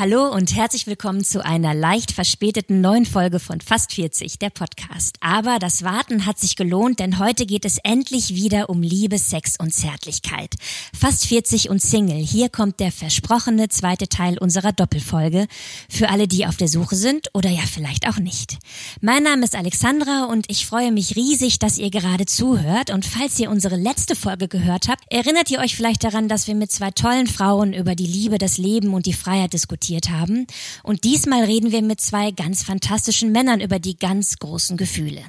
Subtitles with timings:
[0.00, 5.16] Hallo und herzlich willkommen zu einer leicht verspäteten neuen Folge von Fast 40, der Podcast.
[5.18, 9.56] Aber das Warten hat sich gelohnt, denn heute geht es endlich wieder um Liebe, Sex
[9.58, 10.54] und Zärtlichkeit.
[10.96, 15.48] Fast 40 und Single, hier kommt der versprochene zweite Teil unserer Doppelfolge
[15.90, 18.58] für alle, die auf der Suche sind oder ja vielleicht auch nicht.
[19.00, 23.36] Mein Name ist Alexandra und ich freue mich riesig, dass ihr gerade zuhört und falls
[23.40, 26.92] ihr unsere letzte Folge gehört habt, erinnert ihr euch vielleicht daran, dass wir mit zwei
[26.92, 30.46] tollen Frauen über die Liebe, das Leben und die Freiheit diskutieren diskutiert haben.
[30.82, 35.22] Und diesmal reden wir mit zwei ganz fantastischen Männern über die ganz großen Gefühle.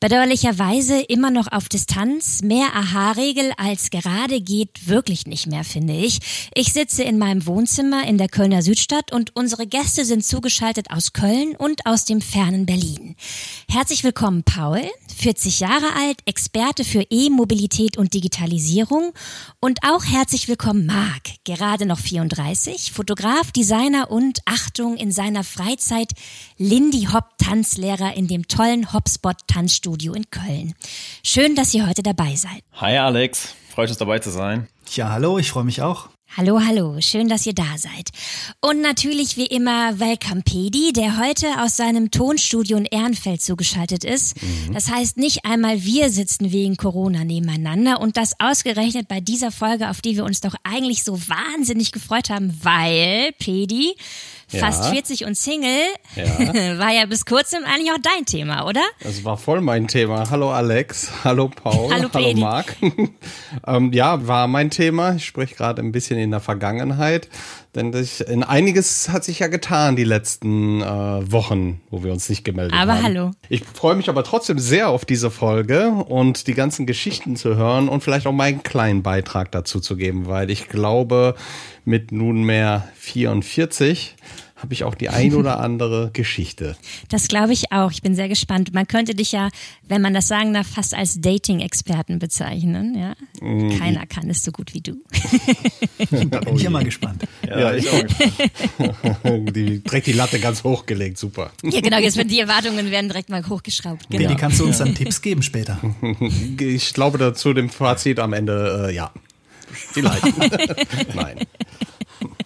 [0.00, 2.42] Bedauerlicherweise immer noch auf Distanz.
[2.42, 6.20] Mehr Aha-Regel als gerade geht wirklich nicht mehr, finde ich.
[6.54, 11.12] Ich sitze in meinem Wohnzimmer in der Kölner Südstadt und unsere Gäste sind zugeschaltet aus
[11.12, 13.16] Köln und aus dem fernen Berlin.
[13.68, 14.82] Herzlich willkommen, Paul,
[15.16, 19.12] 40 Jahre alt, Experte für E-Mobilität und Digitalisierung
[19.60, 26.12] und auch herzlich willkommen, Marc, gerade noch 34, Fotograf, Designer und Achtung in seiner Freizeit
[26.58, 30.74] Lindy Hop Tanzlehrer in dem tollen Hopspot Tanzstudio in Köln.
[31.22, 32.62] Schön, dass ihr heute dabei seid.
[32.74, 34.68] Hi Alex, freut uns dabei zu sein.
[34.92, 36.10] Ja, hallo, ich freue mich auch.
[36.36, 38.10] Hallo, hallo, schön, dass ihr da seid.
[38.60, 44.42] Und natürlich wie immer Welcome Pedi, der heute aus seinem Tonstudio in Ehrenfeld zugeschaltet ist.
[44.42, 44.74] Mhm.
[44.74, 49.88] Das heißt, nicht einmal wir sitzen wegen Corona nebeneinander und das ausgerechnet bei dieser Folge,
[49.88, 53.94] auf die wir uns doch eigentlich so wahnsinnig gefreut haben, weil Pedi
[54.48, 54.90] fast ja.
[54.92, 56.24] 40 und Single, ja.
[56.78, 58.82] war ja bis kurzem eigentlich auch dein Thema, oder?
[59.02, 60.30] Das war voll mein Thema.
[60.30, 62.76] Hallo Alex, hallo Paul, hallo, hallo Marc.
[63.66, 65.16] ähm, ja, war mein Thema.
[65.16, 67.28] Ich spreche gerade ein bisschen in der Vergangenheit,
[67.74, 70.86] denn das, in einiges hat sich ja getan die letzten äh,
[71.32, 72.98] Wochen, wo wir uns nicht gemeldet aber haben.
[72.98, 73.30] Aber hallo.
[73.48, 77.88] Ich freue mich aber trotzdem sehr auf diese Folge und die ganzen Geschichten zu hören
[77.88, 81.34] und vielleicht auch meinen kleinen Beitrag dazu zu geben, weil ich glaube,
[81.86, 84.16] mit nunmehr 44
[84.56, 86.76] habe ich auch die ein oder andere Geschichte.
[87.10, 87.92] Das glaube ich auch.
[87.92, 88.72] Ich bin sehr gespannt.
[88.72, 89.50] Man könnte dich ja,
[89.86, 92.96] wenn man das sagen darf, fast als Dating-Experten bezeichnen.
[92.96, 93.14] Ja?
[93.40, 93.78] Mhm.
[93.78, 94.96] Keiner kann es so gut wie du.
[96.30, 97.24] da bin ich ja mal gespannt.
[97.46, 99.56] Ja, ja ich auch gespannt.
[99.56, 101.52] die, direkt die Latte ganz hochgelegt, super.
[101.62, 101.98] Ja, genau.
[101.98, 104.08] Jetzt werden die Erwartungen werden direkt mal hochgeschraubt.
[104.08, 104.30] Genau.
[104.30, 105.78] Wie kannst du uns dann Tipps geben später?
[106.58, 109.12] Ich glaube dazu dem Fazit am Ende, äh, ja.
[109.72, 110.24] Vielleicht.
[111.14, 111.46] Nein.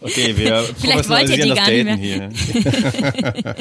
[0.00, 1.08] Okay, wir Vielleicht
[1.42, 2.30] die gar Daten hier.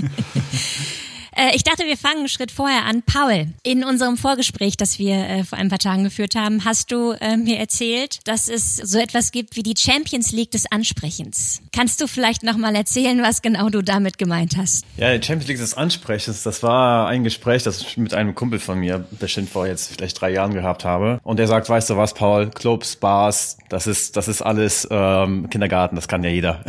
[1.40, 3.02] Äh, ich dachte, wir fangen einen Schritt vorher an.
[3.02, 7.12] Paul, in unserem Vorgespräch, das wir äh, vor ein paar Tagen geführt haben, hast du
[7.12, 11.62] äh, mir erzählt, dass es so etwas gibt wie die Champions League des Ansprechens.
[11.72, 14.84] Kannst du vielleicht nochmal erzählen, was genau du damit gemeint hast?
[14.98, 18.60] Ja, die Champions League des Ansprechens, das war ein Gespräch, das ich mit einem Kumpel
[18.60, 21.22] von mir bestimmt vor jetzt vielleicht drei Jahren gehabt habe.
[21.24, 25.50] Und der sagt, weißt du was, Paul, Clubs, Bars, das ist, das ist alles ähm,
[25.50, 26.66] Kindergarten, das kann ja jeder.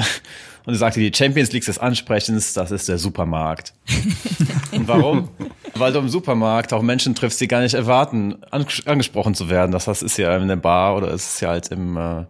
[0.66, 3.72] Und er sagte, die Champions League des Ansprechens, das ist der Supermarkt.
[4.72, 5.28] und warum?
[5.75, 9.72] Weil du im Supermarkt auch Menschen triffst, die gar nicht erwarten, angesprochen zu werden.
[9.72, 12.25] Das heißt, ist ja in der Bar oder ist es ja halt im, äh,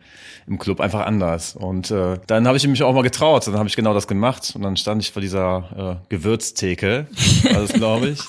[0.47, 1.57] im Club einfach anders.
[1.57, 3.47] Und äh, dann habe ich mich auch mal getraut.
[3.47, 4.53] Dann habe ich genau das gemacht.
[4.55, 7.07] Und dann stand ich vor dieser äh, Gewürztheke,
[7.45, 8.21] war das glaube ich.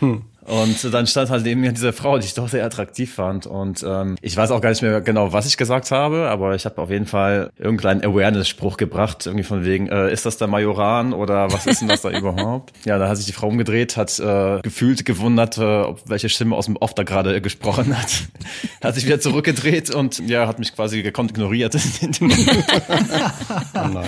[0.52, 3.46] Und dann stand halt neben mir diese Frau, die ich doch sehr attraktiv fand.
[3.46, 6.66] Und ähm, ich weiß auch gar nicht mehr genau, was ich gesagt habe, aber ich
[6.66, 11.14] habe auf jeden Fall irgendeinen Awareness-Spruch gebracht, irgendwie von wegen, äh, ist das der Majoran
[11.14, 12.74] oder was ist denn das da überhaupt?
[12.84, 16.54] Ja, da hat sich die Frau umgedreht, hat äh, gefühlt gewundert, äh, ob welche Stimme
[16.54, 18.12] aus dem Off da gerade gesprochen hat.
[18.84, 21.74] hat sich wieder zurückgedreht und ja, hat mich quasi gekonnt ignoriert.
[21.74, 22.26] oh
[23.74, 24.04] nein.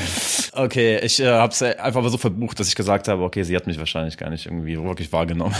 [0.52, 3.66] Okay, ich äh, habe es einfach so verbucht, dass ich gesagt habe, okay, sie hat
[3.66, 5.54] mich wahrscheinlich gar nicht irgendwie wirklich wahrgenommen.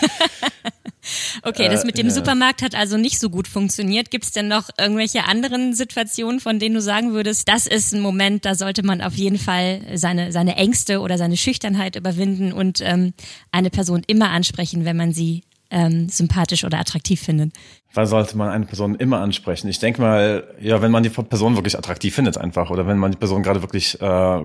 [1.42, 4.10] okay, das mit dem äh, Supermarkt hat also nicht so gut funktioniert.
[4.10, 8.00] Gibt es denn noch irgendwelche anderen Situationen, von denen du sagen würdest, das ist ein
[8.00, 12.80] Moment, da sollte man auf jeden Fall seine, seine Ängste oder seine Schüchternheit überwinden und
[12.82, 13.14] ähm,
[13.52, 17.52] eine Person immer ansprechen, wenn man sie ähm, sympathisch oder attraktiv findet.
[17.94, 19.68] Wann sollte man eine Person immer ansprechen?
[19.68, 23.12] Ich denke mal, ja, wenn man die Person wirklich attraktiv findet einfach oder wenn man
[23.12, 24.44] die Person gerade wirklich äh,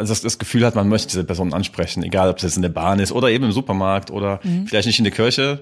[0.00, 2.62] also das, das Gefühl hat, man möchte diese Person ansprechen, egal ob es jetzt in
[2.62, 4.66] der Bahn ist oder eben im Supermarkt oder mhm.
[4.66, 5.60] vielleicht nicht in der Kirche.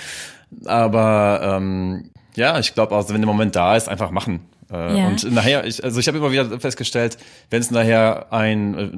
[0.64, 4.40] Aber ähm, ja, ich glaube, also wenn der Moment da ist, einfach machen.
[4.70, 5.06] Äh, ja.
[5.06, 7.18] Und nachher, ich, also ich habe immer wieder festgestellt,
[7.50, 8.90] wenn es nachher ein äh,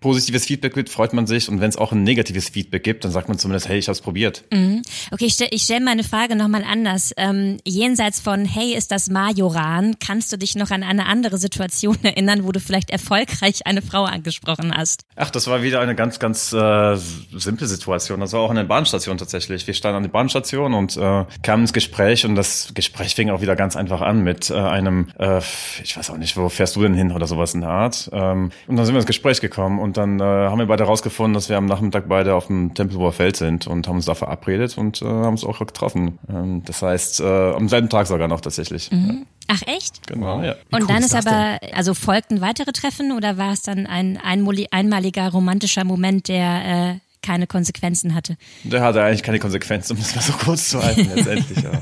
[0.00, 1.48] positives Feedback gibt, freut man sich.
[1.48, 3.94] Und wenn es auch ein negatives Feedback gibt, dann sagt man zumindest, hey, ich habe
[3.94, 4.44] es probiert.
[4.52, 4.82] Mhm.
[5.10, 7.12] Okay, ich stelle stell meine Frage nochmal anders.
[7.16, 11.96] Ähm, jenseits von, hey, ist das Majoran, kannst du dich noch an eine andere Situation
[12.02, 15.02] erinnern, wo du vielleicht erfolgreich eine Frau angesprochen hast?
[15.16, 18.20] Ach, das war wieder eine ganz, ganz äh, simple Situation.
[18.20, 19.66] Das war auch an der Bahnstation tatsächlich.
[19.66, 23.40] Wir standen an der Bahnstation und äh, kamen ins Gespräch und das Gespräch fing auch
[23.40, 25.40] wieder ganz einfach an mit äh, einem, äh,
[25.82, 28.10] ich weiß auch nicht, wo fährst du denn hin oder sowas in der Art.
[28.12, 31.34] Ähm, und dann sind wir ins Gespräch gekommen und dann äh, haben wir beide herausgefunden,
[31.34, 34.76] dass wir am Nachmittag beide auf dem Tempelhofer Feld sind und haben uns da verabredet
[34.78, 36.18] und äh, haben uns auch getroffen.
[36.28, 38.90] Ähm, das heißt, äh, am selben Tag sogar noch tatsächlich.
[38.90, 39.26] Mhm.
[39.48, 40.06] Ach echt?
[40.06, 40.56] Genau, ja.
[40.70, 41.74] Und cool dann ist aber, denn?
[41.74, 47.46] also folgten weitere Treffen oder war es dann ein einmaliger romantischer Moment, der äh, keine
[47.46, 48.36] Konsequenzen hatte.
[48.64, 51.62] Der hatte eigentlich keine Konsequenzen, um das mal so kurz zu halten letztendlich.
[51.62, 51.72] ja.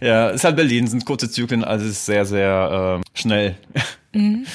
[0.00, 3.56] ja, ist halt Berlin, sind kurze Zyklen, also ist sehr, sehr äh, schnell.
[4.16, 4.46] Mhm.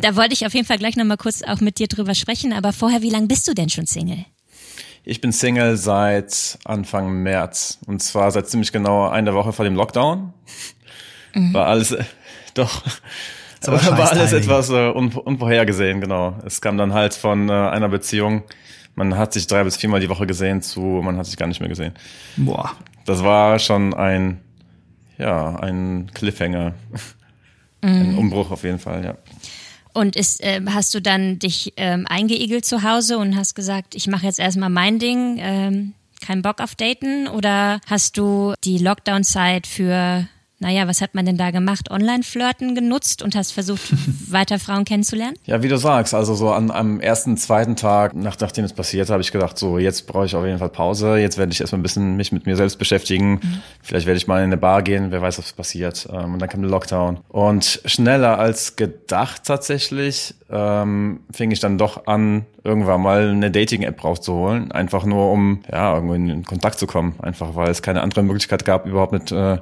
[0.00, 2.72] Da wollte ich auf jeden Fall gleich nochmal kurz auch mit dir drüber sprechen, aber
[2.72, 4.24] vorher, wie lange bist du denn schon Single?
[5.04, 9.76] Ich bin Single seit Anfang März und zwar seit ziemlich genau einer Woche vor dem
[9.76, 10.32] Lockdown.
[11.34, 11.54] Mhm.
[11.54, 12.04] War alles, äh,
[12.54, 12.82] doch,
[13.62, 16.36] war alles etwas äh, unvorhergesehen, genau.
[16.44, 18.42] Es kam dann halt von äh, einer Beziehung,
[18.96, 21.60] man hat sich drei bis viermal die Woche gesehen zu, man hat sich gar nicht
[21.60, 21.94] mehr gesehen.
[22.36, 22.72] Boah.
[23.04, 24.40] Das war schon ein,
[25.18, 26.74] ja, ein Cliffhanger.
[27.86, 28.10] Mhm.
[28.10, 29.16] Ein Umbruch auf jeden Fall, ja.
[29.92, 34.08] Und ist, äh, hast du dann dich ähm, eingeigelt zu Hause und hast gesagt, ich
[34.08, 37.28] mache jetzt erstmal mein Ding, ähm, kein Bock auf Daten?
[37.28, 41.90] Oder hast du die Lockdown-Zeit für naja, was hat man denn da gemacht?
[41.90, 43.82] Online-Flirten genutzt und hast versucht,
[44.30, 45.36] weiter Frauen kennenzulernen?
[45.44, 49.10] Ja, wie du sagst, also so an, am ersten, zweiten Tag, nach, nachdem es passiert,
[49.10, 51.18] habe ich gedacht, so jetzt brauche ich auf jeden Fall Pause.
[51.18, 53.32] Jetzt werde ich erstmal ein bisschen mich mit mir selbst beschäftigen.
[53.32, 53.62] Mhm.
[53.82, 56.08] Vielleicht werde ich mal in eine Bar gehen, wer weiß, was passiert.
[56.10, 57.18] Ähm, und dann kam der Lockdown.
[57.28, 64.02] Und schneller als gedacht tatsächlich ähm, fing ich dann doch an, irgendwann mal eine Dating-App
[64.02, 64.72] rauszuholen.
[64.72, 67.14] Einfach nur, um ja, irgendwie in Kontakt zu kommen.
[67.20, 69.58] Einfach weil es keine andere Möglichkeit gab, überhaupt mit äh,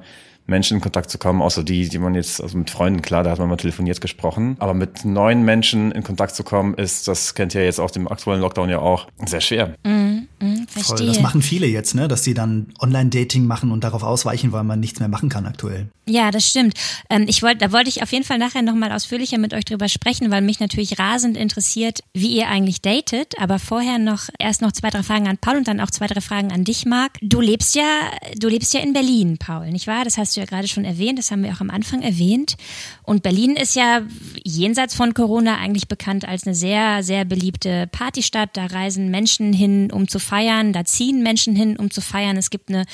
[0.46, 3.31] Menschen in Kontakt zu kommen, außer die, die man jetzt, also mit Freunden, klar, da
[3.31, 4.56] hat man mal telefoniert gesprochen.
[4.58, 8.08] Aber mit neuen Menschen in Kontakt zu kommen, ist, das kennt ihr jetzt auch dem
[8.08, 9.75] aktuellen Lockdown ja auch, sehr schwer.
[9.85, 14.02] Mm, mm, Voll, das machen viele jetzt, ne, dass sie dann Online-Dating machen und darauf
[14.02, 15.88] ausweichen, weil man nichts mehr machen kann aktuell.
[16.06, 16.75] Ja, das stimmt.
[17.08, 19.88] Ähm, ich wollte, da wollte ich auf jeden Fall nachher nochmal ausführlicher mit euch drüber
[19.88, 23.38] sprechen, weil mich natürlich rasend interessiert, wie ihr eigentlich datet.
[23.38, 26.20] Aber vorher noch erst noch zwei, drei Fragen an Paul und dann auch zwei, drei
[26.20, 27.12] Fragen an dich, Marc.
[27.23, 30.05] Du lebst ja, du lebst ja in Berlin, Paul, nicht wahr?
[30.05, 32.57] Das hast du ja gerade schon erwähnt, das haben wir auch am Anfang erwähnt.
[33.05, 34.03] Und Berlin ist ja
[34.43, 38.57] jenseits von Corona eigentlich bekannt als eine sehr, sehr beliebte Partystadt.
[38.57, 42.37] Da reisen Menschen hin, um zu feiern, da ziehen Menschen hin, um zu feiern.
[42.37, 42.85] Es gibt eine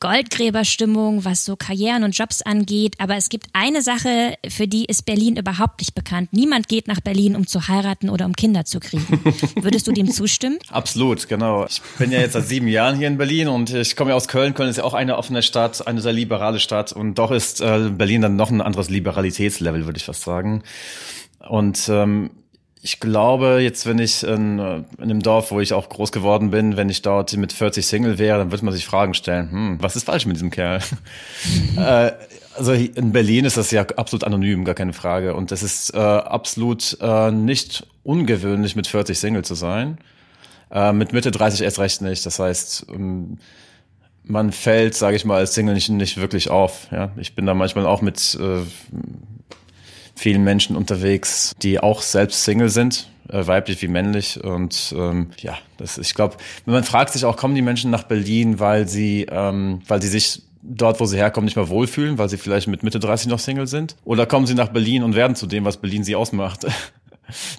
[0.00, 2.94] Goldgräberstimmung, was so Karrieren und Jobs angeht.
[2.98, 6.32] Aber es gibt eine Sache, für die ist Berlin überhaupt nicht bekannt.
[6.32, 9.20] Niemand geht nach Berlin, um zu heiraten oder um Kinder zu kriegen.
[9.60, 10.58] Würdest du dem zustimmen?
[10.70, 11.66] Absolut, genau.
[11.66, 14.28] Ich bin ja jetzt seit sieben Jahren hier in Berlin und ich komme ja aus
[14.28, 14.54] Köln.
[14.54, 16.92] Köln ist ja auch eine offene Stadt, eine sehr liberale Stadt.
[16.92, 20.62] Und doch ist äh, Berlin dann noch ein anderes Liberalitätslevel, würde ich fast sagen.
[21.48, 22.30] Und ähm,
[22.84, 26.76] ich glaube, jetzt, wenn ich in, in einem Dorf, wo ich auch groß geworden bin,
[26.76, 29.96] wenn ich dort mit 40 Single wäre, dann würde man sich Fragen stellen, hm, was
[29.96, 30.80] ist falsch mit diesem Kerl?
[31.78, 32.12] äh,
[32.54, 35.34] also in Berlin ist das ja absolut anonym, gar keine Frage.
[35.34, 39.96] Und es ist äh, absolut äh, nicht ungewöhnlich, mit 40 Single zu sein.
[40.70, 42.26] Äh, mit Mitte 30 erst recht nicht.
[42.26, 43.38] Das heißt, ähm,
[44.24, 46.88] man fällt, sage ich mal, als Single nicht, nicht wirklich auf.
[46.92, 47.12] Ja?
[47.16, 48.60] Ich bin da manchmal auch mit äh,
[50.14, 54.42] vielen Menschen unterwegs, die auch selbst Single sind, äh, weiblich wie männlich.
[54.42, 58.60] Und ähm, ja, das, ich glaube, man fragt sich auch, kommen die Menschen nach Berlin,
[58.60, 62.38] weil sie, ähm, weil sie sich dort, wo sie herkommen, nicht mehr wohlfühlen, weil sie
[62.38, 63.96] vielleicht mit Mitte 30 noch Single sind?
[64.04, 66.66] Oder kommen sie nach Berlin und werden zu dem, was Berlin sie ausmacht?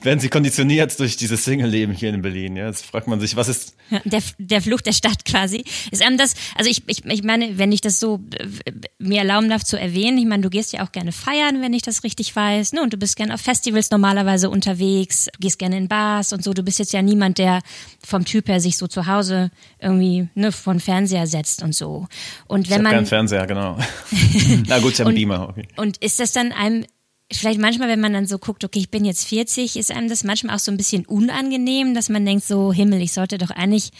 [0.03, 2.55] werden sie konditioniert durch dieses Single-Leben hier in Berlin.
[2.55, 5.63] Ja, jetzt fragt man sich, was ist der, der Fluch der Stadt quasi.
[5.91, 9.49] Ist einem das, also ich, ich, ich meine, wenn ich das so äh, mir erlauben
[9.49, 12.35] darf zu erwähnen, ich meine, du gehst ja auch gerne feiern, wenn ich das richtig
[12.35, 12.81] weiß, ne?
[12.81, 16.53] Und du bist gerne auf Festivals normalerweise unterwegs, du gehst gerne in Bars und so.
[16.53, 17.61] Du bist jetzt ja niemand, der
[18.03, 22.07] vom Typ her sich so zu Hause irgendwie ne, von Fernseher setzt und so.
[22.47, 23.77] Und wenn ich man keinen Fernseher, genau.
[24.67, 25.49] Na gut, ich habe einen Beamer.
[25.49, 25.67] Okay.
[25.75, 26.85] Und ist das dann einem
[27.31, 30.23] vielleicht manchmal, wenn man dann so guckt, okay, ich bin jetzt 40, ist einem das
[30.23, 33.91] manchmal auch so ein bisschen unangenehm, dass man denkt so, Himmel, ich sollte doch eigentlich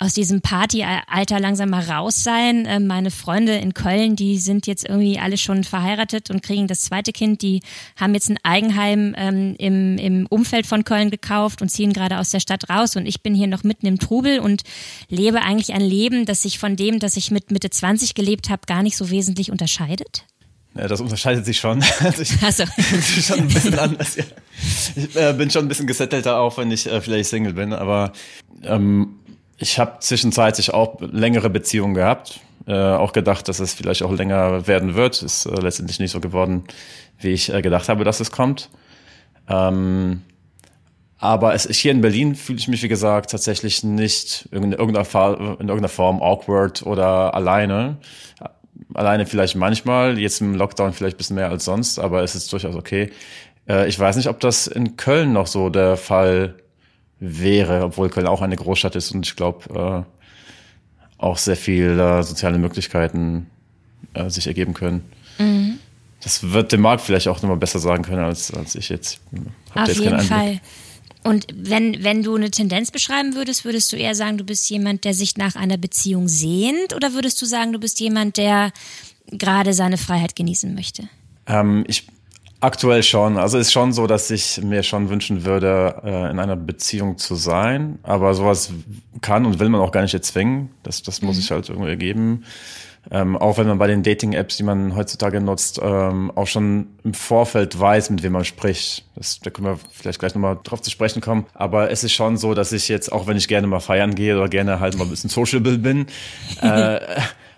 [0.00, 2.64] aus diesem Partyalter langsam mal raus sein.
[2.66, 6.84] Ähm, meine Freunde in Köln, die sind jetzt irgendwie alle schon verheiratet und kriegen das
[6.84, 7.42] zweite Kind.
[7.42, 7.60] Die
[7.96, 12.30] haben jetzt ein Eigenheim ähm, im, im Umfeld von Köln gekauft und ziehen gerade aus
[12.30, 12.96] der Stadt raus.
[12.96, 14.62] Und ich bin hier noch mitten im Trubel und
[15.10, 18.62] lebe eigentlich ein Leben, das sich von dem, das ich mit Mitte 20 gelebt habe,
[18.66, 20.24] gar nicht so wesentlich unterscheidet.
[20.74, 21.82] Ja, das unterscheidet sich schon.
[22.00, 22.64] Also ich also.
[22.76, 24.16] bin schon ein bisschen anders.
[24.16, 24.24] Ja.
[24.96, 27.72] Ich äh, bin schon ein bisschen gesettelter, auch wenn ich äh, vielleicht Single bin.
[27.72, 28.12] Aber
[28.62, 29.16] ähm,
[29.58, 32.40] ich habe zwischenzeitlich auch längere Beziehungen gehabt.
[32.66, 35.22] Äh, auch gedacht, dass es vielleicht auch länger werden wird.
[35.22, 36.64] Ist äh, letztendlich nicht so geworden,
[37.18, 38.70] wie ich äh, gedacht habe, dass es kommt.
[39.48, 40.22] Ähm,
[41.18, 45.04] aber es, hier in Berlin fühle ich mich, wie gesagt, tatsächlich nicht in irgendeiner,
[45.38, 47.98] in irgendeiner Form awkward oder alleine.
[48.94, 52.52] Alleine vielleicht manchmal, jetzt im Lockdown vielleicht ein bisschen mehr als sonst, aber es ist
[52.52, 53.10] durchaus okay.
[53.68, 56.54] Äh, ich weiß nicht, ob das in Köln noch so der Fall
[57.18, 62.58] wäre, obwohl Köln auch eine Großstadt ist und ich glaube äh, auch sehr viele soziale
[62.58, 63.46] Möglichkeiten
[64.14, 65.04] äh, sich ergeben können.
[65.38, 65.78] Mhm.
[66.22, 69.20] Das wird dem Markt vielleicht auch nochmal besser sagen können als, als ich jetzt.
[69.74, 70.60] Habt Auf jetzt jeden Fall.
[71.22, 75.04] Und wenn, wenn du eine Tendenz beschreiben würdest, würdest du eher sagen, du bist jemand,
[75.04, 78.72] der sich nach einer Beziehung sehnt oder würdest du sagen, du bist jemand, der
[79.26, 81.08] gerade seine Freiheit genießen möchte?
[81.46, 82.06] Ähm, ich
[82.60, 83.38] aktuell schon.
[83.38, 87.34] Also ist schon so, dass ich mir schon wünschen würde, äh, in einer Beziehung zu
[87.34, 87.98] sein.
[88.02, 88.72] Aber sowas
[89.20, 90.70] kann und will man auch gar nicht erzwingen.
[90.82, 91.40] Das, das muss mhm.
[91.40, 92.44] ich halt irgendwie ergeben.
[93.10, 97.14] Ähm, auch wenn man bei den Dating-Apps, die man heutzutage nutzt, ähm, auch schon im
[97.14, 99.06] Vorfeld weiß, mit wem man spricht.
[99.16, 101.46] Das, da können wir vielleicht gleich nochmal drauf zu sprechen kommen.
[101.54, 104.36] Aber es ist schon so, dass ich jetzt, auch wenn ich gerne mal feiern gehe
[104.36, 106.06] oder gerne halt mal ein bisschen sociable bin,
[106.60, 107.00] äh,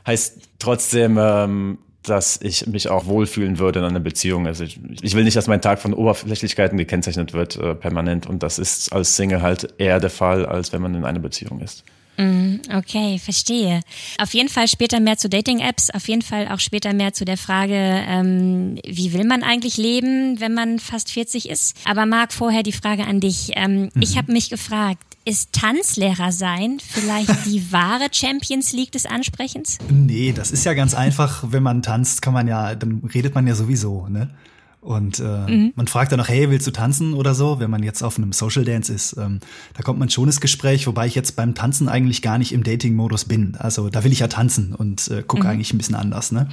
[0.06, 4.46] heißt trotzdem, ähm, dass ich mich auch wohlfühlen würde in einer Beziehung.
[4.46, 8.26] Also ich, ich will nicht, dass mein Tag von Oberflächlichkeiten gekennzeichnet wird, äh, permanent.
[8.26, 11.60] Und das ist als Single halt eher der Fall, als wenn man in einer Beziehung
[11.60, 11.84] ist.
[12.18, 13.80] Mhm, okay, verstehe.
[14.18, 17.38] Auf jeden Fall später mehr zu Dating-Apps, auf jeden Fall auch später mehr zu der
[17.38, 21.76] Frage, ähm, wie will man eigentlich leben, wenn man fast 40 ist.
[21.86, 23.52] Aber Marc, vorher die Frage an dich.
[23.56, 24.02] Ähm, mhm.
[24.02, 29.78] Ich habe mich gefragt, ist Tanzlehrer sein vielleicht die wahre Champions League des Ansprechens?
[29.88, 31.44] Nee, das ist ja ganz einfach.
[31.48, 34.30] Wenn man tanzt, kann man ja, dann redet man ja sowieso, ne?
[34.82, 35.72] Und äh, mhm.
[35.76, 38.32] man fragt dann noch, hey, willst du tanzen oder so, wenn man jetzt auf einem
[38.32, 39.16] Social Dance ist.
[39.16, 39.38] Ähm,
[39.74, 42.64] da kommt man schon ins Gespräch, wobei ich jetzt beim Tanzen eigentlich gar nicht im
[42.64, 43.54] Dating-Modus bin.
[43.56, 45.50] Also da will ich ja tanzen und äh, gucke mhm.
[45.50, 46.48] eigentlich ein bisschen anders, ne?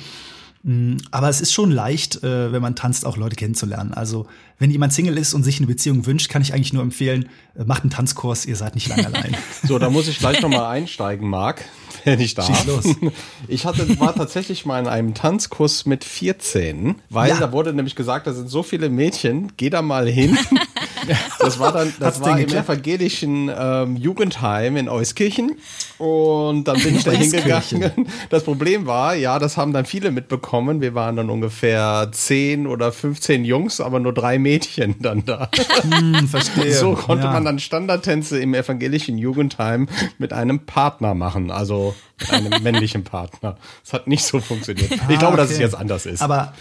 [0.61, 3.93] Mm, aber es ist schon leicht, äh, wenn man tanzt, auch Leute kennenzulernen.
[3.93, 7.29] Also, wenn jemand Single ist und sich eine Beziehung wünscht, kann ich eigentlich nur empfehlen,
[7.55, 9.37] äh, macht einen Tanzkurs, ihr seid nicht lange allein.
[9.63, 11.63] So, da muss ich gleich nochmal einsteigen, Marc
[12.05, 12.47] wenn ich darf.
[12.47, 12.85] Schieß los.
[13.47, 17.39] Ich hatte, war tatsächlich mal in einem Tanzkurs mit 14, weil ja.
[17.39, 20.37] da wurde nämlich gesagt, da sind so viele Mädchen, geh da mal hin.
[21.39, 25.57] Das war dann, das Hat's war im evangelischen ähm, Jugendheim in Euskirchen
[25.97, 28.07] und dann bin ich da hingegangen.
[28.29, 30.81] Das Problem war, ja, das haben dann viele mitbekommen.
[30.81, 35.49] Wir waren dann ungefähr 10 oder 15 Jungs, aber nur drei Mädchen dann da.
[35.81, 36.73] Hm, verstehe.
[36.73, 37.33] So konnte ja.
[37.33, 39.87] man dann Standardtänze im evangelischen Jugendheim
[40.17, 41.51] mit einem Partner machen.
[41.51, 43.57] Also mit einem männlichen Partner.
[43.83, 44.91] Das hat nicht so funktioniert.
[44.91, 45.37] Ich ah, glaube, okay.
[45.37, 46.21] dass es jetzt anders ist.
[46.21, 46.53] Aber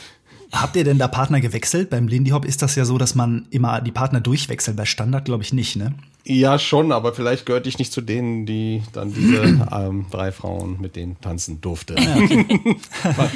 [0.52, 1.90] Habt ihr denn da Partner gewechselt?
[1.90, 4.76] Beim Lindy Hop ist das ja so, dass man immer die Partner durchwechselt.
[4.76, 5.92] Bei Standard glaube ich nicht, ne?
[6.30, 9.38] Ja, schon, aber vielleicht gehörte ich nicht zu denen, die dann diese
[9.72, 11.96] ähm, drei Frauen mit denen tanzen durfte.
[11.96, 13.28] Ah,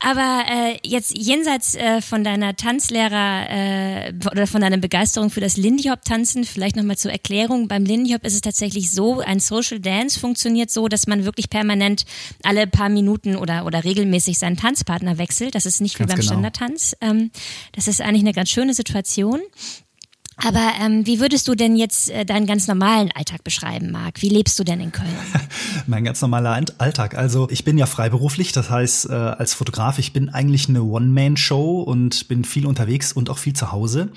[0.10, 5.56] aber äh, jetzt jenseits äh, von deiner Tanzlehrer äh, oder von deiner Begeisterung für das
[5.56, 7.66] Lindy Hop Tanzen, vielleicht nochmal zur Erklärung.
[7.66, 11.48] Beim Lindy Hop ist es tatsächlich so, ein Social Dance funktioniert so, dass man wirklich
[11.48, 12.04] permanent
[12.42, 15.54] alle paar Minuten oder, oder regelmäßig seinen Tanzpartner wechselt.
[15.54, 16.26] Das ist nicht wie beim genau.
[16.26, 16.94] Standardtanz.
[17.00, 17.30] Ähm,
[17.72, 19.40] das ist eigentlich eine ganz schöne Situation.
[20.44, 24.20] Aber ähm, wie würdest du denn jetzt äh, deinen ganz normalen Alltag beschreiben, Marc?
[24.20, 25.08] Wie lebst du denn in Köln?
[25.86, 27.16] mein ganz normaler Alltag.
[27.16, 31.80] Also ich bin ja freiberuflich, das heißt äh, als Fotograf, ich bin eigentlich eine One-Man-Show
[31.80, 34.10] und bin viel unterwegs und auch viel zu Hause.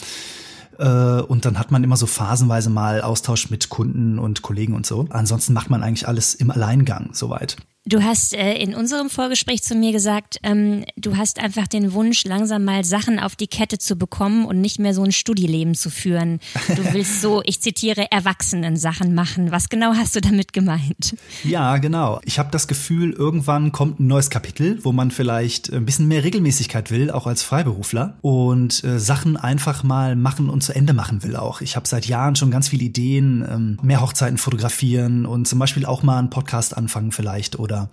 [0.77, 4.85] Äh, und dann hat man immer so phasenweise mal Austausch mit Kunden und Kollegen und
[4.85, 5.05] so.
[5.09, 7.55] Ansonsten macht man eigentlich alles im Alleingang soweit.
[7.86, 12.25] Du hast äh, in unserem Vorgespräch zu mir gesagt, ähm, du hast einfach den Wunsch,
[12.25, 15.89] langsam mal Sachen auf die Kette zu bekommen und nicht mehr so ein Studieleben zu
[15.89, 16.41] führen.
[16.67, 19.51] Du willst so, ich zitiere, erwachsenen Sachen machen.
[19.51, 21.15] Was genau hast du damit gemeint?
[21.45, 22.19] Ja, genau.
[22.25, 26.25] Ich habe das Gefühl, irgendwann kommt ein neues Kapitel, wo man vielleicht ein bisschen mehr
[26.25, 31.24] Regelmäßigkeit will, auch als Freiberufler und äh, Sachen einfach mal machen und zu Ende machen
[31.24, 31.62] will auch.
[31.62, 35.86] Ich habe seit Jahren schon ganz viele Ideen, ähm, mehr Hochzeiten fotografieren und zum Beispiel
[35.86, 37.89] auch mal einen Podcast anfangen vielleicht oder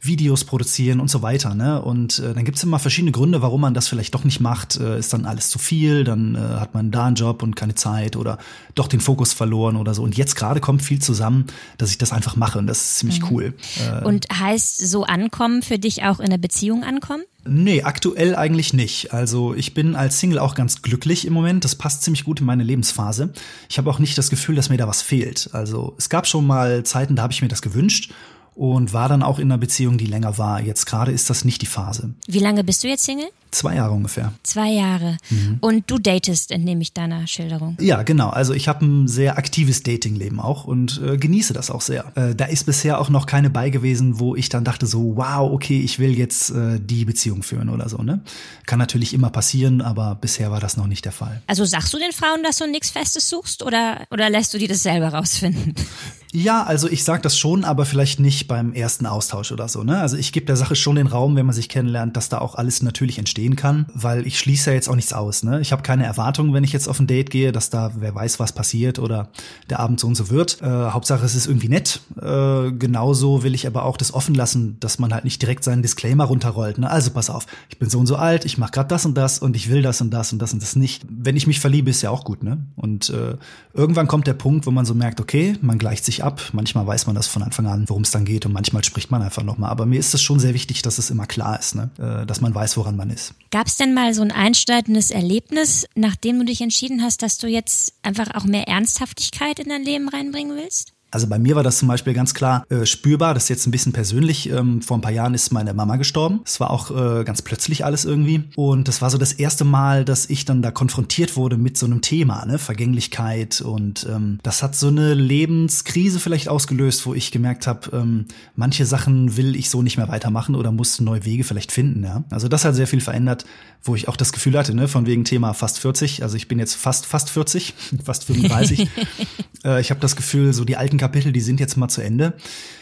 [0.00, 1.54] Videos produzieren und so weiter.
[1.54, 1.80] Ne?
[1.80, 4.76] Und äh, dann gibt es immer verschiedene Gründe, warum man das vielleicht doch nicht macht.
[4.78, 7.74] Äh, ist dann alles zu viel, dann äh, hat man da einen Job und keine
[7.74, 8.38] Zeit oder
[8.74, 10.02] doch den Fokus verloren oder so.
[10.02, 11.46] Und jetzt gerade kommt viel zusammen,
[11.78, 13.28] dass ich das einfach mache und das ist ziemlich mhm.
[13.30, 13.54] cool.
[13.78, 17.22] Äh, und heißt so ankommen für dich auch in der Beziehung ankommen?
[17.44, 19.14] Nee, aktuell eigentlich nicht.
[19.14, 21.64] Also ich bin als Single auch ganz glücklich im Moment.
[21.64, 23.32] Das passt ziemlich gut in meine Lebensphase.
[23.68, 25.48] Ich habe auch nicht das Gefühl, dass mir da was fehlt.
[25.52, 28.12] Also es gab schon mal Zeiten, da habe ich mir das gewünscht
[28.54, 30.60] und war dann auch in einer Beziehung, die länger war.
[30.60, 32.10] Jetzt gerade ist das nicht die Phase.
[32.26, 33.28] Wie lange bist du jetzt Single?
[33.50, 34.32] Zwei Jahre ungefähr.
[34.44, 35.16] Zwei Jahre.
[35.28, 35.58] Mhm.
[35.60, 37.76] Und du datest, entnehme ich deiner Schilderung.
[37.80, 38.30] Ja, genau.
[38.30, 42.12] Also ich habe ein sehr aktives Datingleben auch und äh, genieße das auch sehr.
[42.16, 45.50] Äh, da ist bisher auch noch keine bei gewesen, wo ich dann dachte so, wow,
[45.50, 47.98] okay, ich will jetzt äh, die Beziehung führen oder so.
[47.98, 48.20] Ne?
[48.66, 51.42] Kann natürlich immer passieren, aber bisher war das noch nicht der Fall.
[51.48, 54.68] Also sagst du den Frauen, dass du nichts Festes suchst oder, oder lässt du die
[54.68, 55.74] das selber rausfinden?
[56.32, 59.82] Ja, also ich sag das schon, aber vielleicht nicht beim ersten Austausch oder so.
[59.82, 59.98] Ne?
[59.98, 62.54] Also ich gebe der Sache schon den Raum, wenn man sich kennenlernt, dass da auch
[62.54, 65.42] alles natürlich entstehen kann, weil ich schließe ja jetzt auch nichts aus.
[65.42, 65.60] Ne?
[65.60, 68.38] Ich habe keine Erwartungen, wenn ich jetzt auf ein Date gehe, dass da wer weiß,
[68.38, 69.28] was passiert oder
[69.70, 70.62] der Abend so und so wird.
[70.62, 72.00] Äh, Hauptsache, es ist irgendwie nett.
[72.16, 75.82] Äh, genauso will ich aber auch das offen lassen, dass man halt nicht direkt seinen
[75.82, 76.78] Disclaimer runterrollt.
[76.78, 76.88] Ne?
[76.88, 79.40] Also pass auf, ich bin so und so alt, ich mache gerade das und das
[79.40, 81.04] und ich will das und das und das und das nicht.
[81.08, 82.44] Wenn ich mich verliebe, ist ja auch gut.
[82.44, 82.64] Ne?
[82.76, 83.36] Und äh,
[83.74, 86.40] irgendwann kommt der Punkt, wo man so merkt, okay, man gleicht sich ab.
[86.52, 89.22] Manchmal weiß man das von Anfang an, worum es dann geht und manchmal spricht man
[89.22, 89.70] einfach nochmal.
[89.70, 91.90] Aber mir ist es schon sehr wichtig, dass es immer klar ist, ne?
[91.98, 93.34] Äh, dass man weiß, woran man ist.
[93.50, 97.46] Gab es denn mal so ein einschneidendes Erlebnis, nachdem du dich entschieden hast, dass du
[97.46, 100.92] jetzt einfach auch mehr Ernsthaftigkeit in dein Leben reinbringen willst?
[101.10, 103.34] Also bei mir war das zum Beispiel ganz klar äh, spürbar.
[103.34, 104.50] Das ist jetzt ein bisschen persönlich.
[104.50, 106.40] Ähm, vor ein paar Jahren ist meine Mama gestorben.
[106.44, 108.44] Es war auch äh, ganz plötzlich alles irgendwie.
[108.56, 111.86] Und das war so das erste Mal, dass ich dann da konfrontiert wurde mit so
[111.86, 112.58] einem Thema, ne?
[112.58, 113.60] Vergänglichkeit.
[113.60, 118.86] Und ähm, das hat so eine Lebenskrise vielleicht ausgelöst, wo ich gemerkt habe, ähm, manche
[118.86, 122.04] Sachen will ich so nicht mehr weitermachen oder muss neue Wege vielleicht finden.
[122.04, 122.24] Ja?
[122.30, 123.44] Also das hat sehr viel verändert,
[123.82, 124.88] wo ich auch das Gefühl hatte, ne?
[124.88, 126.22] von wegen Thema fast 40.
[126.22, 128.88] Also ich bin jetzt fast fast 40, fast 35.
[129.64, 132.34] äh, ich habe das Gefühl, so die alten Kapitel, die sind jetzt mal zu Ende.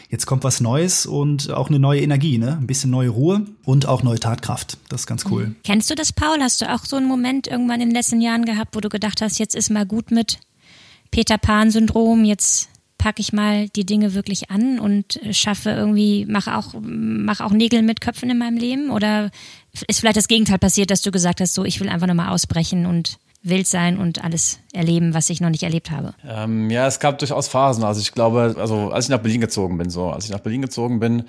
[0.09, 2.57] Jetzt kommt was Neues und auch eine neue Energie, ne?
[2.59, 4.77] Ein bisschen neue Ruhe und auch neue Tatkraft.
[4.89, 5.47] Das ist ganz cool.
[5.47, 5.55] Mhm.
[5.63, 6.39] Kennst du das, Paul?
[6.41, 9.21] Hast du auch so einen Moment irgendwann in den letzten Jahren gehabt, wo du gedacht
[9.21, 10.39] hast, jetzt ist mal gut mit
[11.11, 16.73] Peter Pan-Syndrom, jetzt packe ich mal die Dinge wirklich an und schaffe irgendwie, mache auch,
[16.81, 18.91] mache auch Nägel mit Köpfen in meinem Leben?
[18.91, 19.31] Oder
[19.87, 22.85] ist vielleicht das Gegenteil passiert, dass du gesagt hast, so, ich will einfach nochmal ausbrechen
[22.85, 26.13] und wild sein und alles erleben, was ich noch nicht erlebt habe?
[26.27, 27.83] Ähm, ja, es gab durchaus Phasen.
[27.83, 30.61] Also ich glaube, also als ich nach Berlin gezogen bin, so, als ich nach Berlin
[30.61, 31.23] gezogen bin,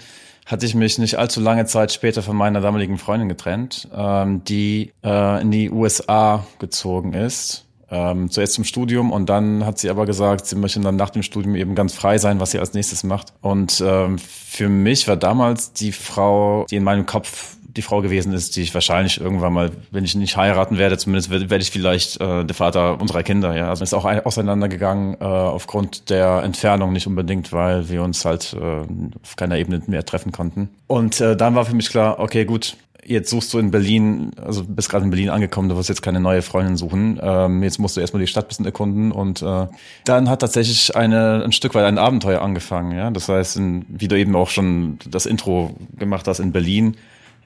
[0.46, 4.92] hatte ich mich nicht allzu lange Zeit später von meiner damaligen Freundin getrennt, ähm, die
[5.04, 7.66] äh, in die USA gezogen ist.
[7.92, 11.24] Ähm, zuerst zum Studium und dann hat sie aber gesagt, sie möchte dann nach dem
[11.24, 13.32] Studium eben ganz frei sein, was sie als nächstes macht.
[13.40, 18.32] Und ähm, für mich war damals die Frau, die in meinem Kopf die Frau gewesen
[18.32, 22.20] ist, die ich wahrscheinlich irgendwann mal, wenn ich nicht heiraten werde, zumindest werde, ich vielleicht
[22.20, 23.56] äh, der Vater unserer Kinder.
[23.56, 28.24] Ja, also ist auch ein, auseinandergegangen äh, aufgrund der Entfernung, nicht unbedingt, weil wir uns
[28.24, 28.82] halt äh,
[29.22, 30.70] auf keiner Ebene mehr treffen konnten.
[30.86, 34.64] Und äh, dann war für mich klar, okay, gut, jetzt suchst du in Berlin, also
[34.64, 37.20] bist gerade in Berlin angekommen, du wirst jetzt keine neue Freundin suchen.
[37.22, 39.66] Ähm, jetzt musst du erstmal die Stadt bisschen erkunden und äh,
[40.04, 42.96] dann hat tatsächlich eine ein Stück weit ein Abenteuer angefangen.
[42.96, 46.96] Ja, das heißt, in, wie du eben auch schon das Intro gemacht hast in Berlin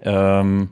[0.05, 0.71] ähm,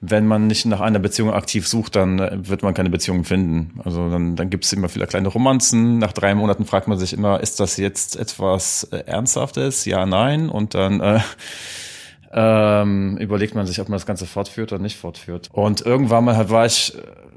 [0.00, 3.80] wenn man nicht nach einer Beziehung aktiv sucht, dann äh, wird man keine Beziehung finden.
[3.84, 5.98] Also dann, dann gibt es immer viele kleine Romanzen.
[5.98, 9.84] Nach drei Monaten fragt man sich immer, ist das jetzt etwas äh, Ernsthaftes?
[9.84, 10.48] Ja, nein.
[10.48, 11.20] Und dann äh,
[12.32, 15.50] ähm, überlegt man sich, ob man das Ganze fortführt oder nicht fortführt.
[15.52, 16.94] Und irgendwann mal war ich,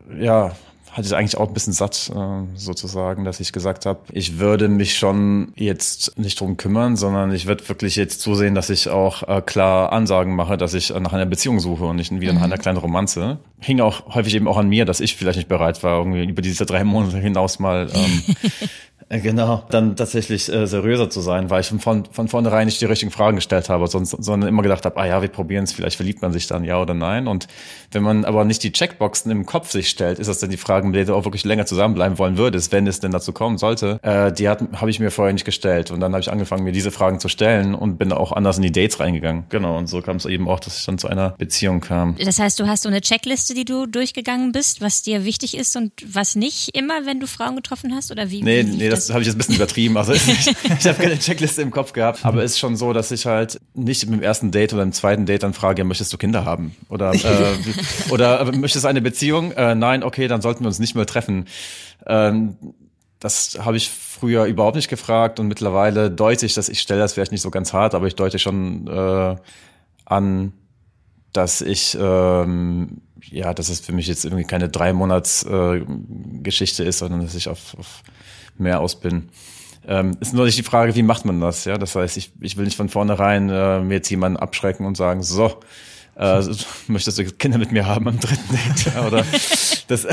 [0.10, 0.52] äh, ja,
[0.94, 4.70] hatte ich eigentlich auch ein bisschen satt, äh, sozusagen, dass ich gesagt habe, ich würde
[4.70, 9.28] mich schon jetzt nicht drum kümmern, sondern ich würde wirklich jetzt zusehen, dass ich auch
[9.28, 12.46] äh, klar Ansagen mache, dass ich nach einer Beziehung suche und nicht wieder nach mhm.
[12.46, 13.40] einer kleinen Romanze.
[13.60, 16.42] Hing auch häufig eben auch an mir, dass ich vielleicht nicht bereit war, irgendwie über
[16.42, 18.68] diese drei Monate hinaus mal ähm, Äh,
[19.10, 23.12] genau, dann tatsächlich äh, seriöser zu sein, weil ich von, von vornherein nicht die richtigen
[23.12, 26.22] Fragen gestellt habe, sonst, sondern immer gedacht habe, ah ja, wir probieren es, vielleicht verliebt
[26.22, 27.28] man sich dann, ja oder nein.
[27.28, 27.48] Und
[27.92, 30.86] wenn man aber nicht die Checkboxen im Kopf sich stellt, ist das dann die Frage,
[30.86, 34.00] mit der du auch wirklich länger zusammenbleiben wollen würdest, wenn es denn dazu kommen sollte.
[34.02, 35.92] Äh, die habe ich mir vorher nicht gestellt.
[35.92, 38.64] Und dann habe ich angefangen, mir diese Fragen zu stellen und bin auch anders in
[38.64, 39.46] die Dates reingegangen.
[39.50, 42.16] Genau, und so kam es eben auch, dass ich dann zu einer Beziehung kam.
[42.24, 45.76] Das heißt, du hast so eine Checkliste, die du durchgegangen bist, was dir wichtig ist
[45.76, 48.12] und was nicht immer, wenn du Frauen getroffen hast?
[48.12, 48.42] Oder wie?
[48.42, 49.98] Nee, wie nee, das, habe ich jetzt ein bisschen übertrieben.
[49.98, 53.12] Also ich, ich habe keine Checkliste im Kopf gehabt, aber es ist schon so, dass
[53.12, 56.18] ich halt nicht im ersten Date oder im zweiten Date dann frage, ja, möchtest du
[56.18, 56.76] Kinder haben?
[56.90, 57.58] Oder, äh,
[58.12, 59.52] oder äh, möchtest du eine Beziehung?
[59.52, 61.46] Äh, nein, okay, dann sollten wir uns nicht mehr treffen.
[62.06, 62.58] Ähm,
[63.20, 67.14] das habe ich früher überhaupt nicht gefragt und mittlerweile deute ich das, ich stelle das
[67.14, 69.36] vielleicht nicht so ganz hart, aber ich deute schon äh,
[70.06, 70.54] an,
[71.32, 73.02] dass ich ähm,
[73.32, 75.82] ja, dass es für mich jetzt irgendwie keine drei Monats äh,
[76.42, 78.04] Geschichte ist, sondern dass ich auf, auf
[78.58, 79.30] mehr aus bin.
[79.86, 81.66] Ähm, ist nur nicht die Frage, wie macht man das?
[81.66, 84.96] Ja, das heißt, ich, ich will nicht von vornherein äh, mir jetzt jemanden abschrecken und
[84.96, 85.60] sagen, so,
[86.16, 86.42] äh,
[86.88, 88.96] möchtest du Kinder mit mir haben am dritten Date?
[89.06, 89.26] Oder
[89.88, 90.08] das,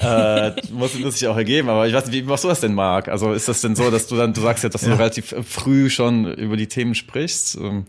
[0.00, 1.68] äh, muss, muss sich auch ergeben.
[1.68, 3.08] Aber ich weiß nicht, wie machst du das denn, Marc?
[3.08, 4.96] Also ist das denn so, dass du dann, du sagst ja, dass du ja.
[4.96, 7.56] relativ früh schon über die Themen sprichst?
[7.56, 7.84] Ähm,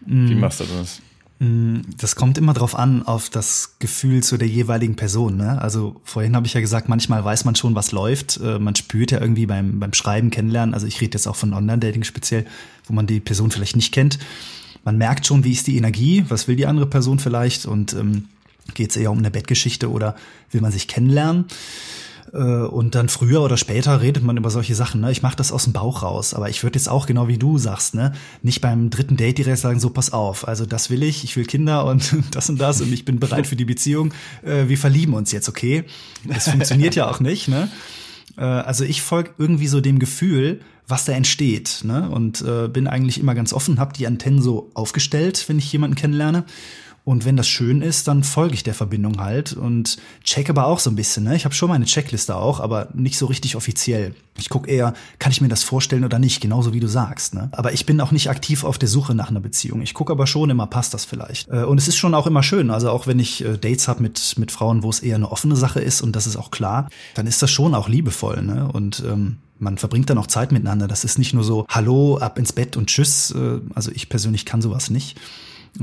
[0.00, 0.40] wie mm.
[0.40, 1.00] machst du das?
[1.38, 5.36] Mm, das kommt immer drauf an, auf das Gefühl zu der jeweiligen Person.
[5.36, 5.60] Ne?
[5.60, 8.40] Also vorhin habe ich ja gesagt, manchmal weiß man schon, was läuft.
[8.42, 10.74] Äh, man spürt ja irgendwie beim, beim Schreiben, Kennenlernen.
[10.74, 12.46] Also ich rede jetzt auch von Online-Dating speziell,
[12.86, 14.18] wo man die Person vielleicht nicht kennt.
[14.84, 18.28] Man merkt schon, wie ist die Energie, was will die andere Person vielleicht und ähm,
[18.74, 20.16] geht es eher um eine Bettgeschichte oder
[20.52, 21.46] will man sich kennenlernen.
[22.32, 25.00] Äh, und dann früher oder später redet man über solche Sachen.
[25.00, 25.12] Ne?
[25.12, 26.34] Ich mache das aus dem Bauch raus.
[26.34, 28.12] Aber ich würde jetzt auch genau wie du sagst, ne,
[28.42, 30.46] nicht beim dritten Date direkt sagen, so pass auf.
[30.46, 33.46] Also das will ich, ich will Kinder und das und das und ich bin bereit
[33.46, 34.12] für die Beziehung.
[34.42, 35.84] Äh, wir verlieben uns jetzt, okay?
[36.24, 37.48] Das funktioniert ja auch nicht.
[37.48, 37.68] Ne?
[38.36, 41.80] Äh, also ich folge irgendwie so dem Gefühl, was da entsteht.
[41.82, 42.08] Ne?
[42.10, 45.96] Und äh, bin eigentlich immer ganz offen, habe die Antennen so aufgestellt, wenn ich jemanden
[45.96, 46.44] kennenlerne.
[47.06, 50.80] Und wenn das schön ist, dann folge ich der Verbindung halt und check aber auch
[50.80, 51.22] so ein bisschen.
[51.22, 51.36] Ne?
[51.36, 54.12] Ich habe schon meine Checkliste auch, aber nicht so richtig offiziell.
[54.36, 57.32] Ich gucke eher, kann ich mir das vorstellen oder nicht, genauso wie du sagst.
[57.32, 57.48] Ne?
[57.52, 59.82] Aber ich bin auch nicht aktiv auf der Suche nach einer Beziehung.
[59.82, 61.48] Ich gucke aber schon immer, passt das vielleicht.
[61.48, 62.72] Äh, und es ist schon auch immer schön.
[62.72, 65.54] Also auch wenn ich äh, Dates habe mit, mit Frauen, wo es eher eine offene
[65.54, 68.42] Sache ist und das ist auch klar, dann ist das schon auch liebevoll.
[68.42, 68.68] Ne?
[68.72, 70.88] Und ähm, man verbringt dann auch Zeit miteinander.
[70.88, 73.30] Das ist nicht nur so, hallo, ab ins Bett und tschüss.
[73.30, 75.16] Äh, also ich persönlich kann sowas nicht.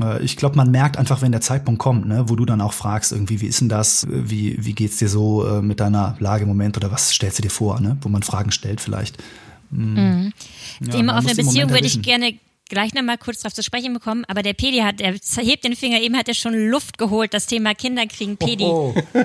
[0.00, 2.72] Äh, ich glaube, man merkt einfach, wenn der Zeitpunkt kommt, ne, wo du dann auch
[2.72, 4.06] fragst, irgendwie, wie ist denn das?
[4.08, 7.42] Wie, wie geht's dir so äh, mit deiner Lage im Moment oder was stellst du
[7.42, 7.96] dir vor, ne?
[8.00, 9.22] Wo man Fragen stellt vielleicht.
[9.70, 9.94] Mhm.
[9.94, 10.32] Mhm.
[10.80, 12.34] Ja, Thema offene Beziehung würde ich gerne
[12.68, 16.00] gleich nochmal kurz darauf zu sprechen bekommen, aber der Pedi hat, er hebt den Finger,
[16.00, 18.64] eben hat er schon Luft geholt, das Thema Kinder kriegen Pedi.
[18.64, 19.24] Oh, oh.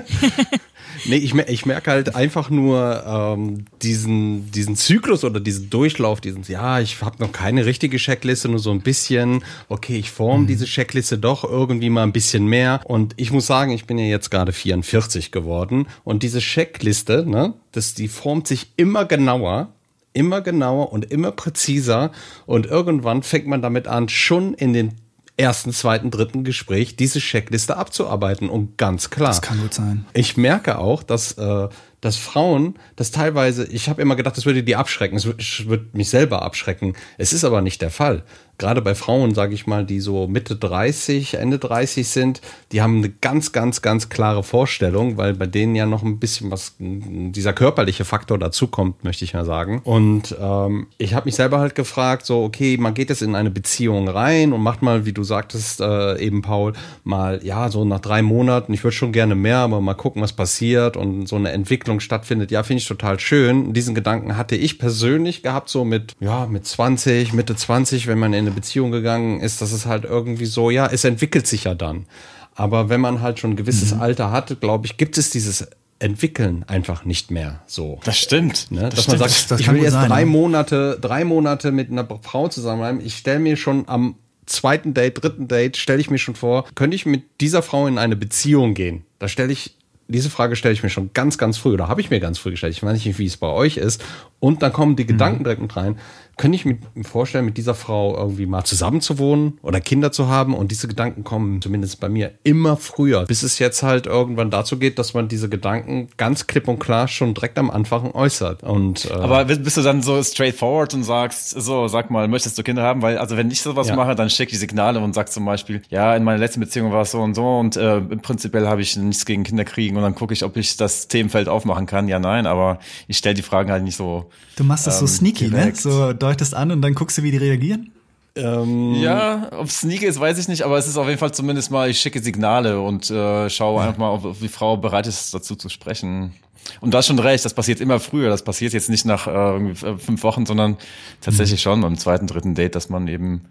[1.06, 6.44] nee, ich, ich merke halt einfach nur ähm, diesen, diesen Zyklus oder diesen Durchlauf, diesen,
[6.44, 10.46] ja, ich habe noch keine richtige Checkliste, nur so ein bisschen, okay, ich forme mhm.
[10.46, 14.06] diese Checkliste doch irgendwie mal ein bisschen mehr und ich muss sagen, ich bin ja
[14.06, 19.72] jetzt gerade 44 geworden und diese Checkliste, ne, das, die formt sich immer genauer
[20.12, 22.10] immer genauer und immer präziser
[22.46, 24.96] und irgendwann fängt man damit an, schon in den
[25.40, 28.50] ersten, zweiten, dritten Gespräch diese Checkliste abzuarbeiten.
[28.50, 29.28] Und ganz klar.
[29.28, 30.04] Das kann gut sein.
[30.12, 31.68] Ich merke auch, dass, äh,
[32.00, 35.86] dass Frauen das teilweise, ich habe immer gedacht, das würde die abschrecken, es würde, würde
[35.92, 36.94] mich selber abschrecken.
[37.16, 38.24] Es ist aber nicht der Fall
[38.60, 42.40] gerade bei Frauen, sage ich mal, die so Mitte 30, Ende 30 sind,
[42.72, 46.50] die haben eine ganz, ganz, ganz klare Vorstellung, weil bei denen ja noch ein bisschen
[46.50, 49.80] was, dieser körperliche Faktor dazukommt, möchte ich mal sagen.
[49.82, 53.50] Und ähm, ich habe mich selber halt gefragt, so, okay, man geht jetzt in eine
[53.50, 58.00] Beziehung rein und macht mal, wie du sagtest, äh, eben Paul, mal, ja, so nach
[58.00, 61.50] drei Monaten, ich würde schon gerne mehr, aber mal gucken, was passiert und so eine
[61.52, 62.50] Entwicklung stattfindet.
[62.50, 63.72] Ja, finde ich total schön.
[63.72, 68.34] Diesen Gedanken hatte ich persönlich gehabt, so mit, ja, mit 20, Mitte 20, wenn man
[68.34, 71.74] in eine Beziehung gegangen ist, dass es halt irgendwie so, ja, es entwickelt sich ja
[71.74, 72.06] dann.
[72.54, 74.00] Aber wenn man halt schon ein gewisses mhm.
[74.00, 78.00] Alter hat, glaube ich, gibt es dieses entwickeln einfach nicht mehr so.
[78.04, 78.70] Das stimmt.
[78.70, 78.82] Ne?
[78.82, 79.20] Das Dass stimmt.
[79.20, 80.24] man sagt, das ich will jetzt sein, drei.
[80.24, 83.04] Monate, drei Monate mit einer Frau zusammenbleiben.
[83.04, 86.94] Ich stelle mir schon am zweiten Date, dritten Date, stelle ich mir schon vor, könnte
[86.94, 89.04] ich mit dieser Frau in eine Beziehung gehen?
[89.18, 89.76] Da stelle ich
[90.10, 92.50] diese Frage stelle ich mir schon ganz, ganz früh oder habe ich mir ganz früh
[92.50, 92.74] gestellt.
[92.74, 94.02] Ich weiß nicht, wie es bei euch ist.
[94.38, 95.08] Und dann kommen die mhm.
[95.08, 95.96] Gedanken direkt mit rein
[96.40, 100.28] könnte ich mir vorstellen, mit dieser Frau irgendwie mal zusammen zu wohnen oder Kinder zu
[100.28, 100.54] haben.
[100.54, 104.78] Und diese Gedanken kommen zumindest bei mir immer früher, bis es jetzt halt irgendwann dazu
[104.78, 108.62] geht, dass man diese Gedanken ganz klipp und klar schon direkt am Anfang äußert.
[108.62, 112.62] Und, äh, Aber bist du dann so straightforward und sagst, so, sag mal, möchtest du
[112.62, 113.02] Kinder haben?
[113.02, 113.96] Weil, also wenn ich sowas ja.
[113.96, 117.02] mache, dann schicke ich Signale und sag zum Beispiel, ja, in meiner letzten Beziehung war
[117.02, 120.14] es so und so und äh, prinzipiell habe ich nichts gegen Kinder kriegen und dann
[120.14, 122.08] gucke ich, ob ich das Themenfeld aufmachen kann.
[122.08, 124.30] Ja, nein, aber ich stelle die Fragen halt nicht so.
[124.56, 125.50] Du machst das ähm, so sneaky, ne?
[125.50, 125.84] direkt.
[125.84, 125.92] ne?
[125.92, 127.92] So deutest an und dann guckst du, wie die reagieren?
[128.36, 131.32] Ähm, ja, ob es sneaky ist, weiß ich nicht, aber es ist auf jeden Fall
[131.32, 135.34] zumindest mal, ich schicke Signale und äh, schaue einfach mal, ob die Frau bereit ist,
[135.34, 136.32] dazu zu sprechen.
[136.80, 138.28] Und du hast schon recht, das passiert immer früher.
[138.28, 140.76] Das passiert jetzt nicht nach äh, fünf Wochen, sondern
[141.20, 143.42] tatsächlich schon beim zweiten, dritten Date, dass man eben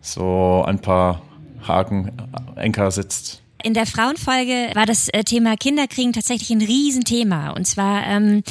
[0.00, 1.22] so ein paar
[1.66, 2.12] Haken,
[2.56, 3.42] Enker setzt.
[3.62, 7.50] In der Frauenfolge war das äh, Thema Kinderkriegen tatsächlich ein Riesenthema.
[7.50, 8.44] Und zwar ähm,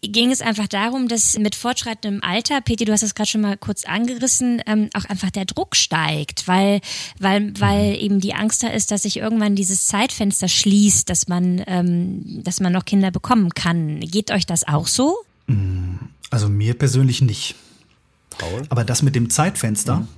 [0.00, 3.58] ging es einfach darum, dass mit fortschreitendem Alter, Peti, du hast das gerade schon mal
[3.58, 6.80] kurz angerissen, ähm, auch einfach der Druck steigt, weil,
[7.18, 8.00] weil, weil mhm.
[8.00, 12.60] eben die Angst da ist, dass sich irgendwann dieses Zeitfenster schließt, dass man, ähm, dass
[12.60, 14.00] man noch Kinder bekommen kann.
[14.00, 15.16] Geht euch das auch so?
[15.48, 15.96] Mm,
[16.30, 17.56] also mir persönlich nicht.
[18.30, 18.62] Paul?
[18.70, 20.08] Aber das mit dem Zeitfenster, mhm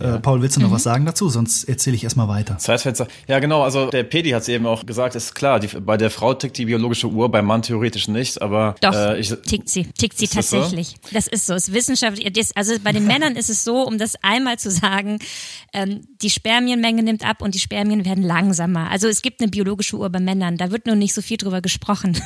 [0.00, 0.74] Äh, Paul, willst du noch mhm.
[0.74, 1.28] was sagen dazu?
[1.28, 2.58] Sonst erzähle ich erstmal weiter.
[2.58, 3.08] Zeitfenster.
[3.26, 3.62] Ja, genau.
[3.62, 6.56] Also der Pedi hat es eben auch gesagt, ist klar, die, bei der Frau tickt
[6.58, 9.84] die biologische Uhr, beim Mann theoretisch nicht, aber Doch, äh, ich, tickt sie.
[9.86, 10.94] Tickt sie tatsächlich.
[10.94, 11.14] Das, so?
[11.14, 11.54] das ist so.
[11.54, 12.50] Es ist wissenschaftlich.
[12.54, 15.18] Also bei den Männern ist es so, um das einmal zu sagen,
[15.72, 18.90] ähm, die Spermienmenge nimmt ab und die Spermien werden langsamer.
[18.90, 20.56] Also es gibt eine biologische Uhr bei Männern.
[20.56, 22.20] Da wird nur nicht so viel drüber gesprochen.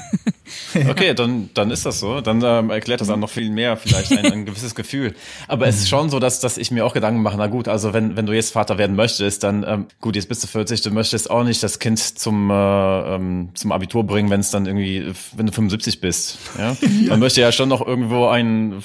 [0.88, 2.20] okay, dann, dann ist das so.
[2.20, 5.14] Dann ähm, erklärt das auch noch viel mehr, vielleicht ein, ein gewisses Gefühl.
[5.48, 7.92] Aber es ist schon so, dass, dass ich mir auch Gedanken mache, na gut, also
[7.92, 10.90] wenn, wenn du jetzt Vater werden möchtest, dann ähm, gut, jetzt bist du 40, du
[10.90, 15.12] möchtest auch nicht das Kind zum, äh, ähm, zum Abitur bringen, wenn es dann irgendwie,
[15.36, 16.38] wenn du 75 bist.
[16.58, 16.76] Ja?
[16.80, 17.10] ja?
[17.10, 18.82] Man möchte ja schon noch irgendwo einen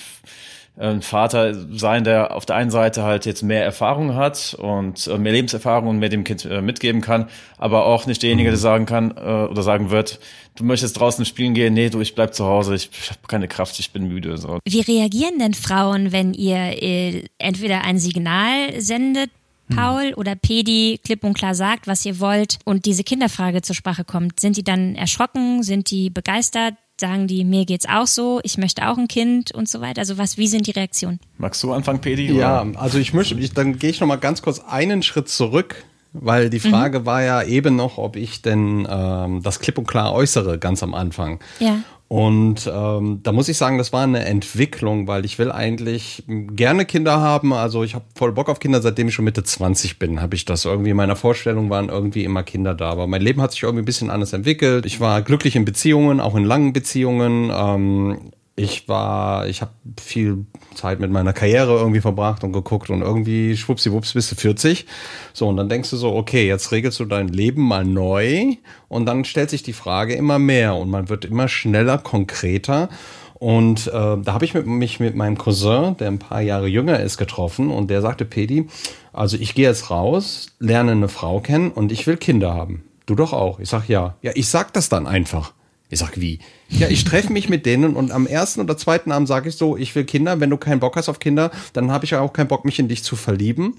[0.80, 5.18] ein Vater sein, der auf der einen Seite halt jetzt mehr Erfahrung hat und äh,
[5.18, 8.86] mehr Lebenserfahrung und mehr dem Kind äh, mitgeben kann, aber auch nicht derjenige, der sagen
[8.86, 10.20] kann äh, oder sagen wird,
[10.58, 13.80] du möchtest draußen spielen gehen, nee, du, ich bleib zu Hause, ich habe keine Kraft,
[13.80, 14.38] ich bin müde.
[14.38, 14.60] So.
[14.66, 19.32] Wie reagieren denn Frauen, wenn ihr entweder ein Signal sendet,
[19.74, 24.06] Paul oder Pedi klipp und klar sagt, was ihr wollt und diese Kinderfrage zur Sprache
[24.06, 24.40] kommt?
[24.40, 25.62] Sind die dann erschrocken?
[25.64, 26.76] Sind die begeistert?
[27.00, 30.00] sagen die, mir geht's auch so, ich möchte auch ein Kind und so weiter?
[30.00, 31.20] Also was, wie sind die Reaktionen?
[31.38, 32.32] Magst du anfangen, Pedi?
[32.34, 35.86] Ja, also ich möchte, ich, dann gehe ich noch mal ganz kurz einen Schritt zurück,
[36.14, 36.72] weil die mhm.
[36.72, 37.06] Frage mhm.
[37.06, 40.94] war ja eben noch, ob ich denn ähm, das klipp und klar äußere ganz am
[40.94, 41.40] Anfang.
[41.60, 41.80] Ja.
[42.10, 46.86] Und ähm, da muss ich sagen, das war eine Entwicklung, weil ich will eigentlich gerne
[46.86, 47.52] Kinder haben.
[47.52, 50.46] Also ich habe voll Bock auf Kinder, seitdem ich schon Mitte 20 bin, habe ich
[50.46, 52.92] das irgendwie in meiner Vorstellung waren irgendwie immer Kinder da.
[52.92, 54.86] Aber mein Leben hat sich irgendwie ein bisschen anders entwickelt.
[54.86, 57.52] Ich war glücklich in Beziehungen, auch in langen Beziehungen.
[57.54, 63.04] Ähm, ich war, ich habe viel Zeit mit meiner Karriere irgendwie verbracht und geguckt und
[63.04, 64.88] irgendwie schwuppsiwupps bist du 40.
[65.32, 68.56] So, und dann denkst du so, okay, jetzt regelst du dein Leben mal neu
[68.88, 72.90] und dann stellt sich die Frage immer mehr und man wird immer schneller, konkreter.
[73.36, 77.00] Und äh, da habe ich mit, mich mit meinem Cousin, der ein paar Jahre jünger
[77.00, 78.68] ist, getroffen und der sagte, Pedi,
[79.14, 82.84] also ich gehe jetzt raus, lerne eine Frau kennen und ich will Kinder haben.
[83.06, 83.60] Du doch auch.
[83.60, 84.16] Ich sag ja.
[84.24, 85.54] Ja, ich sag das dann einfach.
[85.90, 86.40] Ich sag, wie?
[86.70, 89.78] Ja, ich treffe mich mit denen und am ersten oder zweiten Abend sage ich so,
[89.78, 90.40] ich will Kinder.
[90.40, 92.78] Wenn du keinen Bock hast auf Kinder, dann habe ich ja auch keinen Bock, mich
[92.80, 93.76] in dich zu verlieben,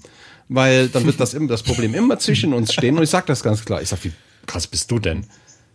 [0.47, 2.97] weil dann wird das, das Problem immer zwischen uns stehen.
[2.97, 3.81] Und ich sag das ganz klar.
[3.81, 4.11] Ich sag, wie
[4.47, 5.25] krass bist du denn?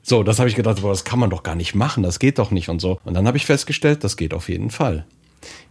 [0.03, 2.39] So, das habe ich gedacht, boah, das kann man doch gar nicht machen, das geht
[2.39, 2.99] doch nicht und so.
[3.05, 5.07] Und dann habe ich festgestellt, das geht auf jeden Fall.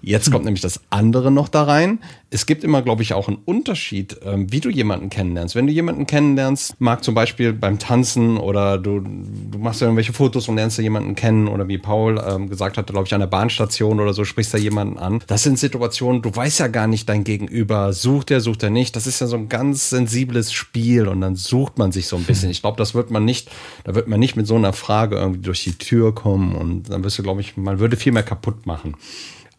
[0.06, 2.00] Jetzt kommt nämlich das andere noch da rein.
[2.30, 5.56] Es gibt immer, glaube ich, auch einen Unterschied, ähm, wie du jemanden kennenlernst.
[5.56, 10.50] Wenn du jemanden kennenlernst, mag zum Beispiel beim Tanzen oder du, du machst irgendwelche Fotos
[10.50, 13.28] und lernst da jemanden kennen oder wie Paul ähm, gesagt hat, glaube ich, an der
[13.28, 15.22] Bahnstation oder so sprichst da jemanden an.
[15.28, 18.98] Das sind Situationen, du weißt ja gar nicht dein Gegenüber, sucht er, sucht er nicht.
[18.98, 22.24] Das ist ja so ein ganz sensibles Spiel und dann sucht man sich so ein
[22.24, 22.44] bisschen.
[22.54, 23.50] Ich glaube, das wird man nicht,
[23.84, 27.04] da wird man nicht mit so einer Frage irgendwie durch die Tür kommen und dann
[27.04, 28.96] wirst du, glaube ich, man würde viel mehr kaputt machen.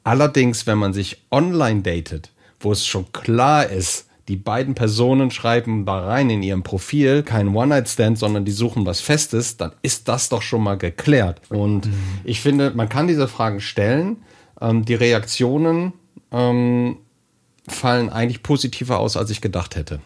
[0.05, 5.85] Allerdings, wenn man sich online datet, wo es schon klar ist, die beiden Personen schreiben
[5.85, 10.31] da rein in ihrem Profil kein One-Night-Stand, sondern die suchen was Festes, dann ist das
[10.31, 11.43] doch schon mal geklärt.
[11.51, 11.95] Und mhm.
[12.25, 14.17] ich finde, man kann diese Fragen stellen.
[14.61, 15.93] Ähm, die Reaktionen
[16.33, 16.99] ähm,
[17.69, 20.01] fallen eigentlich positiver aus, als ich gedacht hätte.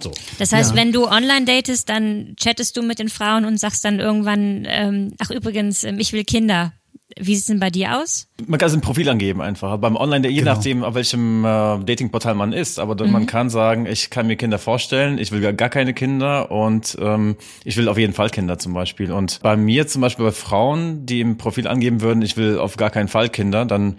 [0.00, 0.12] So.
[0.38, 0.76] Das heißt, ja.
[0.76, 5.14] wenn du online datest, dann chattest du mit den Frauen und sagst dann irgendwann, ähm,
[5.18, 6.72] ach übrigens, ähm, ich will Kinder.
[7.16, 8.28] Wie sieht es denn bei dir aus?
[8.46, 9.76] Man kann es ein Profil angeben einfach.
[9.78, 10.54] Beim Online, je genau.
[10.54, 12.78] nachdem, auf welchem äh, Datingportal man ist.
[12.78, 13.12] Aber mhm.
[13.12, 16.96] man kann sagen, ich kann mir Kinder vorstellen, ich will gar, gar keine Kinder und
[17.00, 19.12] ähm, ich will auf jeden Fall Kinder zum Beispiel.
[19.12, 22.76] Und bei mir zum Beispiel bei Frauen, die im Profil angeben würden, ich will auf
[22.76, 23.96] gar keinen Fall Kinder, dann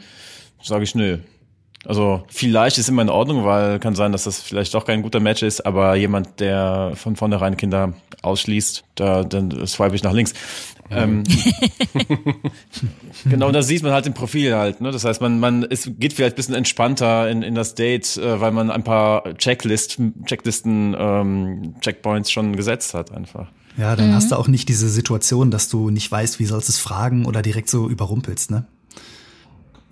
[0.62, 1.20] sage ich nö.
[1.86, 5.20] Also vielleicht ist immer in Ordnung, weil kann sein, dass das vielleicht doch kein guter
[5.20, 10.34] Match ist, aber jemand, der von vornherein Kinder ausschließt, da dann swipe ich nach links.
[10.92, 11.24] Ähm,
[13.26, 14.82] genau, da sieht man halt im Profil halt.
[14.82, 14.92] Ne?
[14.92, 18.40] Das heißt, man, man es geht vielleicht ein bisschen entspannter in, in das Date, äh,
[18.40, 23.48] weil man ein paar Checklist, Checklisten, ähm, Checkpoints schon gesetzt hat einfach.
[23.78, 24.14] Ja, dann mhm.
[24.14, 27.26] hast du auch nicht diese Situation, dass du nicht weißt, wie sollst du es fragen
[27.26, 28.66] oder direkt so überrumpelst, ne?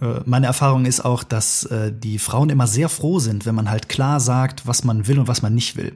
[0.04, 3.70] Äh, meine Erfahrung ist auch, dass äh, die Frauen immer sehr froh sind, wenn man
[3.70, 5.94] halt klar sagt, was man will und was man nicht will.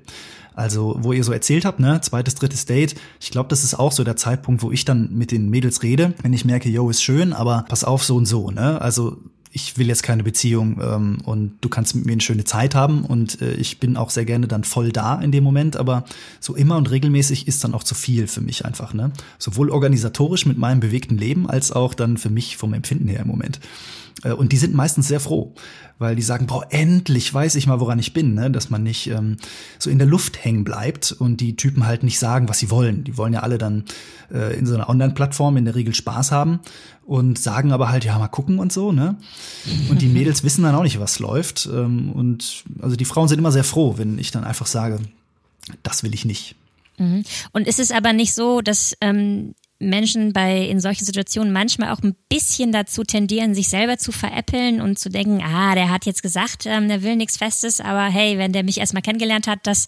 [0.56, 3.91] Also, wo ihr so erzählt habt, ne, zweites, drittes Date, ich glaube, das ist auch
[3.91, 7.04] so der Zeitpunkt, wo ich dann mit den Mädels rede, wenn ich merke, yo, ist
[7.04, 8.82] schön, aber pass auf, so und so, ne?
[8.82, 9.17] Also
[9.58, 13.04] ich will jetzt keine Beziehung ähm, und du kannst mit mir eine schöne Zeit haben
[13.04, 16.06] und äh, ich bin auch sehr gerne dann voll da in dem Moment, aber
[16.39, 19.12] so immer und regelmäßig ist dann auch zu viel für mich einfach, ne?
[19.39, 23.28] Sowohl organisatorisch mit meinem bewegten Leben als auch dann für mich vom Empfinden her im
[23.28, 23.60] Moment.
[24.24, 25.54] Äh, und die sind meistens sehr froh,
[26.00, 28.52] weil die sagen, boah, endlich weiß ich mal, woran ich bin, ne?
[28.52, 29.38] dass man nicht ähm,
[29.80, 33.04] so in der Luft hängen bleibt und die Typen halt nicht sagen, was sie wollen.
[33.04, 33.86] Die wollen ja alle dann
[34.32, 36.60] äh, in so einer Online-Plattform in der Regel Spaß haben
[37.06, 39.16] und sagen aber halt, ja, mal gucken und so, ne?
[39.90, 41.68] Und die Mädels wissen dann auch nicht, was läuft.
[41.72, 45.00] Ähm, und also die Frauen sind immer sehr froh, wenn ich dann einfach sage,
[45.84, 46.56] das will ich nicht.
[46.98, 47.24] Mhm.
[47.54, 52.02] Und ist es aber nicht so, dass ähm, Menschen bei in solchen Situationen manchmal auch
[52.02, 56.24] ein bisschen dazu tendieren, sich selber zu veräppeln und zu denken, ah, der hat jetzt
[56.24, 59.88] gesagt, ähm, der will nichts Festes, aber hey, wenn der mich erstmal kennengelernt hat, das,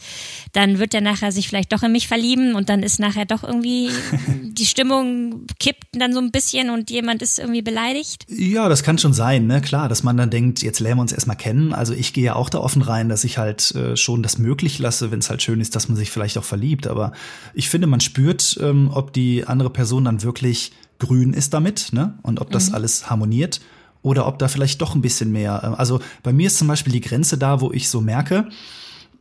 [0.54, 3.44] dann wird der nachher sich vielleicht doch in mich verlieben und dann ist nachher doch
[3.44, 3.90] irgendwie
[4.44, 8.26] die Stimmung kippt dann so ein bisschen und jemand ist irgendwie beleidigt.
[8.30, 9.60] Ja, das kann schon sein, ne?
[9.62, 11.74] Klar, dass man dann denkt, jetzt lernen wir uns erstmal kennen.
[11.74, 14.78] Also ich gehe ja auch da offen rein, dass ich halt äh, schon das möglich
[14.78, 16.86] lasse, wenn es halt schön ist, dass man sich vielleicht auch verliebt.
[16.86, 17.12] Aber
[17.56, 22.18] ich finde, man spürt, ähm, ob die andere Person dann wirklich grün ist damit, ne?
[22.24, 22.76] Und ob das mhm.
[22.76, 23.62] alles harmoniert
[24.02, 25.62] oder ob da vielleicht doch ein bisschen mehr.
[25.64, 28.50] Äh, also bei mir ist zum Beispiel die Grenze da, wo ich so merke,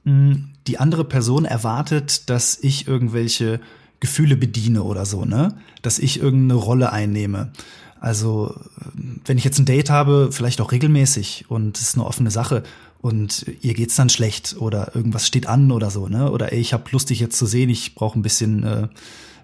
[0.04, 3.60] hm, die andere Person erwartet, dass ich irgendwelche
[4.00, 5.54] Gefühle bediene oder so, ne?
[5.82, 7.52] Dass ich irgendeine Rolle einnehme.
[8.00, 8.54] Also,
[9.24, 12.62] wenn ich jetzt ein Date habe, vielleicht auch regelmäßig und es ist eine offene Sache
[13.00, 16.30] und ihr geht's dann schlecht oder irgendwas steht an oder so, ne?
[16.30, 18.88] Oder ey, ich habe Lust, dich jetzt zu sehen, ich brauche ein bisschen äh,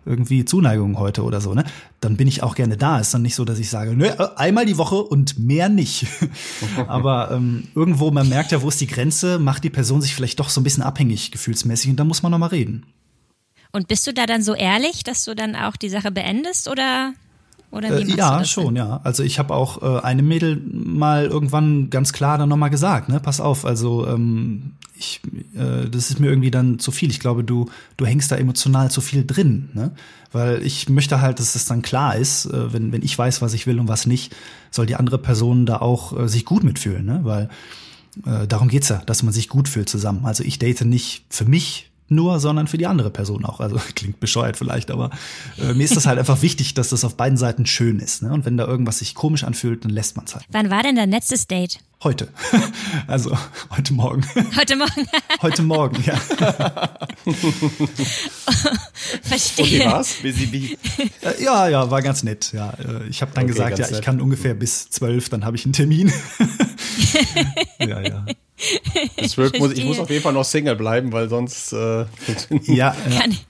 [0.06, 1.64] irgendwie Zuneigung heute oder so, ne?
[2.00, 2.98] Dann bin ich auch gerne da.
[2.98, 6.06] Ist dann nicht so, dass ich sage, ne, einmal die Woche und mehr nicht.
[6.86, 10.40] Aber ähm, irgendwo, man merkt ja, wo ist die Grenze, macht die Person sich vielleicht
[10.40, 12.86] doch so ein bisschen abhängig gefühlsmäßig und da muss man noch mal reden.
[13.72, 17.12] Und bist du da dann so ehrlich, dass du dann auch die Sache beendest oder
[17.74, 19.00] oder wie äh, ja, schon, ja.
[19.04, 23.20] Also ich habe auch äh, eine Mädel mal irgendwann ganz klar dann nochmal gesagt, ne,
[23.20, 25.20] pass auf, also ähm, ich,
[25.54, 27.10] äh, das ist mir irgendwie dann zu viel.
[27.10, 29.92] Ich glaube, du, du hängst da emotional zu viel drin, ne?
[30.32, 33.54] Weil ich möchte halt, dass es dann klar ist, äh, wenn, wenn ich weiß, was
[33.54, 34.34] ich will und was nicht,
[34.70, 37.20] soll die andere Person da auch äh, sich gut mitfühlen, ne?
[37.22, 37.48] Weil
[38.24, 40.24] äh, darum geht's ja, dass man sich gut fühlt zusammen.
[40.24, 43.60] Also ich date nicht für mich nur, sondern für die andere Person auch.
[43.60, 45.10] Also klingt bescheuert vielleicht, aber
[45.58, 48.22] äh, mir ist das halt einfach wichtig, dass das auf beiden Seiten schön ist.
[48.22, 48.32] Ne?
[48.32, 50.44] Und wenn da irgendwas sich komisch anfühlt, dann lässt man es halt.
[50.50, 51.78] Wann war denn dein letztes Date?
[52.02, 52.28] Heute.
[53.06, 53.36] Also
[53.70, 54.24] heute Morgen.
[54.56, 55.06] Heute Morgen.
[55.42, 56.16] heute Morgen, ja.
[59.22, 59.64] Verstehe.
[59.64, 60.22] Okay, was?
[60.22, 60.78] Wie,
[61.20, 62.52] äh, Ja, ja, war ganz nett.
[62.52, 65.56] Ja, äh, ich habe dann okay, gesagt, ja, ich kann ungefähr bis zwölf, dann habe
[65.56, 66.12] ich einen Termin.
[67.78, 68.23] ja, ja.
[69.24, 72.06] Bis zwölf muss ich muss auf jeden Fall noch Single bleiben, weil sonst äh, ja,
[72.66, 72.94] ja.
[73.20, 73.46] Kann ich.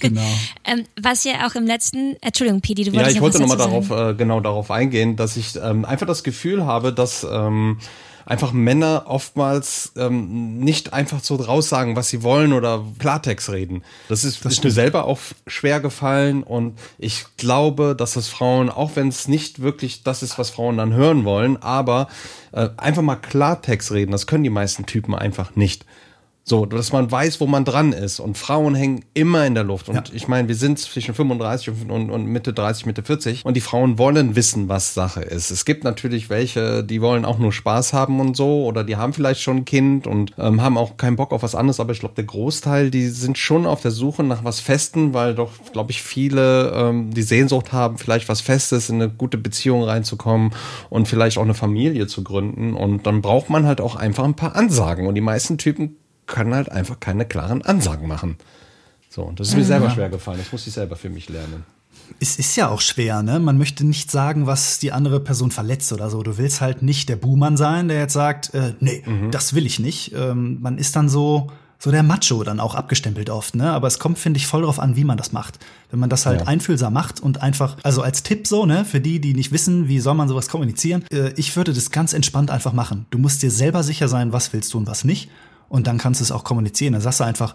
[0.00, 0.20] Genau.
[0.64, 3.90] ähm, was ja auch im letzten, Entschuldigung, Pidi, du wolltest Ja, ich wollte nochmal darauf,
[3.90, 7.78] äh, genau darauf eingehen, dass ich ähm, einfach das Gefühl habe, dass ähm,
[8.26, 13.82] einfach Männer oftmals ähm, nicht einfach so raussagen, was sie wollen oder Klartext reden.
[14.08, 18.70] Das ist, das ist mir selber auch schwer gefallen und ich glaube, dass das Frauen,
[18.70, 22.08] auch wenn es nicht wirklich das ist, was Frauen dann hören wollen, aber
[22.52, 25.84] äh, einfach mal Klartext reden, das können die meisten Typen einfach nicht.
[26.46, 28.20] So, dass man weiß, wo man dran ist.
[28.20, 29.88] Und Frauen hängen immer in der Luft.
[29.88, 30.02] Und ja.
[30.12, 33.46] ich meine, wir sind zwischen 35 und, und, Mitte 30, Mitte 40.
[33.46, 35.50] Und die Frauen wollen wissen, was Sache ist.
[35.50, 38.66] Es gibt natürlich welche, die wollen auch nur Spaß haben und so.
[38.66, 41.54] Oder die haben vielleicht schon ein Kind und ähm, haben auch keinen Bock auf was
[41.54, 41.80] anderes.
[41.80, 45.34] Aber ich glaube, der Großteil, die sind schon auf der Suche nach was Festen, weil
[45.34, 49.82] doch, glaube ich, viele ähm, die Sehnsucht haben, vielleicht was Festes, in eine gute Beziehung
[49.82, 50.50] reinzukommen
[50.90, 52.74] und vielleicht auch eine Familie zu gründen.
[52.74, 55.06] Und dann braucht man halt auch einfach ein paar Ansagen.
[55.06, 58.36] Und die meisten Typen kann halt einfach keine klaren Ansagen machen.
[59.14, 60.38] So, und das ist mir selber schwer gefallen.
[60.38, 61.64] Das muss ich selber für mich lernen.
[62.18, 63.38] Es ist ja auch schwer, ne?
[63.38, 66.22] Man möchte nicht sagen, was die andere Person verletzt oder so.
[66.22, 69.30] Du willst halt nicht der Buhmann sein, der jetzt sagt, äh, nee, mhm.
[69.30, 70.12] das will ich nicht.
[70.14, 73.70] Ähm, man ist dann so, so der Macho dann auch abgestempelt oft, ne?
[73.70, 75.60] Aber es kommt, finde ich, voll darauf an, wie man das macht.
[75.90, 76.46] Wenn man das halt ja.
[76.48, 80.00] einfühlsam macht und einfach, also als Tipp so, ne, für die, die nicht wissen, wie
[80.00, 83.06] soll man sowas kommunizieren, äh, ich würde das ganz entspannt einfach machen.
[83.10, 85.30] Du musst dir selber sicher sein, was willst du und was nicht
[85.74, 86.92] und dann kannst du es auch kommunizieren.
[86.92, 87.52] Dann sagst du einfach,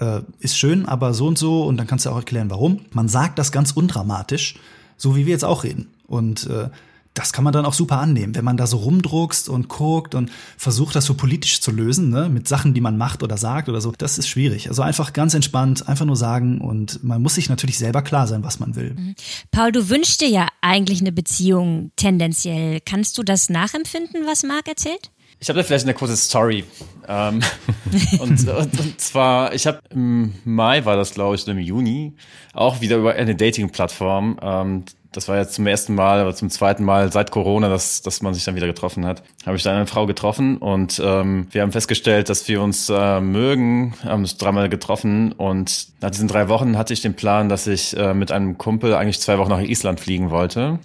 [0.00, 2.80] äh, ist schön, aber so und so und dann kannst du auch erklären, warum.
[2.90, 4.56] Man sagt das ganz undramatisch,
[4.96, 5.86] so wie wir jetzt auch reden.
[6.08, 6.68] Und äh,
[7.14, 10.32] das kann man dann auch super annehmen, wenn man da so rumdruckst und guckt und
[10.56, 13.80] versucht, das so politisch zu lösen, ne, mit Sachen, die man macht oder sagt oder
[13.80, 13.92] so.
[13.96, 14.68] Das ist schwierig.
[14.68, 18.42] Also einfach ganz entspannt, einfach nur sagen und man muss sich natürlich selber klar sein,
[18.42, 18.94] was man will.
[18.94, 19.14] Mhm.
[19.52, 22.80] Paul, du wünschst dir ja eigentlich eine Beziehung tendenziell.
[22.80, 25.12] Kannst du das nachempfinden, was Marc erzählt?
[25.40, 26.64] Ich habe da vielleicht eine kurze Story.
[27.08, 27.40] Ähm,
[28.20, 32.12] und, und, und, zwar, ich habe im Mai war das, glaube ich, im Juni,
[32.52, 36.84] auch wieder über eine Dating-Plattform ähm, das war jetzt zum ersten Mal, aber zum zweiten
[36.84, 39.86] Mal seit Corona, dass, dass man sich dann wieder getroffen hat, habe ich dann eine
[39.86, 44.68] Frau getroffen und ähm, wir haben festgestellt, dass wir uns äh, mögen, haben uns dreimal
[44.68, 48.56] getroffen und nach diesen drei Wochen hatte ich den Plan, dass ich äh, mit einem
[48.56, 50.72] Kumpel eigentlich zwei Wochen nach Island fliegen wollte.
[50.72, 50.78] Mhm.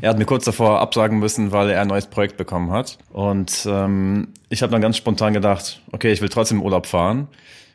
[0.00, 3.66] Er hat mir kurz davor absagen müssen, weil er ein neues Projekt bekommen hat und
[3.66, 7.28] ähm, ich habe dann ganz spontan gedacht, okay, ich will trotzdem Urlaub fahren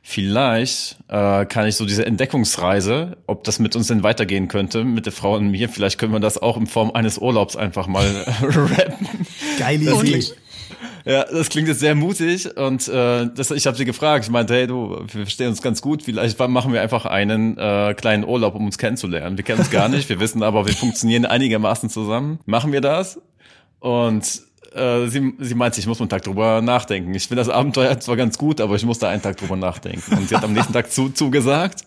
[0.08, 5.08] vielleicht äh, kann ich so diese Entdeckungsreise, ob das mit uns denn weitergehen könnte, mit
[5.08, 8.06] der Frau und mir, vielleicht können wir das auch in Form eines Urlaubs einfach mal
[8.41, 9.08] rappen.
[9.58, 10.24] Geile Idee.
[11.06, 14.26] Ja, das klingt jetzt sehr mutig und äh, das, ich habe sie gefragt.
[14.26, 16.04] Ich meinte, hey, du, wir verstehen uns ganz gut.
[16.04, 19.38] Vielleicht machen wir einfach einen äh, kleinen Urlaub, um uns kennenzulernen.
[19.38, 22.40] Wir kennen uns gar nicht, wir wissen aber, wir funktionieren einigermaßen zusammen.
[22.46, 23.19] Machen wir das?
[23.79, 24.42] Und
[24.76, 27.13] äh, sie, sie meinte, ich muss einen Tag drüber nachdenken.
[27.13, 30.15] Ich finde das Abenteuer zwar ganz gut, aber ich muss da einen Tag drüber nachdenken.
[30.15, 31.86] Und sie hat am nächsten Tag zu, zugesagt.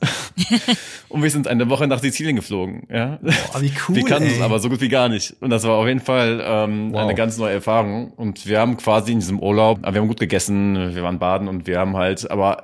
[1.09, 2.86] und wir sind eine Woche nach Sizilien geflogen.
[2.91, 3.18] Ja?
[3.20, 3.97] Boah, wie cool.
[3.97, 5.36] Wir kannten es aber so gut wie gar nicht.
[5.41, 7.01] Und das war auf jeden Fall ähm, wow.
[7.03, 8.12] eine ganz neue Erfahrung.
[8.12, 11.66] Und wir haben quasi in diesem Urlaub, wir haben gut gegessen, wir waren baden und
[11.66, 12.62] wir haben halt, aber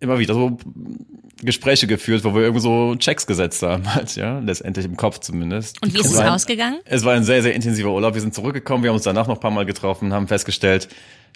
[0.00, 0.58] immer wieder so
[1.42, 5.82] Gespräche geführt, wo wir irgendwie so Checks gesetzt haben, halt, ja, letztendlich im Kopf zumindest.
[5.82, 6.78] Und wie ist es, es ausgegangen?
[6.84, 8.14] Es war ein sehr, sehr intensiver Urlaub.
[8.14, 10.88] Wir sind zurückgekommen, wir haben uns danach noch ein paar Mal getroffen, haben festgestellt,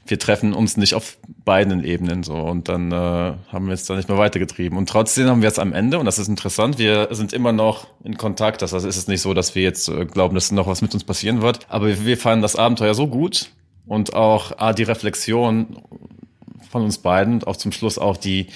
[0.07, 3.97] wir treffen uns nicht auf beiden Ebenen so und dann äh, haben wir es dann
[3.97, 4.79] nicht mehr weitergetrieben.
[4.79, 7.87] Und trotzdem haben wir jetzt am Ende, und das ist interessant, wir sind immer noch
[8.03, 8.63] in Kontakt.
[8.63, 10.95] Das heißt, es ist nicht so, dass wir jetzt äh, glauben, dass noch was mit
[10.95, 11.67] uns passieren wird.
[11.69, 13.51] Aber wir fanden das Abenteuer so gut
[13.87, 15.83] und auch ah, die Reflexion
[16.71, 18.47] von uns beiden, auch zum Schluss auch die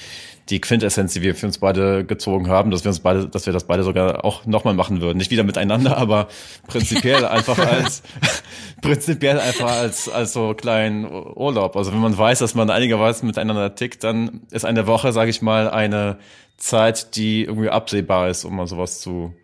[0.51, 3.53] die Quintessenz, die wir für uns beide gezogen haben, dass wir uns beide, dass wir
[3.53, 5.17] das beide sogar auch nochmal machen würden.
[5.19, 6.29] Nicht wieder miteinander, aber
[6.67, 8.03] prinzipiell einfach als,
[8.83, 11.77] prinzipiell einfach als, als so kleinen Urlaub.
[11.77, 15.41] Also wenn man weiß, dass man einigermaßen miteinander tickt, dann ist eine Woche, sage ich
[15.41, 16.19] mal, eine
[16.57, 19.35] Zeit, die irgendwie absehbar ist, um mal sowas zu,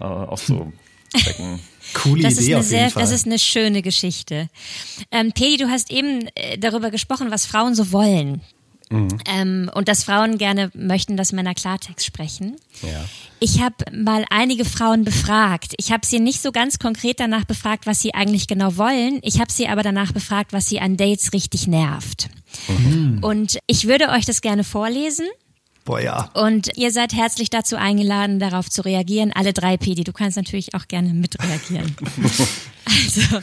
[0.00, 1.60] äh, auszuchecken.
[1.94, 3.02] Coole das Idee ist eine auf jeden sehr, Fall.
[3.02, 4.48] Das ist eine schöne Geschichte.
[5.10, 8.40] Ähm, Pedi, du hast eben äh, darüber gesprochen, was Frauen so wollen.
[8.90, 9.18] Mhm.
[9.26, 12.56] Ähm, und dass Frauen gerne möchten, dass Männer Klartext sprechen.
[12.82, 13.04] Ja.
[13.40, 15.74] Ich habe mal einige Frauen befragt.
[15.78, 19.20] Ich habe sie nicht so ganz konkret danach befragt, was sie eigentlich genau wollen.
[19.22, 22.28] Ich habe sie aber danach befragt, was sie an Dates richtig nervt.
[22.68, 23.18] Mhm.
[23.22, 25.26] Und ich würde euch das gerne vorlesen.
[25.84, 26.30] Boah, ja.
[26.32, 29.32] Und ihr seid herzlich dazu eingeladen, darauf zu reagieren.
[29.34, 30.04] Alle drei Pedi.
[30.04, 31.94] Du kannst natürlich auch gerne mitreagieren.
[32.86, 33.40] also,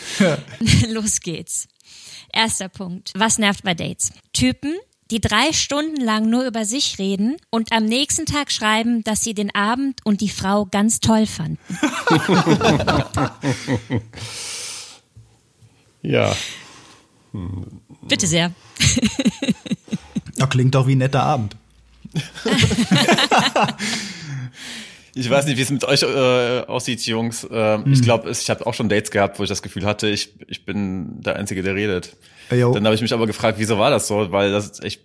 [0.89, 1.67] los geht's.
[2.33, 3.11] Erster Punkt.
[3.15, 4.11] Was nervt bei Dates?
[4.33, 4.75] Typen,
[5.11, 9.33] die drei Stunden lang nur über sich reden und am nächsten Tag schreiben, dass sie
[9.33, 11.59] den Abend und die Frau ganz toll fanden.
[16.01, 16.33] ja.
[18.07, 18.51] Bitte sehr.
[20.37, 21.57] Ja, klingt doch wie ein netter Abend.
[25.13, 27.45] Ich weiß nicht, wie es mit euch äh, aussieht, Jungs.
[27.51, 27.91] Ähm, mhm.
[27.91, 30.63] Ich glaube, ich habe auch schon Dates gehabt, wo ich das Gefühl hatte, ich, ich
[30.63, 32.15] bin der Einzige, der redet.
[32.51, 32.73] Jo.
[32.73, 34.31] Dann habe ich mich aber gefragt, wieso war das so?
[34.31, 35.03] Weil das ich,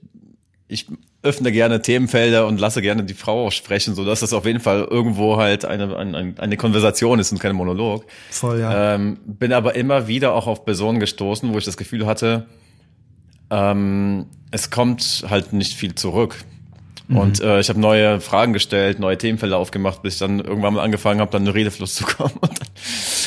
[0.68, 0.86] ich
[1.22, 4.60] öffne gerne Themenfelder und lasse gerne die Frau auch sprechen, so dass das auf jeden
[4.60, 8.04] Fall irgendwo halt eine, eine, eine Konversation ist und kein Monolog.
[8.30, 8.94] Voll, ja.
[8.94, 12.46] Ähm, bin aber immer wieder auch auf Personen gestoßen, wo ich das Gefühl hatte,
[13.50, 16.36] ähm, es kommt halt nicht viel zurück.
[17.08, 17.16] Mhm.
[17.16, 20.82] Und äh, ich habe neue Fragen gestellt, neue Themenfelder aufgemacht, bis ich dann irgendwann mal
[20.82, 22.68] angefangen habe, dann in den Redefluss zu kommen und dann,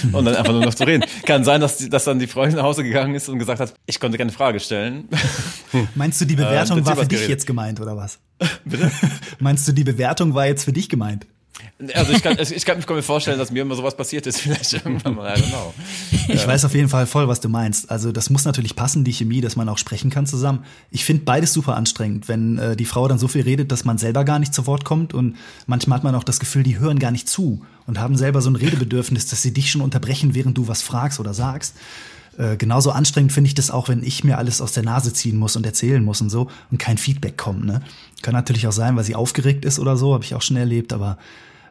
[0.12, 1.04] und dann einfach nur noch zu reden.
[1.26, 3.74] Kann sein, dass, die, dass dann die Freundin nach Hause gegangen ist und gesagt hat,
[3.86, 5.10] ich konnte keine Frage stellen.
[5.96, 7.30] Meinst du, die Bewertung äh, war für dich geredet.
[7.30, 8.20] jetzt gemeint oder was?
[8.66, 8.92] Bitte?
[9.40, 11.26] Meinst du, die Bewertung war jetzt für dich gemeint?
[11.94, 14.42] Also ich kann, ich kann, ich kann mir vorstellen, dass mir immer sowas passiert ist,
[14.42, 15.74] vielleicht irgendwann mal, I don't know.
[16.28, 17.90] Ich weiß auf jeden Fall voll, was du meinst.
[17.90, 20.66] Also das muss natürlich passen, die Chemie, dass man auch sprechen kann zusammen.
[20.92, 23.98] Ich finde beides super anstrengend, wenn äh, die Frau dann so viel redet, dass man
[23.98, 27.00] selber gar nicht zu Wort kommt und manchmal hat man auch das Gefühl, die hören
[27.00, 30.58] gar nicht zu und haben selber so ein Redebedürfnis, dass sie dich schon unterbrechen, während
[30.58, 31.76] du was fragst oder sagst.
[32.38, 35.38] Äh, genauso anstrengend finde ich das auch, wenn ich mir alles aus der Nase ziehen
[35.38, 37.66] muss und erzählen muss und so und kein Feedback kommt.
[37.66, 37.82] Ne?
[38.22, 40.92] Kann natürlich auch sein, weil sie aufgeregt ist oder so, habe ich auch schon erlebt,
[40.92, 41.18] aber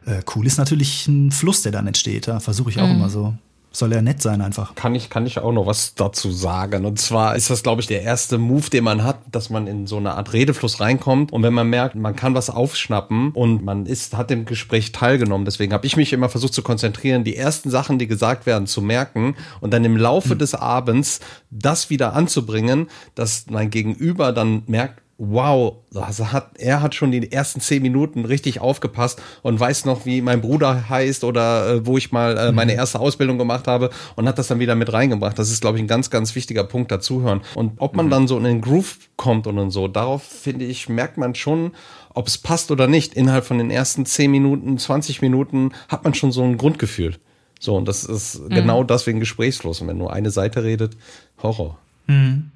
[0.09, 2.27] äh, cool ist natürlich ein Fluss, der dann entsteht.
[2.27, 2.95] Da versuche ich auch mhm.
[2.95, 3.33] immer so.
[3.71, 4.73] Soll ja nett sein einfach.
[4.73, 6.85] Kann ich, kann ich auch noch was dazu sagen.
[6.85, 9.85] Und zwar ist das, glaube ich, der erste Move, den man hat, dass man in
[9.85, 11.31] so eine Art Redefluss reinkommt.
[11.31, 15.45] Und wenn man merkt, man kann was aufschnappen und man ist, hat dem Gespräch teilgenommen.
[15.45, 18.81] Deswegen habe ich mich immer versucht zu konzentrieren, die ersten Sachen, die gesagt werden, zu
[18.81, 20.39] merken und dann im Laufe mhm.
[20.39, 21.19] des Abends
[21.51, 27.29] das wieder anzubringen, dass mein Gegenüber dann merkt, wow, also hat, er hat schon die
[27.29, 31.97] ersten zehn Minuten richtig aufgepasst und weiß noch, wie mein Bruder heißt oder äh, wo
[31.97, 32.79] ich mal äh, meine mhm.
[32.79, 35.37] erste Ausbildung gemacht habe und hat das dann wieder mit reingebracht.
[35.37, 37.41] Das ist, glaube ich, ein ganz, ganz wichtiger Punkt dazuhören.
[37.53, 38.11] Und ob man mhm.
[38.11, 41.73] dann so in den Groove kommt und, und so, darauf finde ich, merkt man schon,
[42.13, 43.13] ob es passt oder nicht.
[43.13, 47.15] Innerhalb von den ersten zehn Minuten, 20 Minuten hat man schon so ein Grundgefühl.
[47.59, 48.49] So, und das ist mhm.
[48.49, 49.81] genau deswegen gesprächslos.
[49.81, 50.95] Und wenn nur eine Seite redet,
[51.43, 51.77] Horror.
[52.07, 52.51] Mhm.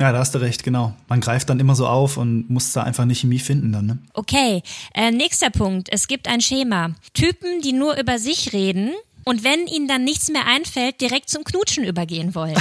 [0.00, 0.94] Ja, da hast du recht, genau.
[1.08, 3.98] Man greift dann immer so auf und muss da einfach eine Chemie finden dann, ne?
[4.12, 5.88] Okay, äh, nächster Punkt.
[5.92, 6.90] Es gibt ein Schema.
[7.12, 8.90] Typen, die nur über sich reden,
[9.24, 12.54] und wenn ihnen dann nichts mehr einfällt, direkt zum Knutschen übergehen wollen.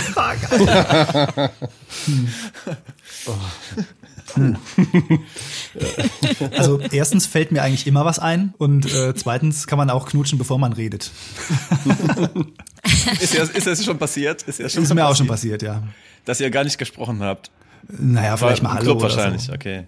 [6.51, 10.37] also erstens fällt mir eigentlich immer was ein und äh, zweitens kann man auch knutschen,
[10.37, 11.11] bevor man redet.
[13.19, 14.43] ist, ja, ist das schon passiert?
[14.43, 15.11] Ist, ja schon ist mir passiert?
[15.11, 15.83] auch schon passiert, ja.
[16.25, 17.51] Dass ihr gar nicht gesprochen habt.
[17.87, 19.53] Naja, vielleicht mal Hallo Club wahrscheinlich, so.
[19.53, 19.83] okay.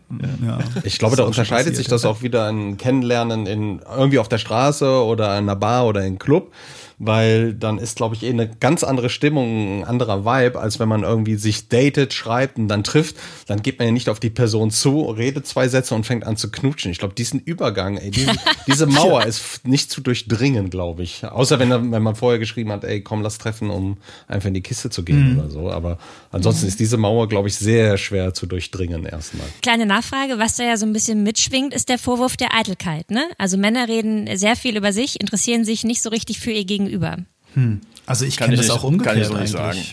[0.45, 0.59] Ja.
[0.83, 4.37] Ich glaube, da unterscheidet passiert, sich das auch wieder ein Kennenlernen in irgendwie auf der
[4.37, 6.51] Straße oder in einer Bar oder in Club
[6.97, 10.87] weil dann ist, glaube ich, eh eine ganz andere Stimmung, ein anderer Vibe, als wenn
[10.87, 13.17] man irgendwie sich datet, schreibt und dann trifft.
[13.47, 16.37] Dann geht man ja nicht auf die Person zu, redet zwei Sätze und fängt an
[16.37, 16.91] zu knutschen.
[16.91, 18.31] Ich glaube, diesen Übergang, ey, diese,
[18.67, 21.25] diese Mauer ist nicht zu durchdringen, glaube ich.
[21.25, 24.61] Außer wenn, wenn man vorher geschrieben hat, ey, komm, lass treffen, um einfach in die
[24.61, 25.39] Kiste zu gehen mhm.
[25.39, 25.71] oder so.
[25.71, 25.97] Aber
[26.31, 26.69] ansonsten mhm.
[26.69, 29.47] ist diese Mauer, glaube ich, sehr schwer zu durchdringen erstmal.
[29.61, 33.11] Kleine Nachfrage, was da ja so ein bisschen mitschwingt, ist der Vorwurf der Eitelkeit.
[33.11, 33.25] Ne?
[33.37, 36.84] Also Männer reden sehr viel über sich, interessieren sich nicht so richtig für ihr Gegenüber
[36.85, 37.17] gegenüber.
[37.53, 37.81] Hm.
[38.05, 39.15] Also ich kenne das auch umgekehrt.
[39.15, 39.79] Kann ich so nicht sagen.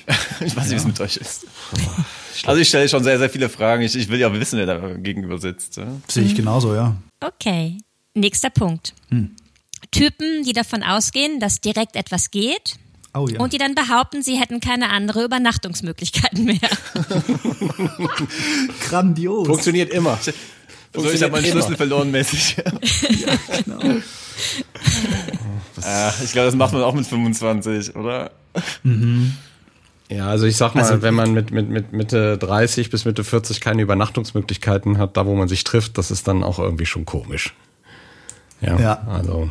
[0.45, 0.73] Ich weiß nicht, ja.
[0.73, 1.47] wie es mit euch ist.
[2.45, 3.83] Also ich stelle schon sehr, sehr viele Fragen.
[3.83, 5.77] Ich, ich will ja wissen, wer da gegenüber sitzt.
[5.77, 5.87] Ja?
[6.09, 6.97] Sehe ich genauso, ja.
[7.21, 7.77] Okay.
[8.15, 8.95] Nächster Punkt.
[9.11, 9.37] Hm.
[9.91, 12.77] Typen, die davon ausgehen, dass direkt etwas geht.
[13.13, 13.39] Oh, ja.
[13.39, 16.59] Und die dann behaupten, sie hätten keine andere Übernachtungsmöglichkeiten mehr.
[18.89, 19.47] Grandios.
[19.47, 20.19] Funktioniert immer.
[20.95, 22.57] So, ich habe meinen Schlüssel verloren mäßig.
[22.57, 24.01] ja, genau.
[25.85, 28.31] Äh, ich glaube, das macht man auch mit 25, oder?
[28.83, 29.35] Mhm.
[30.09, 33.25] Ja, also ich sag mal, also, wenn man mit, mit, mit Mitte 30 bis Mitte
[33.25, 37.07] 40 keine Übernachtungsmöglichkeiten hat, da wo man sich trifft, das ist dann auch irgendwie schon
[37.07, 37.55] komisch.
[38.61, 39.07] Ja, ja.
[39.09, 39.51] also.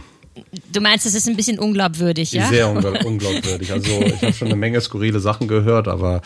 [0.71, 2.47] Du meinst, das ist ein bisschen unglaubwürdig, ja?
[2.47, 3.71] Sehr unglaubwürdig.
[3.71, 6.21] Also ich habe schon eine Menge skurrile Sachen gehört, aber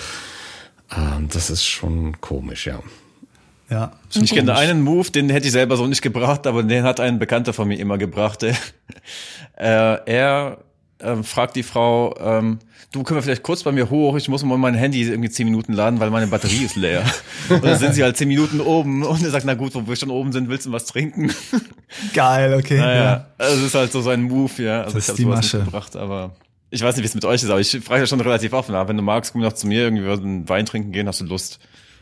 [0.92, 0.96] äh,
[1.30, 2.80] das ist schon komisch, ja.
[3.70, 7.00] Ja, ich kenne einen Move, den hätte ich selber so nicht gebracht, aber den hat
[7.00, 8.44] ein Bekannter von mir immer gebracht.
[8.44, 8.54] äh,
[9.58, 10.60] er
[11.00, 12.60] äh, fragt die Frau, ähm,
[12.92, 15.46] du können wir vielleicht kurz bei mir hoch, ich muss mal mein Handy irgendwie zehn
[15.46, 17.04] Minuten laden, weil meine Batterie ist leer.
[17.50, 19.96] und dann sind sie halt zehn Minuten oben und er sagt, na gut, wo wir
[19.96, 21.34] schon oben sind, willst du was trinken?
[22.14, 22.78] Geil, okay.
[22.78, 23.28] Naja, ja.
[23.38, 24.84] Also das ist halt so sein Move, ja.
[24.84, 25.60] Also das ich habe sowas Masche.
[25.60, 26.36] gebracht, aber
[26.70, 28.76] ich weiß nicht, wie es mit euch ist, aber ich frage ja schon relativ offen.
[28.76, 31.60] Wenn du magst, komm noch zu mir, irgendwie einen Wein trinken gehen, hast du Lust?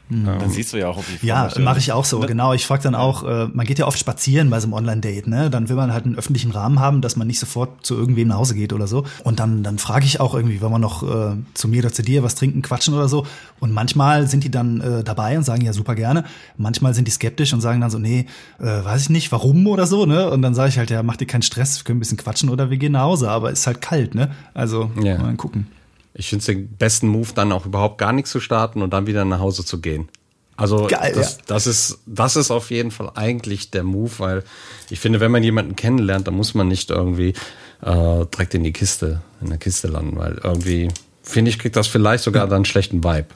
[0.10, 0.26] Mhm.
[0.26, 2.54] Dann siehst du ja auch, ob die Ja, mache ich auch so, genau.
[2.54, 5.50] Ich frage dann auch, äh, man geht ja oft spazieren bei so einem Online-Date, ne?
[5.50, 8.38] Dann will man halt einen öffentlichen Rahmen haben, dass man nicht sofort zu irgendwem nach
[8.38, 9.06] Hause geht oder so.
[9.24, 12.02] Und dann, dann frage ich auch irgendwie, wollen wir noch äh, zu mir oder zu
[12.02, 13.26] dir was trinken, quatschen oder so.
[13.60, 16.26] Und manchmal sind die dann äh, dabei und sagen ja super gerne.
[16.58, 18.28] Manchmal sind die skeptisch und sagen dann so, nee,
[18.60, 20.30] äh, weiß ich nicht, warum oder so, ne?
[20.30, 22.50] Und dann sage ich halt, ja, mach dir keinen Stress, wir können ein bisschen quatschen
[22.50, 23.30] oder wir gehen nach Hause.
[23.30, 24.32] Aber ist halt kalt, ne?
[24.54, 25.18] Also ja.
[25.18, 25.68] mal gucken.
[26.14, 29.08] Ich finde es den besten Move, dann auch überhaupt gar nichts zu starten und dann
[29.08, 30.10] wieder nach Hause zu gehen.
[30.56, 31.44] Also Geil, das, ja.
[31.48, 34.44] das, ist, das ist auf jeden Fall eigentlich der Move, weil
[34.90, 37.34] ich finde, wenn man jemanden kennenlernt, dann muss man nicht irgendwie
[37.82, 40.90] äh, direkt in die Kiste, in der Kiste landen, weil irgendwie,
[41.24, 43.28] finde ich, kriegt das vielleicht sogar dann einen schlechten Vibe.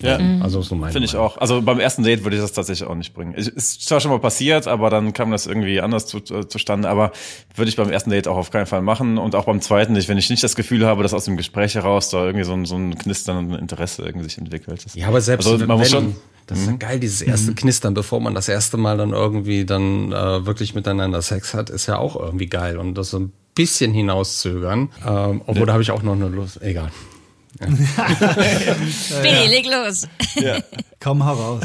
[0.00, 0.42] Ja, mhm.
[0.42, 1.38] also so mein Finde ich auch.
[1.38, 3.34] Also beim ersten Date würde ich das tatsächlich auch nicht bringen.
[3.34, 6.88] Ist zwar schon mal passiert, aber dann kam das irgendwie anders zu, äh, zustande.
[6.88, 7.12] Aber
[7.56, 9.18] würde ich beim ersten Date auch auf keinen Fall machen.
[9.18, 11.74] Und auch beim zweiten nicht, wenn ich nicht das Gefühl habe, dass aus dem Gespräch
[11.74, 14.84] heraus da irgendwie so ein, so ein Knistern und ein Interesse irgendwie sich entwickelt.
[14.84, 16.78] Das ja, aber selbst also, man wenn, muss schon, das ist ja mhm.
[16.78, 17.56] geil, dieses erste mhm.
[17.56, 21.86] Knistern, bevor man das erste Mal dann irgendwie dann äh, wirklich miteinander Sex hat, ist
[21.86, 22.78] ja auch irgendwie geil.
[22.78, 24.90] Und das so ein bisschen hinauszögern.
[25.04, 25.66] Ähm, obwohl, ja.
[25.66, 26.62] da habe ich auch noch eine Lust.
[26.62, 26.92] Egal.
[29.22, 30.06] Billy, leg los.
[30.34, 30.60] Ja.
[31.00, 31.64] Komm heraus.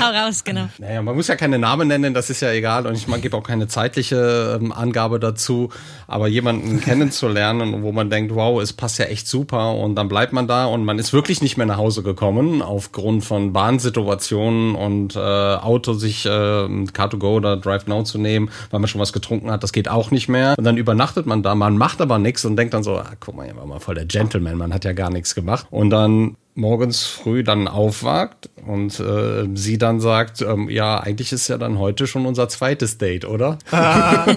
[0.00, 0.68] Hau raus, genau.
[0.78, 2.86] Naja, man muss ja keine Namen nennen, das ist ja egal.
[2.86, 5.70] Und ich man gebe auch keine zeitliche ähm, Angabe dazu.
[6.06, 9.74] Aber jemanden kennenzulernen, wo man denkt, wow, es passt ja echt super.
[9.74, 13.24] Und dann bleibt man da und man ist wirklich nicht mehr nach Hause gekommen aufgrund
[13.24, 18.88] von Bahnsituationen und äh, Auto sich äh, Car2Go oder Drive Now zu nehmen, weil man
[18.88, 19.62] schon was getrunken hat.
[19.62, 20.54] Das geht auch nicht mehr.
[20.56, 23.36] Und dann übernachtet man da, man macht aber nichts und denkt dann so, ah, guck
[23.36, 25.66] mal, hier war mal voll der Gentleman, man hat ja gar nichts gemacht.
[25.70, 31.48] Und dann morgens früh dann aufwacht und äh, sie dann sagt, ähm, ja, eigentlich ist
[31.48, 33.58] ja dann heute schon unser zweites Date, oder?
[33.70, 34.24] Ah.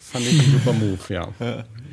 [0.00, 1.28] Fand ich ein super Move, ja.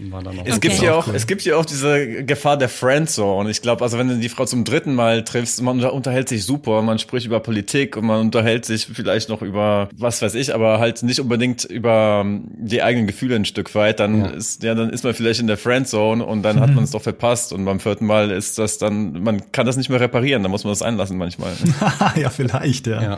[0.09, 0.45] War dann noch.
[0.45, 0.69] Es, okay.
[0.69, 1.15] gibt ja auch, cool.
[1.15, 3.49] es gibt ja auch diese Gefahr der Friendzone.
[3.49, 6.81] Ich glaube, also wenn du die Frau zum dritten Mal triffst, man unterhält sich super,
[6.81, 10.79] man spricht über Politik und man unterhält sich vielleicht noch über was weiß ich, aber
[10.79, 14.27] halt nicht unbedingt über ähm, die eigenen Gefühle ein Stück weit, dann ja.
[14.27, 16.61] ist, ja, dann ist man vielleicht in der Friendzone und dann mhm.
[16.61, 19.77] hat man es doch verpasst und beim vierten Mal ist das dann, man kann das
[19.77, 21.53] nicht mehr reparieren, dann muss man das einlassen manchmal.
[22.15, 23.01] ja, vielleicht, ja.
[23.01, 23.17] ja.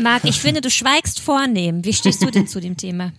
[0.00, 1.84] Marc, ich finde, du schweigst vornehm.
[1.84, 3.12] Wie stehst du denn zu dem Thema?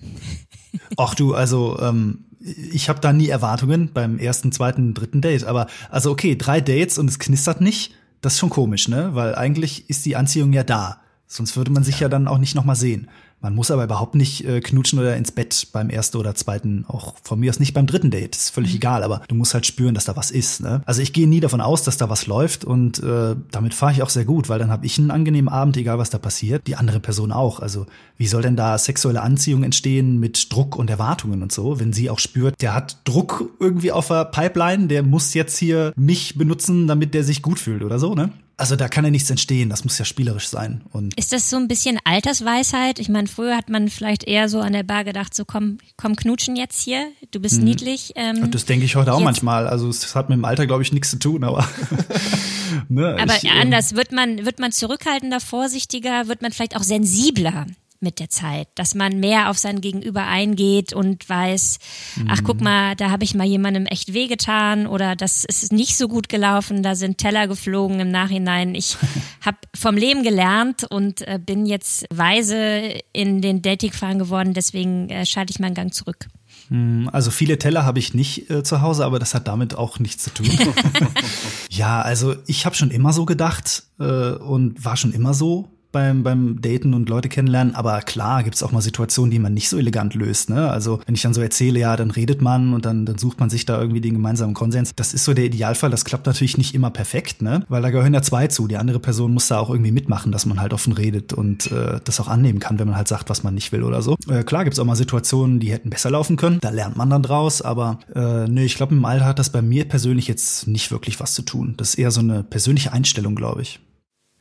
[0.98, 5.46] Ach du, also ähm, ich habe da nie Erwartungen beim ersten, zweiten, dritten Date.
[5.46, 9.12] Aber also okay, drei Dates und es knistert nicht, das ist schon komisch, ne?
[9.14, 11.02] Weil eigentlich ist die Anziehung ja da.
[11.28, 13.10] Sonst würde man sich ja, ja dann auch nicht noch mal sehen.
[13.44, 17.16] Man muss aber überhaupt nicht äh, knutschen oder ins Bett beim ersten oder zweiten, auch
[17.24, 18.38] von mir aus nicht beim dritten Date.
[18.38, 18.78] ist völlig mhm.
[18.78, 20.62] egal, aber du musst halt spüren, dass da was ist.
[20.62, 20.82] Ne?
[20.86, 24.02] Also ich gehe nie davon aus, dass da was läuft und äh, damit fahre ich
[24.02, 26.78] auch sehr gut, weil dann habe ich einen angenehmen Abend, egal was da passiert, die
[26.78, 27.60] andere Person auch.
[27.60, 27.86] Also
[28.18, 32.10] wie soll denn da sexuelle Anziehung entstehen mit Druck und Erwartungen und so, wenn sie
[32.10, 36.88] auch spürt, der hat Druck irgendwie auf der Pipeline, der muss jetzt hier mich benutzen,
[36.88, 38.32] damit der sich gut fühlt oder so, ne?
[38.56, 40.84] Also da kann ja nichts entstehen, das muss ja spielerisch sein.
[40.92, 43.00] Und ist das so ein bisschen Altersweisheit?
[43.00, 46.16] Ich meine, früher hat man vielleicht eher so an der Bar gedacht, so komm, komm
[46.16, 47.66] knutschen jetzt hier, du bist mhm.
[47.66, 48.14] niedlich.
[48.16, 49.68] Ähm, das denke ich heute auch manchmal.
[49.68, 51.68] Also es hat mit dem Alter, glaube ich, nichts zu tun, aber.
[52.90, 56.84] ne, aber ich, ähm, anders, wird man, wird man zurückhaltender, vorsichtiger, wird man vielleicht auch
[56.84, 57.66] sensibler
[58.04, 61.80] mit der Zeit, dass man mehr auf sein Gegenüber eingeht und weiß,
[62.18, 62.28] mhm.
[62.30, 66.08] ach guck mal, da habe ich mal jemandem echt wehgetan oder das ist nicht so
[66.08, 68.76] gut gelaufen, da sind Teller geflogen im Nachhinein.
[68.76, 68.98] Ich
[69.42, 75.26] habe vom Leben gelernt und äh, bin jetzt weise in den Dating-Fahren geworden, deswegen äh,
[75.26, 76.28] schalte ich meinen Gang zurück.
[76.70, 80.00] Mhm, also viele Teller habe ich nicht äh, zu Hause, aber das hat damit auch
[80.00, 80.50] nichts zu tun.
[81.70, 86.24] ja, also ich habe schon immer so gedacht äh, und war schon immer so beim,
[86.24, 87.76] beim Daten und Leute kennenlernen.
[87.76, 90.50] Aber klar gibt's auch mal Situationen, die man nicht so elegant löst.
[90.50, 90.70] Ne?
[90.70, 93.50] Also wenn ich dann so erzähle, ja, dann redet man und dann, dann sucht man
[93.50, 94.92] sich da irgendwie den gemeinsamen Konsens.
[94.96, 95.90] Das ist so der Idealfall.
[95.90, 97.64] Das klappt natürlich nicht immer perfekt, ne?
[97.70, 98.68] weil da gehören ja zwei zu.
[98.68, 102.02] Die andere Person muss da auch irgendwie mitmachen, dass man halt offen redet und äh,
[102.04, 104.18] das auch annehmen kann, wenn man halt sagt, was man nicht will oder so.
[104.28, 106.58] Äh, klar gibt's auch mal Situationen, die hätten besser laufen können.
[106.60, 107.62] Da lernt man dann draus.
[107.62, 111.20] Aber äh, nee, ich glaube, im Alter hat das bei mir persönlich jetzt nicht wirklich
[111.20, 111.76] was zu tun.
[111.78, 113.80] Das ist eher so eine persönliche Einstellung, glaube ich.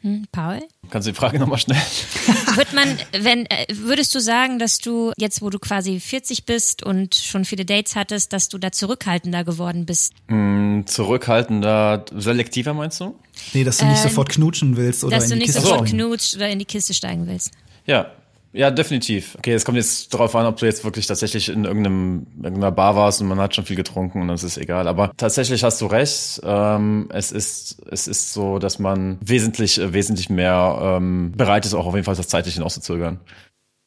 [0.02, 0.60] Hm, Paul?
[0.90, 1.78] Kannst du die Frage nochmal schnell?
[2.56, 6.82] Wird man, wenn, äh, würdest du sagen, dass du jetzt, wo du quasi 40 bist
[6.82, 10.14] und schon viele Dates hattest, dass du da zurückhaltender geworden bist?
[10.26, 13.14] Mm, zurückhaltender, selektiver meinst du?
[13.54, 15.70] Nee, dass du nicht äh, sofort knutschen willst oder dass in die Kiste Dass du
[15.70, 17.52] nicht sofort knutscht oder in die Kiste steigen willst.
[17.86, 18.10] Ja,
[18.52, 19.34] ja, definitiv.
[19.38, 22.96] Okay, es kommt jetzt darauf an, ob du jetzt wirklich tatsächlich in irgendeinem, irgendeiner Bar
[22.96, 24.88] warst und man hat schon viel getrunken und das ist egal.
[24.88, 26.40] Aber tatsächlich hast du recht.
[26.44, 31.72] Ähm, es ist, es ist so, dass man wesentlich, äh, wesentlich mehr ähm, bereit ist,
[31.72, 33.20] auch auf jeden Fall das zeitlich hinauszuzögern.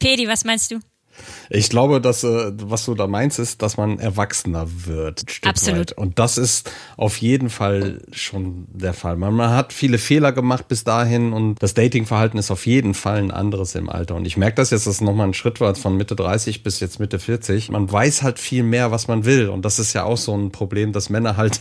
[0.00, 0.80] Pedi, was meinst du?
[1.50, 5.24] Ich glaube, dass äh, was du da meinst, ist, dass man erwachsener wird.
[5.42, 5.78] Absolut.
[5.78, 5.92] Weit.
[5.92, 9.16] Und das ist auf jeden Fall schon der Fall.
[9.16, 13.18] Man, man hat viele Fehler gemacht bis dahin und das Datingverhalten ist auf jeden Fall
[13.18, 14.14] ein anderes im Alter.
[14.14, 16.80] Und ich merke das jetzt, dass es nochmal ein Schritt war von Mitte 30 bis
[16.80, 17.70] jetzt Mitte 40.
[17.70, 19.48] Man weiß halt viel mehr, was man will.
[19.48, 21.60] Und das ist ja auch so ein Problem, dass Männer halt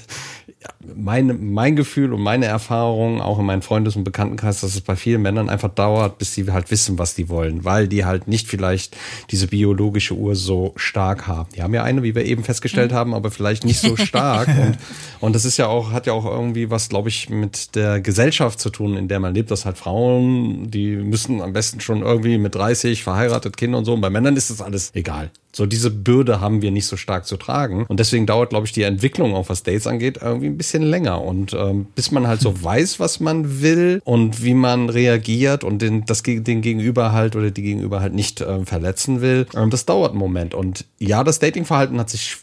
[0.95, 4.95] mein, mein Gefühl und meine Erfahrung, auch in meinem Freundes- und Bekanntenkreis, dass es bei
[4.95, 8.47] vielen Männern einfach dauert, bis sie halt wissen, was die wollen, weil die halt nicht
[8.47, 8.95] vielleicht
[9.31, 11.49] diese biologische Uhr so stark haben.
[11.55, 14.47] Die haben ja eine, wie wir eben festgestellt haben, aber vielleicht nicht so stark.
[14.61, 14.78] und,
[15.19, 18.59] und das ist ja auch, hat ja auch irgendwie was, glaube ich, mit der Gesellschaft
[18.59, 22.38] zu tun, in der man lebt, dass halt Frauen, die müssen am besten schon irgendwie
[22.38, 23.93] mit 30 verheiratet, Kinder und so.
[23.93, 25.32] Und bei Männern ist das alles egal.
[25.56, 27.86] So diese Bürde haben wir nicht so stark zu tragen.
[27.88, 31.22] Und deswegen dauert, glaube ich, die Entwicklung, auch was Dates angeht, irgendwie ein bisschen länger.
[31.22, 32.62] Und ähm, bis man halt so hm.
[32.62, 37.51] weiß, was man will und wie man reagiert und den, das, den Gegenüber halt oder
[37.51, 40.53] die Gegenüber halt nicht äh, verletzen will, ähm, das dauert einen Moment.
[40.53, 42.39] Und ja, das Datingverhalten hat sich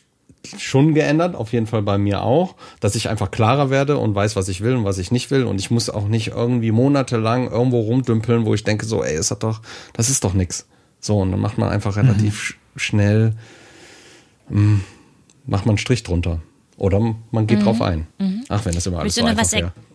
[0.56, 4.36] schon geändert, auf jeden Fall bei mir auch, dass ich einfach klarer werde und weiß,
[4.36, 7.50] was ich will und was ich nicht will und ich muss auch nicht irgendwie monatelang
[7.50, 9.60] irgendwo rumdümpeln, wo ich denke so, ey, es hat doch,
[9.92, 10.66] das ist doch nix.
[10.98, 13.34] So, und dann macht man einfach relativ mhm schnell
[14.48, 14.80] mh, hm,
[15.46, 16.40] macht man einen Strich drunter.
[16.76, 17.64] Oder man geht mhm.
[17.64, 18.06] drauf ein.
[18.18, 18.44] Mhm.
[18.48, 19.72] Ach, wenn das immer alles willst so einfach wäre.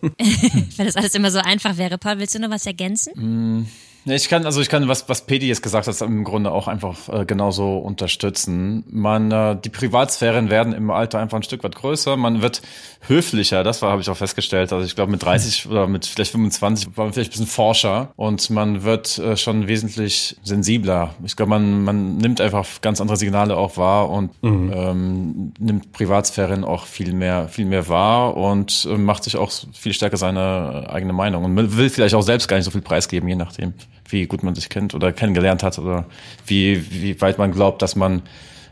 [0.76, 1.98] wenn das alles immer so einfach wäre.
[1.98, 3.66] Paul, willst du noch was ergänzen?
[4.10, 7.08] Ich kann, also ich kann, was, was Pedi jetzt gesagt hat, im Grunde auch einfach
[7.08, 8.84] äh, genauso unterstützen.
[8.90, 12.16] Man, äh, die Privatsphären werden im Alter einfach ein Stück weit größer.
[12.16, 12.62] Man wird
[13.06, 14.72] höflicher, das war, habe ich auch festgestellt.
[14.72, 18.12] Also ich glaube, mit 30 oder mit vielleicht 25 war man vielleicht ein bisschen forscher
[18.16, 21.14] und man wird äh, schon wesentlich sensibler.
[21.24, 24.72] Ich glaube, man, man nimmt einfach ganz andere Signale auch wahr und mhm.
[24.74, 29.92] ähm, nimmt Privatsphären auch viel mehr, viel mehr wahr und äh, macht sich auch viel
[29.92, 33.36] stärker seine eigene Meinung und will vielleicht auch selbst gar nicht so viel preisgeben, je
[33.36, 33.74] nachdem
[34.08, 36.06] wie gut man sich kennt oder kennengelernt hat oder
[36.46, 38.22] wie, wie weit man glaubt, dass man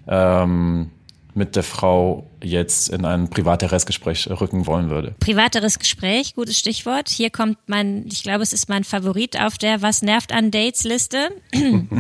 [0.09, 0.91] ähm,
[1.35, 5.15] mit der Frau jetzt in ein privateres Gespräch rücken wollen würde.
[5.21, 7.11] Privateres Gespräch, gutes Stichwort.
[7.11, 10.85] Hier kommt mein, ich glaube, es ist mein Favorit auf der Was nervt an Dates
[10.85, 11.29] Liste.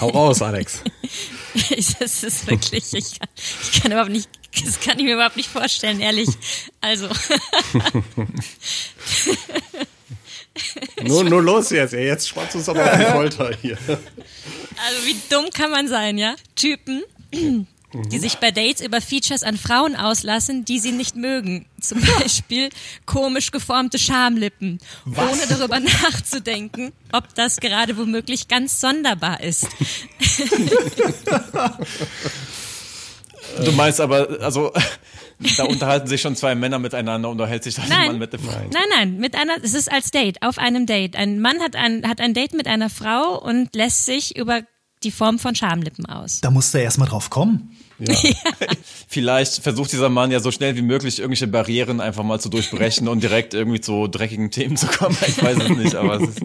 [0.00, 0.82] Hau raus, Alex.
[2.00, 4.28] das ist wirklich, ich kann, ich kann überhaupt nicht,
[4.64, 6.28] das kann ich mir überhaupt nicht vorstellen, ehrlich.
[6.80, 7.08] Also.
[11.08, 12.06] nur, nur los jetzt, ey.
[12.06, 13.78] Jetzt spannst du uns aber auf die Folter hier.
[13.86, 16.34] Also wie dumm kann man sein, ja?
[16.56, 21.66] Typen, die sich bei Dates über Features an Frauen auslassen, die sie nicht mögen.
[21.80, 22.70] Zum Beispiel
[23.06, 25.32] komisch geformte Schamlippen, Was?
[25.32, 29.66] ohne darüber nachzudenken, ob das gerade womöglich ganz sonderbar ist.
[33.64, 34.72] du meinst aber, also
[35.56, 38.42] da unterhalten sich schon zwei Männer miteinander, unterhält sich dann nein, ein Mann mit einer
[38.42, 38.58] Frau.
[38.72, 41.16] Nein, nein, mit einer, es ist als Date, auf einem Date.
[41.16, 44.62] Ein Mann hat ein, hat ein Date mit einer Frau und lässt sich über
[45.02, 46.40] die Form von Schamlippen aus.
[46.40, 47.76] Da musst du erst mal drauf kommen.
[47.98, 48.14] Ja.
[48.22, 48.34] ja.
[49.08, 53.08] Vielleicht versucht dieser Mann ja so schnell wie möglich irgendwelche Barrieren einfach mal zu durchbrechen
[53.08, 55.16] und direkt irgendwie zu dreckigen Themen zu kommen.
[55.26, 56.40] Ich weiß es nicht, aber es ist.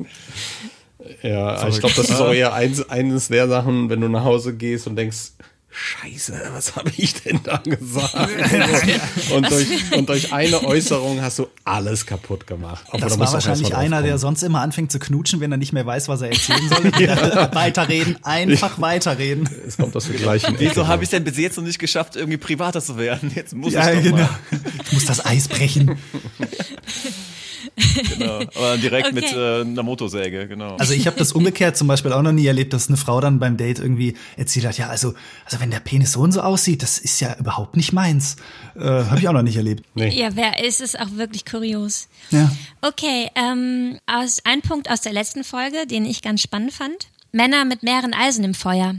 [1.24, 4.56] Ja, ich glaube, das ist auch eher eins, eines der Sachen, wenn du nach Hause
[4.56, 5.32] gehst und denkst,
[5.72, 8.15] Scheiße, was habe ich denn da gesagt?
[9.34, 12.86] und, durch, und durch eine Äußerung hast du alles kaputt gemacht.
[12.89, 15.86] Aber das war wahrscheinlich einer, der sonst immer anfängt zu knutschen, wenn er nicht mehr
[15.86, 16.91] weiß, was er erzählen soll.
[16.99, 17.53] ja.
[17.53, 19.47] Weiterreden, einfach weiterreden.
[19.67, 22.38] Es kommt aus der gleichen Wieso habe ich denn bis jetzt noch nicht geschafft, irgendwie
[22.38, 23.32] privater zu werden?
[23.36, 24.17] Jetzt muss ja, ich doch genau.
[24.17, 24.39] mal.
[24.86, 25.97] Ich muss das Eis brechen.
[27.76, 28.39] genau.
[28.55, 29.15] Aber direkt okay.
[29.15, 30.76] mit äh, einer Motorsäge, genau.
[30.78, 33.39] Also ich habe das umgekehrt zum Beispiel auch noch nie erlebt, dass eine Frau dann
[33.39, 35.13] beim Date irgendwie erzählt hat, ja, also,
[35.45, 38.38] also wenn der Penis so und so aussieht, das ist ja überhaupt nicht meins.
[38.76, 39.84] Äh, habe ich auch noch nicht erlebt.
[39.95, 40.09] Nee.
[40.20, 42.07] Ja, wer ist es auch wirklich kurios.
[42.32, 42.51] Ja.
[42.82, 47.07] Okay, ähm, aus, ein Punkt aus der letzten Folge, den ich ganz spannend fand.
[47.32, 48.95] Männer mit mehreren Eisen im Feuer.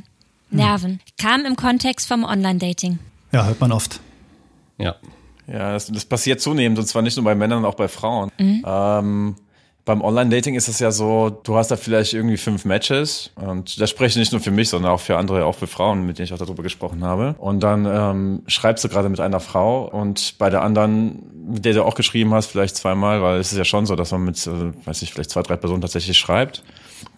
[0.50, 0.90] Nerven.
[0.90, 0.98] Hm.
[1.18, 2.98] Kam im Kontext vom Online-Dating.
[3.32, 4.00] Ja, hört man oft.
[4.78, 4.96] Ja.
[5.52, 8.30] Ja, das, das passiert zunehmend und zwar nicht nur bei Männern, auch bei Frauen.
[8.38, 8.64] Mhm.
[8.66, 9.36] Ähm,
[9.84, 13.90] beim Online-Dating ist es ja so, du hast da vielleicht irgendwie fünf Matches und das
[13.90, 16.26] spreche ich nicht nur für mich, sondern auch für andere, auch für Frauen, mit denen
[16.26, 17.34] ich auch darüber gesprochen habe.
[17.38, 21.22] Und dann ähm, schreibst du gerade mit einer Frau und bei der anderen,
[21.54, 24.12] mit der du auch geschrieben hast, vielleicht zweimal, weil es ist ja schon so, dass
[24.12, 26.62] man mit, äh, weiß ich, vielleicht zwei, drei Personen tatsächlich schreibt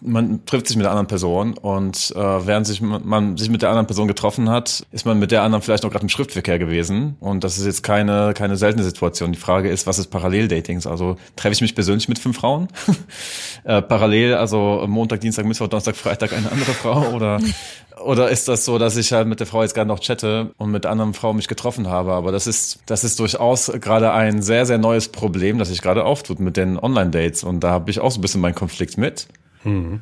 [0.01, 3.69] man trifft sich mit der anderen Person und äh, während sich man sich mit der
[3.69, 7.15] anderen Person getroffen hat, ist man mit der anderen vielleicht noch gerade im Schriftverkehr gewesen
[7.19, 9.31] und das ist jetzt keine keine seltene Situation.
[9.31, 10.87] Die Frage ist, was ist Paralleldatings?
[10.87, 12.67] Also treffe ich mich persönlich mit fünf Frauen
[13.63, 17.39] äh, parallel, also Montag, Dienstag, Mittwoch, Donnerstag, Freitag eine andere Frau oder
[18.03, 20.71] oder ist das so, dass ich halt mit der Frau jetzt gerade noch chatte und
[20.71, 22.13] mit der anderen Frau mich getroffen habe?
[22.13, 26.05] Aber das ist, das ist durchaus gerade ein sehr, sehr neues Problem, das sich gerade
[26.05, 27.43] auftut mit den Online-Dates.
[27.43, 29.27] Und da habe ich auch so ein bisschen meinen Konflikt mit.
[29.63, 30.01] Mhm.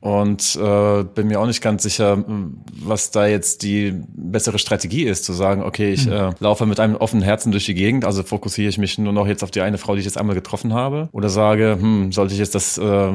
[0.00, 2.24] Und äh, bin mir auch nicht ganz sicher,
[2.84, 6.12] was da jetzt die bessere Strategie ist, zu sagen, okay, ich mhm.
[6.12, 9.26] äh, laufe mit einem offenen Herzen durch die Gegend, also fokussiere ich mich nur noch
[9.26, 12.32] jetzt auf die eine Frau, die ich jetzt einmal getroffen habe, oder sage, hm, sollte
[12.32, 13.12] ich jetzt das äh,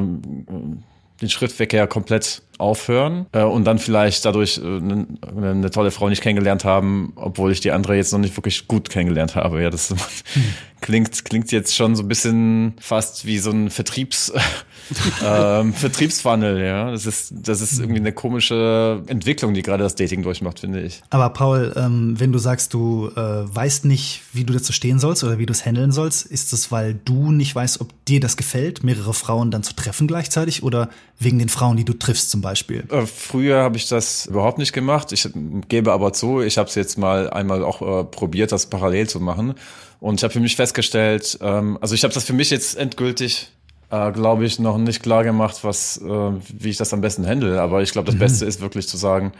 [1.22, 6.22] den Schrittverkehr komplett aufhören äh, und dann vielleicht dadurch äh, eine, eine tolle Frau nicht
[6.22, 9.62] kennengelernt haben, obwohl ich die andere jetzt noch nicht wirklich gut kennengelernt habe.
[9.62, 9.94] Ja, das
[10.80, 14.32] klingt klingt jetzt schon so ein bisschen fast wie so ein Vertriebs
[15.24, 16.62] ähm, Vertriebsfunnel.
[16.62, 20.82] Ja, das ist das ist irgendwie eine komische Entwicklung, die gerade das Dating durchmacht, finde
[20.82, 21.02] ich.
[21.10, 25.24] Aber Paul, ähm, wenn du sagst, du äh, weißt nicht, wie du dazu stehen sollst
[25.24, 28.36] oder wie du es handeln sollst, ist das, weil du nicht weißt, ob dir das
[28.36, 32.40] gefällt, mehrere Frauen dann zu treffen gleichzeitig oder wegen den Frauen, die du triffst zum
[32.44, 32.84] Beispiel?
[32.90, 35.10] Äh, früher habe ich das überhaupt nicht gemacht.
[35.10, 35.28] Ich
[35.68, 39.18] gebe aber zu, ich habe es jetzt mal einmal auch äh, probiert, das parallel zu
[39.18, 39.54] machen.
[39.98, 43.50] Und ich habe für mich festgestellt, ähm, also ich habe das für mich jetzt endgültig,
[43.90, 47.60] äh, glaube ich, noch nicht klar gemacht, was, äh, wie ich das am besten handle.
[47.60, 48.20] Aber ich glaube, das mhm.
[48.20, 49.32] Beste ist wirklich zu sagen,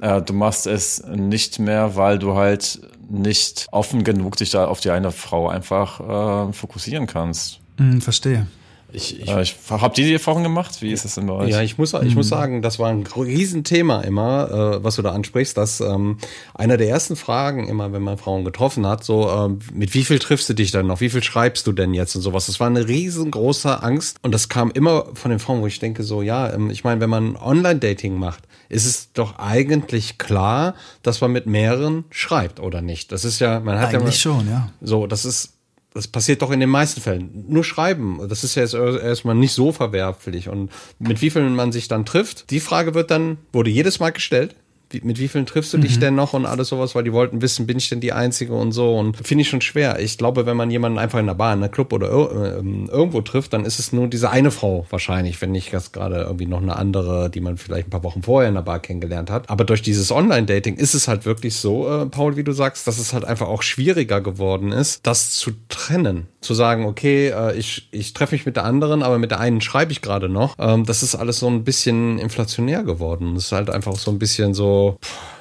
[0.00, 4.80] äh, du machst es nicht mehr, weil du halt nicht offen genug dich da auf
[4.80, 7.60] die eine Frau einfach äh, fokussieren kannst.
[7.78, 8.46] Mhm, verstehe.
[8.92, 10.82] Ich, ich, äh, ich habt ihr die Erfahrung gemacht?
[10.82, 11.50] Wie ist das denn bei euch?
[11.50, 12.30] Ja, ich muss, ich muss mhm.
[12.30, 16.18] sagen, das war ein Riesenthema immer, äh, was du da ansprichst, dass ähm,
[16.54, 20.18] einer der ersten Fragen immer, wenn man Frauen getroffen hat, so ähm, mit wie viel
[20.18, 21.00] triffst du dich denn noch?
[21.00, 22.46] Wie viel schreibst du denn jetzt und sowas?
[22.46, 26.02] Das war eine riesengroße Angst und das kam immer von den Frauen, wo ich denke
[26.02, 31.20] so, ja, ähm, ich meine, wenn man Online-Dating macht, ist es doch eigentlich klar, dass
[31.20, 33.12] man mit mehreren schreibt oder nicht?
[33.12, 34.70] Das ist ja, man hat eigentlich ja schon, ja.
[34.80, 35.54] So, das ist
[35.92, 37.44] das passiert doch in den meisten Fällen.
[37.48, 40.48] Nur schreiben, das ist ja erstmal nicht so verwerflich.
[40.48, 44.10] Und mit wie vielen man sich dann trifft, die Frage wird dann, wurde jedes Mal
[44.10, 44.54] gestellt
[44.90, 45.82] wie, mit wie vielen triffst du mhm.
[45.82, 48.54] dich denn noch und alles sowas, weil die wollten wissen, bin ich denn die Einzige
[48.54, 50.00] und so und finde ich schon schwer.
[50.00, 52.60] Ich glaube, wenn man jemanden einfach in der Bar, in der Club oder äh,
[52.90, 56.60] irgendwo trifft, dann ist es nur diese eine Frau wahrscheinlich, wenn nicht gerade irgendwie noch
[56.60, 59.48] eine andere, die man vielleicht ein paar Wochen vorher in der Bar kennengelernt hat.
[59.48, 62.98] Aber durch dieses Online-Dating ist es halt wirklich so, äh, Paul, wie du sagst, dass
[62.98, 66.26] es halt einfach auch schwieriger geworden ist, das zu trennen.
[66.40, 69.60] Zu sagen, okay, äh, ich, ich treffe mich mit der anderen, aber mit der einen
[69.60, 70.56] schreibe ich gerade noch.
[70.58, 73.34] Ähm, das ist alles so ein bisschen inflationär geworden.
[73.34, 74.79] Das ist halt einfach so ein bisschen so,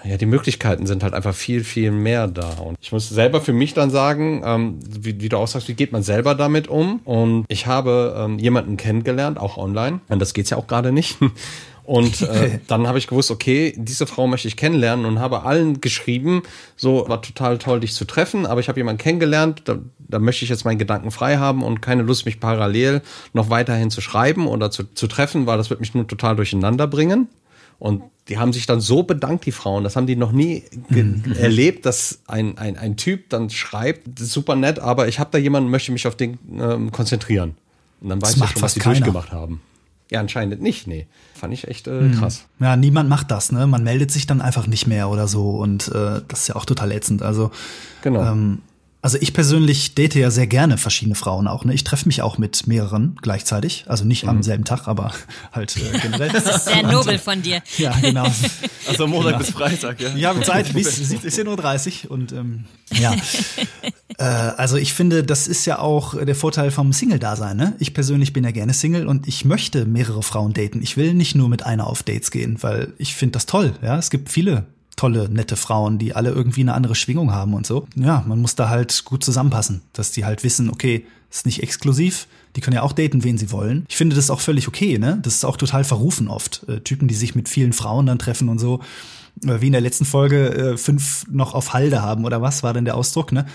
[0.04, 2.50] ja, die Möglichkeiten sind halt einfach viel, viel mehr da.
[2.64, 5.74] Und ich muss selber für mich dann sagen, ähm, wie, wie, du auch sagst, wie
[5.74, 7.02] geht man selber damit um?
[7.04, 10.00] Und ich habe ähm, jemanden kennengelernt, auch online.
[10.08, 11.18] Und das geht's ja auch gerade nicht.
[11.90, 15.82] Und äh, dann habe ich gewusst, okay, diese Frau möchte ich kennenlernen und habe allen
[15.82, 16.44] geschrieben,
[16.76, 20.46] so war total toll, dich zu treffen, aber ich habe jemanden kennengelernt, da, da möchte
[20.46, 23.02] ich jetzt meinen Gedanken frei haben und keine Lust, mich parallel
[23.34, 26.86] noch weiterhin zu schreiben oder zu, zu treffen, weil das wird mich nur total durcheinander
[26.86, 27.28] bringen.
[27.80, 29.84] Und die haben sich dann so bedankt, die Frauen.
[29.84, 31.24] Das haben die noch nie mhm.
[31.40, 35.70] erlebt, dass ein, ein, ein Typ dann schreibt, super nett, aber ich habe da jemanden,
[35.70, 37.56] möchte mich auf den ähm, konzentrieren.
[38.02, 38.96] Und dann weiß ich schon, was die keiner.
[38.96, 39.62] durchgemacht haben.
[40.12, 41.08] Ja, anscheinend nicht, nee.
[41.36, 42.14] Fand ich echt äh, mhm.
[42.14, 42.46] krass.
[42.60, 43.68] Ja, niemand macht das, ne?
[43.68, 46.66] Man meldet sich dann einfach nicht mehr oder so und äh, das ist ja auch
[46.66, 47.22] total ätzend.
[47.22, 47.52] Also
[48.02, 48.32] genau.
[48.32, 48.60] Ähm,
[49.02, 51.64] also ich persönlich date ja sehr gerne verschiedene Frauen auch.
[51.64, 51.74] Ne?
[51.74, 53.86] Ich treffe mich auch mit mehreren gleichzeitig.
[53.88, 54.30] Also nicht mhm.
[54.30, 55.14] am selben Tag, aber
[55.54, 56.30] halt äh, generell.
[56.30, 57.62] Das ist sehr nobel von dir.
[57.78, 58.26] Ja, genau.
[58.88, 59.38] Also Montag genau.
[59.38, 60.14] bis Freitag, ja.
[60.16, 63.16] Ja, Zeit bis 17.30 Uhr und ähm, ja.
[64.18, 67.56] äh, also ich finde, das ist ja auch der Vorteil vom Single-Dasein.
[67.56, 67.76] Ne?
[67.80, 70.82] Ich persönlich bin ja gerne Single und ich möchte mehrere Frauen daten.
[70.82, 73.74] Ich will nicht nur mit einer auf Dates gehen, weil ich finde das toll.
[73.82, 74.66] Ja, Es gibt viele
[75.00, 77.88] tolle, nette Frauen, die alle irgendwie eine andere Schwingung haben und so.
[77.96, 82.28] Ja, man muss da halt gut zusammenpassen, dass die halt wissen, okay, ist nicht exklusiv,
[82.56, 83.86] die können ja auch daten, wen sie wollen.
[83.88, 85.20] Ich finde das auch völlig okay, ne?
[85.22, 86.68] Das ist auch total verrufen oft.
[86.68, 88.82] Äh, Typen, die sich mit vielen Frauen dann treffen und so.
[89.46, 92.74] Äh, wie in der letzten Folge äh, fünf noch auf Halde haben oder was war
[92.74, 93.46] denn der Ausdruck, ne?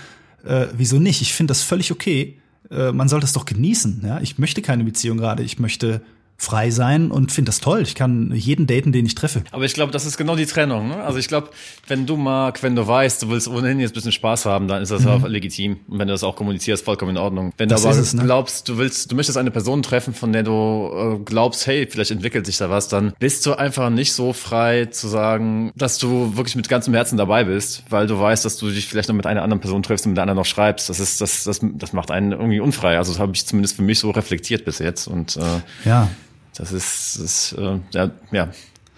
[0.43, 1.21] Äh, wieso nicht?
[1.21, 2.39] Ich finde das völlig okay.
[2.71, 4.19] Äh, man sollte es doch genießen, ja?
[4.19, 5.43] Ich möchte keine Beziehung gerade.
[5.43, 6.01] Ich möchte
[6.37, 7.81] frei sein und finde das toll.
[7.81, 9.43] Ich kann jeden daten, den ich treffe.
[9.51, 10.89] Aber ich glaube, das ist genau die Trennung.
[10.89, 10.97] Ne?
[10.97, 11.49] Also ich glaube,
[11.87, 14.81] wenn du Marc, wenn du weißt, du willst ohnehin jetzt ein bisschen Spaß haben, dann
[14.81, 15.09] ist das mhm.
[15.09, 15.77] auch legitim.
[15.87, 17.53] Und wenn du das auch kommunizierst, vollkommen in Ordnung.
[17.57, 18.23] Wenn das du aber es, ne?
[18.23, 22.11] glaubst, du willst, du möchtest eine Person treffen, von der du äh, glaubst, hey, vielleicht
[22.11, 26.35] entwickelt sich da was, dann bist du einfach nicht so frei zu sagen, dass du
[26.35, 29.25] wirklich mit ganzem Herzen dabei bist, weil du weißt, dass du dich vielleicht noch mit
[29.25, 30.89] einer anderen Person triffst und mit der anderen noch schreibst.
[30.89, 32.97] Das ist, das, das, das macht einen irgendwie unfrei.
[32.97, 35.07] Also das habe ich zumindest für mich so reflektiert bis jetzt.
[35.07, 36.09] Und äh, ja.
[36.57, 38.49] Das ist, das ist äh, ja, ja,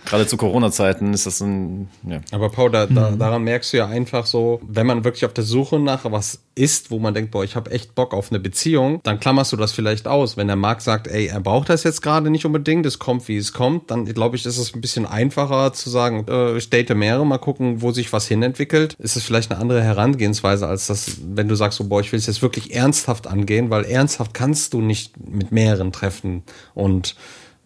[0.07, 1.89] gerade zu Corona-Zeiten ist das ein.
[2.07, 2.21] Ja.
[2.31, 3.19] Aber Paul, da, da, mhm.
[3.19, 6.89] daran merkst du ja einfach so, wenn man wirklich auf der Suche nach was ist,
[6.89, 9.73] wo man denkt, boah, ich habe echt Bock auf eine Beziehung, dann klammerst du das
[9.73, 10.37] vielleicht aus.
[10.37, 13.37] Wenn der Marc sagt, ey, er braucht das jetzt gerade nicht unbedingt, es kommt, wie
[13.37, 16.95] es kommt, dann glaube ich, ist es ein bisschen einfacher zu sagen, äh, ich date
[16.95, 18.95] mehrere, mal gucken, wo sich was hinentwickelt.
[18.99, 22.19] Ist es vielleicht eine andere Herangehensweise, als das, wenn du sagst, so, boah, ich will
[22.19, 26.43] es jetzt wirklich ernsthaft angehen, weil ernsthaft kannst du nicht mit mehreren treffen
[26.73, 27.15] und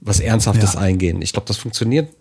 [0.02, 0.80] was Ernsthaftes ja.
[0.80, 1.22] eingehen.
[1.22, 2.14] Ich glaube, das funktioniert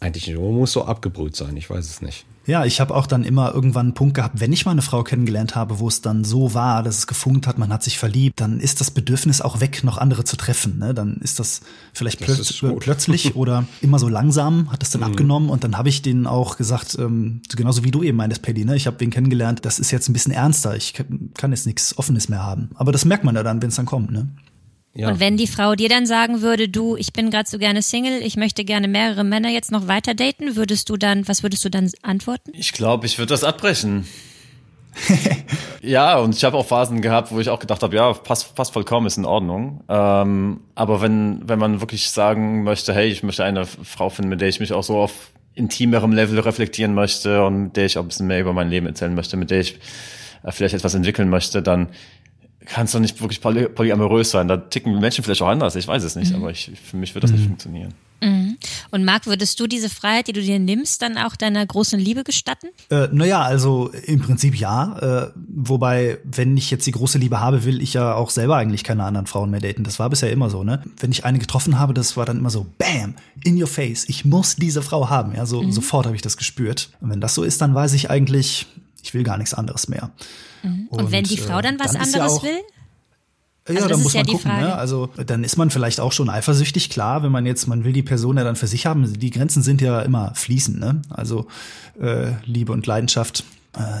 [0.00, 0.38] eigentlich nicht.
[0.38, 2.26] Man muss so abgebrüht sein, ich weiß es nicht.
[2.46, 5.02] Ja, ich habe auch dann immer irgendwann einen Punkt gehabt, wenn ich mal eine Frau
[5.02, 8.38] kennengelernt habe, wo es dann so war, dass es gefunkt hat, man hat sich verliebt,
[8.38, 10.78] dann ist das Bedürfnis auch weg, noch andere zu treffen.
[10.78, 10.92] Ne?
[10.92, 11.62] Dann ist das
[11.94, 15.06] vielleicht das plötz ist plötzlich oder immer so langsam, hat es dann mhm.
[15.06, 18.66] abgenommen und dann habe ich denen auch gesagt, ähm, genauso wie du eben meintest, Paddy,
[18.66, 18.76] ne?
[18.76, 20.92] ich habe wen kennengelernt, das ist jetzt ein bisschen ernster, ich
[21.32, 22.68] kann jetzt nichts Offenes mehr haben.
[22.74, 24.10] Aber das merkt man ja dann, wenn es dann kommt.
[24.10, 24.28] Ne?
[24.94, 25.08] Ja.
[25.08, 28.22] Und wenn die Frau dir dann sagen würde, du, ich bin gerade so gerne Single,
[28.22, 31.68] ich möchte gerne mehrere Männer jetzt noch weiter daten, würdest du dann, was würdest du
[31.68, 32.52] dann antworten?
[32.54, 34.06] Ich glaube, ich würde das abbrechen.
[35.82, 38.72] ja, und ich habe auch Phasen gehabt, wo ich auch gedacht habe, ja, passt, passt
[38.72, 39.82] vollkommen, ist in Ordnung.
[39.88, 44.40] Ähm, aber wenn, wenn man wirklich sagen möchte, hey, ich möchte eine Frau finden, mit
[44.40, 48.02] der ich mich auch so auf intimerem Level reflektieren möchte und mit der ich auch
[48.02, 49.78] ein bisschen mehr über mein Leben erzählen möchte, mit der ich
[50.44, 51.88] äh, vielleicht etwas entwickeln möchte, dann
[52.66, 54.48] kannst du nicht wirklich poly polyamorös sein.
[54.48, 56.42] Da ticken Menschen vielleicht auch anders, ich weiß es nicht, mhm.
[56.42, 57.36] aber ich, für mich wird das mhm.
[57.36, 57.94] nicht funktionieren.
[58.22, 58.56] Mhm.
[58.90, 62.24] Und Marc, würdest du diese Freiheit, die du dir nimmst, dann auch deiner großen Liebe
[62.24, 62.68] gestatten?
[62.90, 65.26] Äh, naja, also im Prinzip ja.
[65.26, 68.84] Äh, wobei, wenn ich jetzt die große Liebe habe, will ich ja auch selber eigentlich
[68.84, 69.84] keine anderen Frauen mehr daten.
[69.84, 70.82] Das war bisher immer so, ne?
[70.98, 74.08] Wenn ich eine getroffen habe, das war dann immer so, bam, in your face.
[74.08, 75.34] Ich muss diese Frau haben.
[75.34, 75.72] Ja, so mhm.
[75.72, 76.90] sofort habe ich das gespürt.
[77.00, 78.66] Und wenn das so ist, dann weiß ich eigentlich,
[79.04, 80.10] ich will gar nichts anderes mehr.
[80.62, 80.88] Mhm.
[80.88, 82.58] Und, und, wenn die Frau dann was dann anderes ja auch, will?
[83.68, 84.52] Ja, also da muss man ja gucken.
[84.52, 84.74] Ne?
[84.74, 88.02] Also dann ist man vielleicht auch schon eifersüchtig, klar, wenn man jetzt, man will die
[88.02, 89.10] Person ja dann für sich haben.
[89.18, 91.00] Die Grenzen sind ja immer fließend, ne?
[91.08, 91.46] Also
[91.98, 93.44] äh, Liebe und Leidenschaft äh,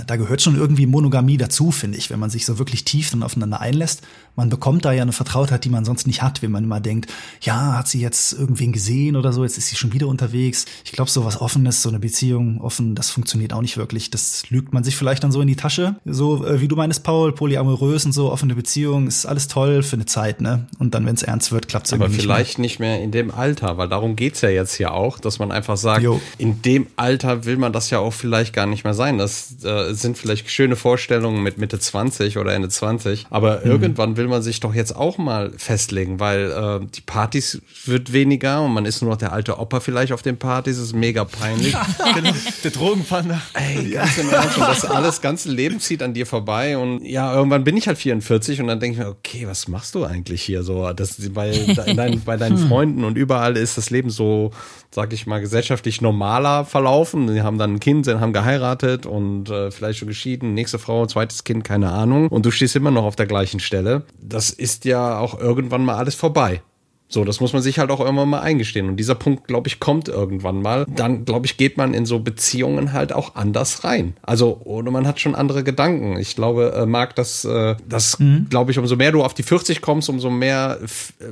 [0.06, 3.22] da gehört schon irgendwie Monogamie dazu, finde ich, wenn man sich so wirklich tief dann
[3.22, 4.02] aufeinander einlässt.
[4.36, 7.12] Man bekommt da ja eine Vertrautheit, die man sonst nicht hat, wenn man immer denkt,
[7.40, 10.66] ja, hat sie jetzt irgendwen gesehen oder so, jetzt ist sie schon wieder unterwegs.
[10.84, 14.10] Ich glaube, so was Offenes, so eine Beziehung offen, das funktioniert auch nicht wirklich.
[14.10, 15.96] Das lügt man sich vielleicht dann so in die Tasche.
[16.04, 19.96] So äh, wie du meinst, Paul, polyamorös und so, offene Beziehung, ist alles toll für
[19.96, 20.66] eine Zeit, ne?
[20.78, 23.10] Und dann, wenn es ernst wird, klappt es irgendwie nicht Aber vielleicht nicht mehr in
[23.10, 26.20] dem Alter, weil darum geht's ja jetzt hier auch, dass man einfach sagt, jo.
[26.38, 29.18] in dem Alter will man das ja auch vielleicht gar nicht mehr sein.
[29.18, 33.26] Das äh, sind vielleicht schöne Vorstellungen mit Mitte 20 oder Ende 20.
[33.30, 33.70] Aber mhm.
[33.70, 38.62] irgendwann will man sich doch jetzt auch mal festlegen, weil äh, die Partys wird weniger
[38.62, 40.78] und man ist nur noch der alte Opa vielleicht auf den Partys.
[40.78, 41.74] Ist mega peinlich.
[42.14, 42.32] genau.
[42.62, 43.40] Der Drogenpanda.
[43.54, 44.58] Ey, ganz im Ernst.
[44.58, 46.76] Das alles ganze Leben zieht an dir vorbei.
[46.78, 49.94] Und ja, irgendwann bin ich halt 44 und dann denke ich mir, okay, was machst
[49.94, 50.92] du eigentlich hier so?
[50.92, 51.52] Das, bei,
[51.94, 52.68] dein, bei deinen hm.
[52.68, 54.50] Freunden und überall ist das Leben so,
[54.90, 57.32] sag ich mal, gesellschaftlich normaler verlaufen.
[57.32, 61.44] Die haben dann ein Kind, haben geheiratet und äh, vielleicht schon geschieden, nächste Frau, zweites
[61.44, 62.28] Kind, keine Ahnung.
[62.28, 64.02] Und du stehst immer noch auf der gleichen Stelle.
[64.20, 66.62] Das ist ja auch irgendwann mal alles vorbei.
[67.08, 68.88] So, das muss man sich halt auch irgendwann mal eingestehen.
[68.88, 70.84] Und dieser Punkt, glaube ich, kommt irgendwann mal.
[70.88, 74.16] Dann, glaube ich, geht man in so Beziehungen halt auch anders rein.
[74.22, 76.18] Also, oder man hat schon andere Gedanken.
[76.18, 78.48] Ich glaube, äh, Marc, das, äh, das mhm.
[78.50, 80.80] glaube ich, umso mehr du auf die 40 kommst, umso mehr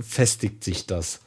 [0.03, 1.21] festigt sich das.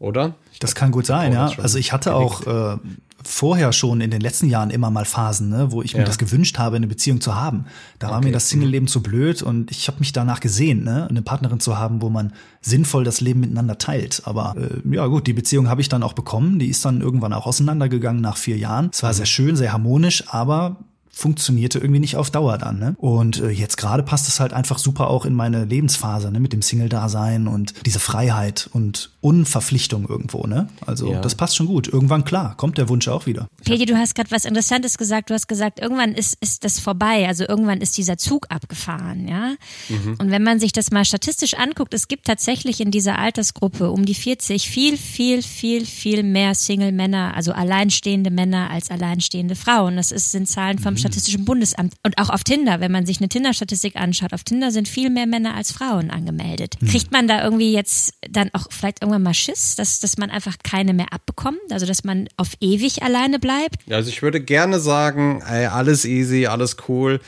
[0.00, 0.34] Oder?
[0.52, 1.52] Ich das kann gut sein, ja.
[1.58, 2.78] Also ich hatte auch äh,
[3.24, 5.98] vorher schon in den letzten Jahren immer mal Phasen, ne, wo ich ja.
[5.98, 7.66] mir das gewünscht habe, eine Beziehung zu haben.
[7.98, 8.14] Da okay.
[8.14, 11.60] war mir das Single-Leben zu blöd und ich habe mich danach gesehen, ne, eine Partnerin
[11.60, 14.22] zu haben, wo man sinnvoll das Leben miteinander teilt.
[14.24, 16.58] Aber äh, ja gut, die Beziehung habe ich dann auch bekommen.
[16.58, 18.90] Die ist dann irgendwann auch auseinandergegangen nach vier Jahren.
[18.92, 19.16] Es war mhm.
[19.16, 20.76] sehr schön, sehr harmonisch, aber
[21.12, 22.78] funktionierte irgendwie nicht auf Dauer dann.
[22.78, 22.94] Ne?
[22.96, 26.40] Und äh, jetzt gerade passt es halt einfach super auch in meine Lebensphase, ne?
[26.40, 30.46] mit dem Single-Dasein und diese Freiheit und Unverpflichtung irgendwo.
[30.46, 30.68] Ne?
[30.84, 31.20] Also ja.
[31.20, 31.88] das passt schon gut.
[31.88, 33.48] Irgendwann, klar, kommt der Wunsch auch wieder.
[33.64, 35.30] Pedi, du hast gerade was Interessantes gesagt.
[35.30, 37.26] Du hast gesagt, irgendwann ist, ist das vorbei.
[37.28, 39.28] Also irgendwann ist dieser Zug abgefahren.
[39.28, 39.54] ja.
[39.88, 40.16] Mhm.
[40.18, 44.04] Und wenn man sich das mal statistisch anguckt, es gibt tatsächlich in dieser Altersgruppe um
[44.04, 49.96] die 40 viel, viel, viel, viel mehr Single-Männer, also alleinstehende Männer als alleinstehende Frauen.
[49.96, 50.98] Das ist, sind Zahlen vom mhm.
[50.98, 54.88] Statistischen Bundesamt und auch auf Tinder, wenn man sich eine Tinder-Statistik anschaut, auf Tinder sind
[54.88, 56.76] viel mehr Männer als Frauen angemeldet.
[56.80, 56.88] Hm.
[56.88, 60.56] Kriegt man da irgendwie jetzt dann auch vielleicht irgendwann mal Schiss, dass, dass man einfach
[60.62, 63.76] keine mehr abbekommt, also dass man auf ewig alleine bleibt?
[63.90, 67.20] Also ich würde gerne sagen, ey, alles easy, alles cool,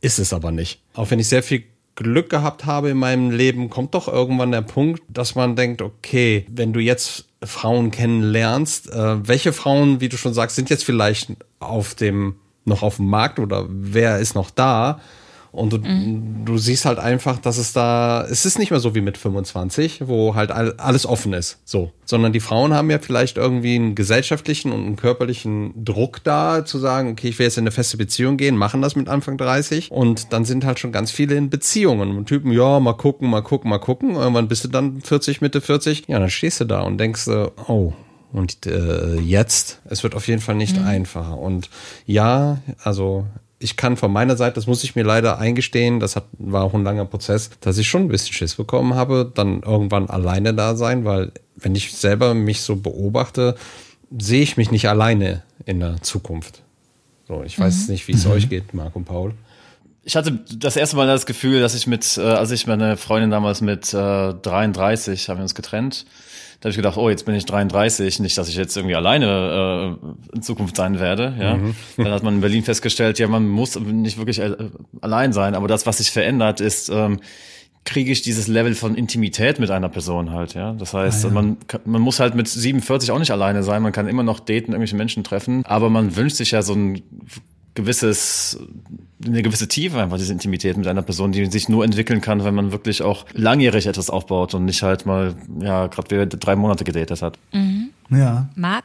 [0.00, 0.80] ist es aber nicht.
[0.94, 1.64] Auch wenn ich sehr viel
[1.94, 6.46] Glück gehabt habe in meinem Leben, kommt doch irgendwann der Punkt, dass man denkt, okay,
[6.48, 11.30] wenn du jetzt Frauen kennenlernst, äh, welche Frauen, wie du schon sagst, sind jetzt vielleicht
[11.58, 12.36] auf dem
[12.66, 15.00] noch auf dem Markt oder wer ist noch da?
[15.52, 16.44] Und du, mhm.
[16.44, 20.06] du siehst halt einfach, dass es da, es ist nicht mehr so wie mit 25,
[20.06, 21.90] wo halt alles offen ist, so.
[22.04, 26.78] Sondern die Frauen haben ja vielleicht irgendwie einen gesellschaftlichen und einen körperlichen Druck da, zu
[26.78, 29.90] sagen, okay, ich will jetzt in eine feste Beziehung gehen, machen das mit Anfang 30.
[29.90, 32.16] Und dann sind halt schon ganz viele in Beziehungen.
[32.16, 34.14] Und Typen, ja, mal gucken, mal gucken, mal gucken.
[34.14, 36.04] Irgendwann bist du dann 40, Mitte 40.
[36.06, 37.28] Ja, dann stehst du da und denkst,
[37.66, 37.92] oh,
[38.32, 40.86] und äh, jetzt, es wird auf jeden Fall nicht mhm.
[40.86, 41.38] einfacher.
[41.38, 41.68] Und
[42.06, 43.26] ja, also
[43.62, 46.72] ich kann von meiner Seite, das muss ich mir leider eingestehen, das hat, war auch
[46.72, 50.74] ein langer Prozess, dass ich schon ein bisschen Schiss bekommen habe, dann irgendwann alleine da
[50.74, 53.56] sein, weil wenn ich selber mich so beobachte,
[54.18, 56.62] sehe ich mich nicht alleine in der Zukunft.
[57.28, 57.92] So, ich weiß mhm.
[57.92, 58.32] nicht, wie es mhm.
[58.32, 59.34] euch geht, Marc und Paul.
[60.04, 63.30] Ich hatte das erste Mal das Gefühl, dass ich mit, äh, als ich meine Freundin
[63.30, 66.06] damals mit äh, 33, haben wir uns getrennt,
[66.60, 69.96] da habe ich gedacht, oh, jetzt bin ich 33, nicht, dass ich jetzt irgendwie alleine
[69.98, 71.34] äh, in Zukunft sein werde.
[71.40, 71.74] Ja, mhm.
[71.96, 74.42] dann hat man in Berlin festgestellt, ja, man muss nicht wirklich
[75.00, 77.20] allein sein, aber das, was sich verändert, ist ähm,
[77.84, 80.74] kriege ich dieses Level von Intimität mit einer Person halt, ja.
[80.74, 81.34] Das heißt, ah, ja.
[81.34, 81.56] man,
[81.86, 84.96] man muss halt mit 47 auch nicht alleine sein, man kann immer noch daten, irgendwelche
[84.96, 87.02] Menschen treffen, aber man wünscht sich ja so ein
[87.80, 88.58] gewisses,
[89.24, 92.54] eine gewisse Tiefe einfach, diese Intimität mit einer Person, die sich nur entwickeln kann, wenn
[92.54, 96.84] man wirklich auch langjährig etwas aufbaut und nicht halt mal, ja, gerade wieder drei Monate
[96.84, 97.38] gedatet hat.
[97.52, 97.90] Mhm.
[98.10, 98.48] Ja.
[98.54, 98.84] Marc?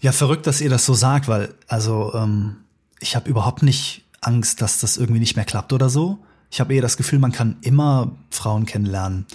[0.00, 2.56] Ja, verrückt, dass ihr das so sagt, weil, also, ähm,
[3.00, 6.18] ich habe überhaupt nicht Angst, dass das irgendwie nicht mehr klappt oder so.
[6.50, 9.26] Ich habe eher das Gefühl, man kann immer Frauen kennenlernen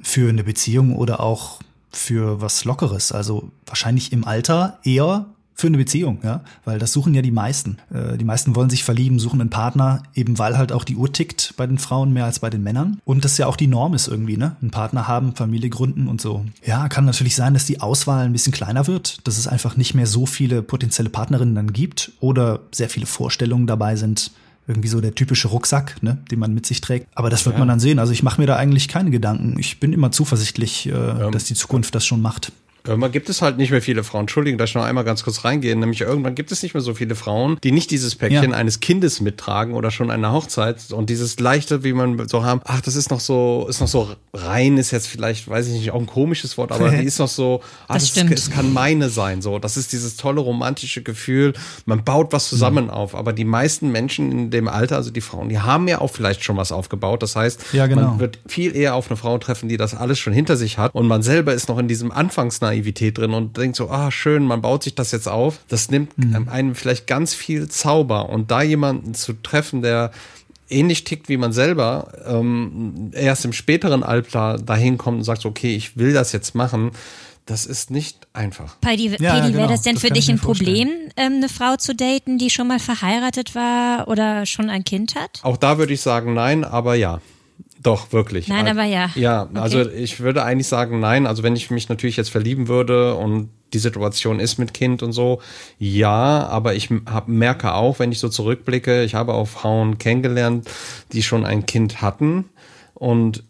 [0.00, 3.12] für eine Beziehung oder auch für was Lockeres.
[3.12, 7.78] Also wahrscheinlich im Alter eher für eine Beziehung, ja, weil das suchen ja die meisten.
[7.92, 11.12] Äh, die meisten wollen sich verlieben, suchen einen Partner, eben weil halt auch die Uhr
[11.12, 13.94] tickt bei den Frauen mehr als bei den Männern und das ja auch die Norm
[13.94, 14.56] ist irgendwie, ne?
[14.60, 16.44] Einen Partner haben, Familie gründen und so.
[16.64, 19.94] Ja, kann natürlich sein, dass die Auswahl ein bisschen kleiner wird, dass es einfach nicht
[19.94, 24.32] mehr so viele potenzielle Partnerinnen dann gibt oder sehr viele Vorstellungen dabei sind,
[24.66, 27.08] irgendwie so der typische Rucksack, ne, den man mit sich trägt.
[27.14, 27.58] Aber das wird ja.
[27.58, 27.98] man dann sehen.
[27.98, 29.58] Also ich mache mir da eigentlich keine Gedanken.
[29.58, 32.52] Ich bin immer zuversichtlich, äh, ähm, dass die Zukunft das schon macht.
[32.84, 34.22] Irgendwann gibt es halt nicht mehr viele Frauen.
[34.22, 35.78] Entschuldigung, dass ich noch einmal ganz kurz reingehen.
[35.78, 38.56] Nämlich irgendwann gibt es nicht mehr so viele Frauen, die nicht dieses Päckchen ja.
[38.56, 42.60] eines Kindes mittragen oder schon eine Hochzeit und dieses leichte, wie man so haben.
[42.64, 45.90] Ach, das ist noch so, ist noch so rein, ist jetzt vielleicht, weiß ich nicht,
[45.92, 49.10] auch ein komisches Wort, aber die ist noch so, ah, das, das, das kann meine
[49.10, 49.42] sein.
[49.42, 51.52] So, das ist dieses tolle romantische Gefühl.
[51.86, 52.90] Man baut was zusammen mhm.
[52.90, 53.14] auf.
[53.14, 56.42] Aber die meisten Menschen in dem Alter, also die Frauen, die haben ja auch vielleicht
[56.42, 57.22] schon was aufgebaut.
[57.22, 58.02] Das heißt, ja, genau.
[58.02, 60.94] man wird viel eher auf eine Frau treffen, die das alles schon hinter sich hat
[60.94, 64.44] und man selber ist noch in diesem Anfangsnein Naivität drin und denkt so, ah, schön,
[64.46, 65.60] man baut sich das jetzt auf.
[65.68, 66.48] Das nimmt mhm.
[66.48, 68.28] einem vielleicht ganz viel Zauber.
[68.28, 70.10] Und da jemanden zu treffen, der
[70.68, 75.76] ähnlich tickt wie man selber, ähm, erst im späteren Alter dahin kommt und sagt, okay,
[75.76, 76.92] ich will das jetzt machen,
[77.46, 78.76] das ist nicht einfach.
[78.84, 79.58] Heidi, ja, Pedi, genau.
[79.58, 82.68] wäre das denn das für dich ein Problem, ähm, eine Frau zu daten, die schon
[82.68, 85.40] mal verheiratet war oder schon ein Kind hat?
[85.42, 87.20] Auch da würde ich sagen nein, aber ja.
[87.82, 88.48] Doch, wirklich.
[88.48, 89.10] Nein, aber ja.
[89.16, 89.58] Ja, okay.
[89.58, 91.26] also ich würde eigentlich sagen nein.
[91.26, 95.12] Also wenn ich mich natürlich jetzt verlieben würde und die Situation ist mit Kind und
[95.12, 95.40] so,
[95.78, 100.70] ja, aber ich hab, merke auch, wenn ich so zurückblicke, ich habe auch Frauen kennengelernt,
[101.12, 102.50] die schon ein Kind hatten
[102.94, 103.44] und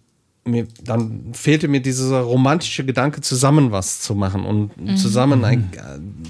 [0.45, 4.97] mir, dann fehlte mir dieser romantische Gedanke, zusammen was zu machen und mhm.
[4.97, 5.71] zusammen, ein,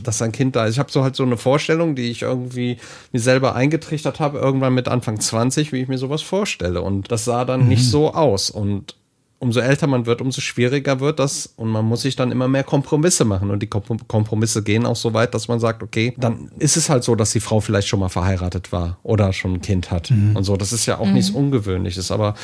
[0.03, 0.75] dass ein Kind da ist.
[0.75, 2.77] Ich habe so halt so eine Vorstellung, die ich irgendwie
[3.13, 6.83] mir selber eingetrichtert habe, irgendwann mit Anfang 20, wie ich mir sowas vorstelle.
[6.83, 7.69] Und das sah dann mhm.
[7.69, 8.51] nicht so aus.
[8.51, 8.97] Und
[9.39, 12.63] umso älter man wird, umso schwieriger wird das und man muss sich dann immer mehr
[12.63, 16.77] Kompromisse machen und die Kompromisse gehen auch so weit, dass man sagt, okay, dann ist
[16.77, 19.91] es halt so, dass die Frau vielleicht schon mal verheiratet war oder schon ein Kind
[19.91, 20.37] hat mhm.
[20.37, 20.57] und so.
[20.57, 21.15] Das ist ja auch mhm.
[21.15, 22.35] nichts Ungewöhnliches, aber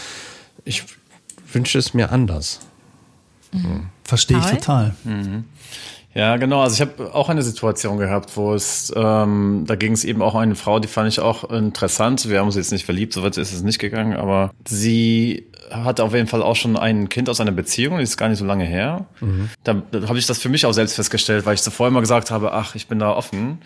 [0.65, 0.83] ich
[1.53, 2.61] wünsche es mir anders.
[3.53, 3.89] Mhm.
[4.05, 4.95] Verstehe ich total.
[5.05, 5.45] Mhm.
[6.19, 6.63] Ja, genau.
[6.63, 10.35] Also ich habe auch eine Situation gehabt, wo es, ähm, da ging es eben auch
[10.35, 12.29] um eine Frau, die fand ich auch interessant.
[12.29, 16.03] Wir haben uns jetzt nicht verliebt, so weit ist es nicht gegangen, aber sie hatte
[16.03, 18.45] auf jeden Fall auch schon ein Kind aus einer Beziehung, die ist gar nicht so
[18.45, 19.07] lange her.
[19.21, 19.49] Mhm.
[19.63, 22.33] Da, da habe ich das für mich auch selbst festgestellt, weil ich zuvor immer gesagt
[22.33, 23.59] habe, ach, ich bin da offen.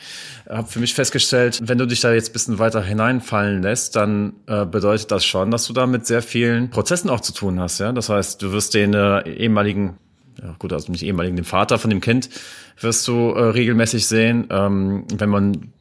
[0.47, 4.35] Habe für mich festgestellt, wenn du dich da jetzt ein bisschen weiter hineinfallen lässt, dann
[4.47, 7.79] äh, bedeutet das schon, dass du da mit sehr vielen Prozessen auch zu tun hast.
[7.79, 9.97] Ja, das heißt, du wirst den äh, ehemaligen
[10.43, 12.29] ja gut, also nicht ehemaligen, den Vater von dem Kind
[12.81, 14.49] wirst du äh, regelmäßig sehen.
[14.51, 15.73] Ähm, wenn man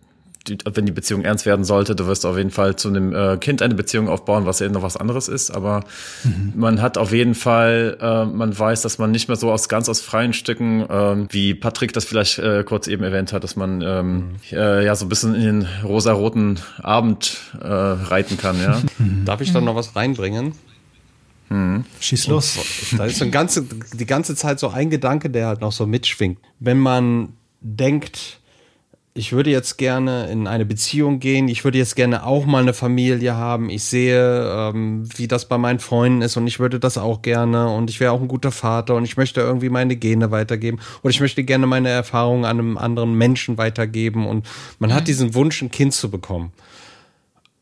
[0.47, 3.38] die, wenn die Beziehung ernst werden sollte, du wirst auf jeden Fall zu einem äh,
[3.38, 5.51] Kind eine Beziehung aufbauen, was eben noch was anderes ist.
[5.51, 5.84] Aber
[6.24, 6.53] mhm.
[6.55, 9.89] man hat auf jeden Fall, äh, man weiß, dass man nicht mehr so aus ganz
[9.89, 13.82] aus freien Stücken, äh, wie Patrick das vielleicht äh, kurz eben erwähnt hat, dass man
[13.82, 14.36] ähm, mhm.
[14.51, 18.59] äh, ja so ein bisschen in den rosaroten Abend äh, reiten kann.
[18.59, 18.82] Ja.
[19.26, 20.53] Darf ich da noch was reinbringen?
[21.52, 21.84] Mhm.
[21.99, 22.89] Schieß los.
[22.91, 25.74] Und da ist so ein ganze, die ganze Zeit so ein Gedanke, der halt noch
[25.74, 26.39] so mitschwingt.
[26.60, 28.39] Wenn man denkt,
[29.14, 32.74] ich würde jetzt gerne in eine Beziehung gehen, ich würde jetzt gerne auch mal eine
[32.74, 36.97] Familie haben, ich sehe, ähm, wie das bei meinen Freunden ist und ich würde das
[36.97, 40.32] auch gerne und ich wäre auch ein guter Vater und ich möchte irgendwie meine Gene
[40.32, 44.47] weitergeben oder ich möchte gerne meine Erfahrungen an einem anderen Menschen weitergeben und
[44.80, 45.08] man hat mhm.
[45.08, 46.54] diesen Wunsch, ein Kind zu bekommen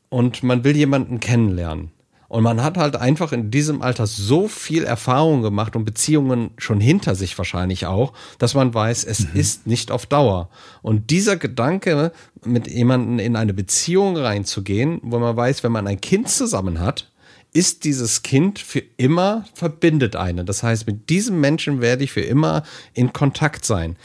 [0.10, 1.90] und man will jemanden kennenlernen.
[2.30, 6.80] Und man hat halt einfach in diesem Alter so viel Erfahrung gemacht und Beziehungen schon
[6.80, 9.40] hinter sich wahrscheinlich auch, dass man weiß, es mhm.
[9.40, 10.50] ist nicht auf Dauer.
[10.84, 12.12] Und dieser Gedanke,
[12.46, 17.12] mit jemandem in eine Beziehung reinzugehen, wo man weiß, wenn man ein Kind zusammen hat,
[17.52, 20.46] ist dieses Kind für immer verbindet einen.
[20.46, 22.62] Das heißt, mit diesem Menschen werde ich für immer
[22.94, 23.98] in Kontakt sein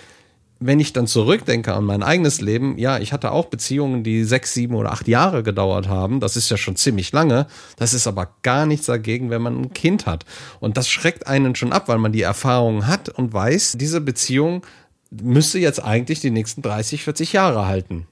[0.61, 4.55] wenn ich dann zurückdenke an mein eigenes Leben, ja, ich hatte auch Beziehungen, die sechs,
[4.55, 6.21] sieben oder acht Jahre gedauert haben.
[6.21, 7.47] Das ist ja schon ziemlich lange.
[7.77, 10.25] Das ist aber gar nichts dagegen, wenn man ein Kind hat.
[10.61, 14.63] Und das schreckt einen schon ab, weil man die Erfahrung hat und weiß, diese Beziehung
[15.11, 18.07] müsste jetzt eigentlich die nächsten 30, 40 Jahre halten.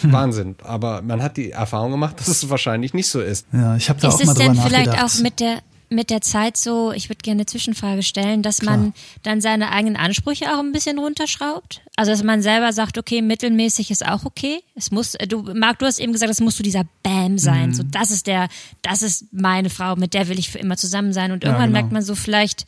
[0.00, 0.12] Hm.
[0.12, 0.56] Wahnsinn.
[0.62, 3.46] Aber man hat die Erfahrung gemacht, dass es wahrscheinlich nicht so ist.
[3.52, 4.56] Ja, ich habe da ist auch mal drüber nachgedacht.
[4.56, 5.58] Ist es denn vielleicht auch mit der
[5.88, 8.76] mit der Zeit so, ich würde gerne eine Zwischenfrage stellen, dass Klar.
[8.76, 11.82] man dann seine eigenen Ansprüche auch ein bisschen runterschraubt?
[11.96, 14.62] Also dass man selber sagt, okay, mittelmäßig ist auch okay.
[14.74, 17.68] Es muss, du, Marc, du hast eben gesagt, es muss so dieser Bam sein.
[17.68, 17.74] Mhm.
[17.74, 18.48] So, das ist der,
[18.82, 21.32] das ist meine Frau, mit der will ich für immer zusammen sein.
[21.32, 21.78] Und irgendwann ja, genau.
[21.80, 22.64] merkt man so, vielleicht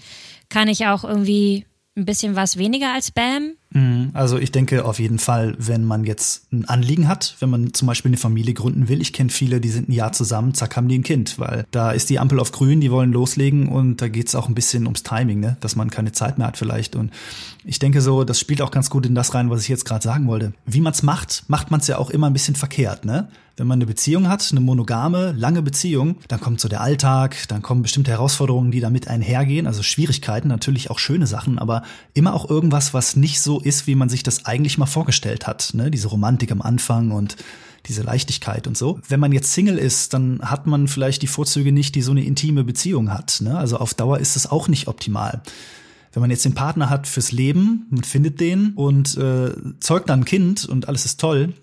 [0.48, 3.54] kann ich auch irgendwie ein bisschen was weniger als Bam.
[3.76, 4.10] Mhm.
[4.14, 7.86] Also ich denke auf jeden Fall, wenn man jetzt ein Anliegen hat, wenn man zum
[7.86, 10.88] Beispiel eine Familie gründen will, ich kenne viele, die sind ein Jahr zusammen, zack, haben
[10.88, 14.08] die ein Kind, weil da ist die Ampel auf grün, die wollen loslegen und da
[14.08, 15.58] geht es auch ein bisschen ums Timing, ne?
[15.60, 16.96] dass man keine Zeit mehr hat vielleicht.
[16.96, 17.10] Und
[17.64, 20.02] ich denke so, das spielt auch ganz gut in das rein, was ich jetzt gerade
[20.02, 20.54] sagen wollte.
[20.64, 23.28] Wie man es macht, macht man es ja auch immer ein bisschen verkehrt, ne?
[23.58, 27.62] Wenn man eine Beziehung hat, eine monogame, lange Beziehung, dann kommt so der Alltag, dann
[27.62, 31.82] kommen bestimmte Herausforderungen, die damit einhergehen, also Schwierigkeiten, natürlich auch schöne Sachen, aber
[32.12, 35.70] immer auch irgendwas, was nicht so ist, wie man sich das eigentlich mal vorgestellt hat.
[35.72, 35.90] Ne?
[35.90, 37.36] Diese Romantik am Anfang und
[37.86, 39.00] diese Leichtigkeit und so.
[39.08, 42.24] Wenn man jetzt Single ist, dann hat man vielleicht die Vorzüge nicht, die so eine
[42.24, 43.40] intime Beziehung hat.
[43.40, 43.56] Ne?
[43.56, 45.40] Also auf Dauer ist es auch nicht optimal.
[46.12, 50.20] Wenn man jetzt den Partner hat fürs Leben, man findet den und äh, zeugt dann
[50.20, 51.54] ein Kind und alles ist toll,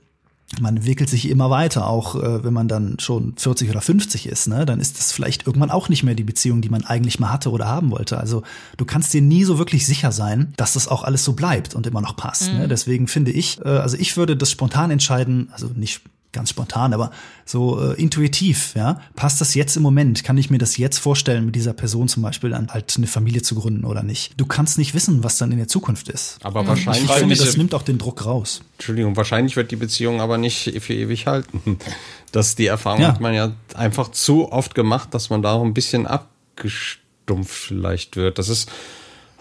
[0.62, 4.48] man entwickelt sich immer weiter, auch äh, wenn man dann schon 40 oder 50 ist,
[4.48, 7.32] ne, dann ist das vielleicht irgendwann auch nicht mehr die Beziehung, die man eigentlich mal
[7.32, 8.18] hatte oder haben wollte.
[8.18, 8.44] Also
[8.78, 11.88] du kannst dir nie so wirklich sicher sein, dass das auch alles so bleibt und
[11.88, 12.48] immer noch passt.
[12.48, 12.54] Ne?
[12.54, 12.60] Mhm.
[12.60, 12.68] Ne?
[12.68, 16.02] Deswegen finde ich, äh, also ich würde das spontan entscheiden, also nicht
[16.34, 17.12] ganz spontan, aber
[17.46, 20.24] so äh, intuitiv, ja, passt das jetzt im Moment?
[20.24, 23.42] Kann ich mir das jetzt vorstellen, mit dieser Person zum Beispiel dann halt eine Familie
[23.42, 24.34] zu gründen oder nicht?
[24.38, 26.40] Du kannst nicht wissen, was dann in der Zukunft ist.
[26.44, 26.68] Aber mhm.
[26.68, 27.04] wahrscheinlich.
[27.04, 28.62] Ich finde, das nimmt auch den Druck raus.
[28.74, 31.78] Entschuldigung, wahrscheinlich wird die Beziehung aber nicht für ewig halten.
[32.34, 33.10] Das, die Erfahrung ja.
[33.10, 38.16] hat man ja einfach zu oft gemacht, dass man da auch ein bisschen abgestumpft vielleicht
[38.16, 38.40] wird.
[38.40, 38.72] Das ist,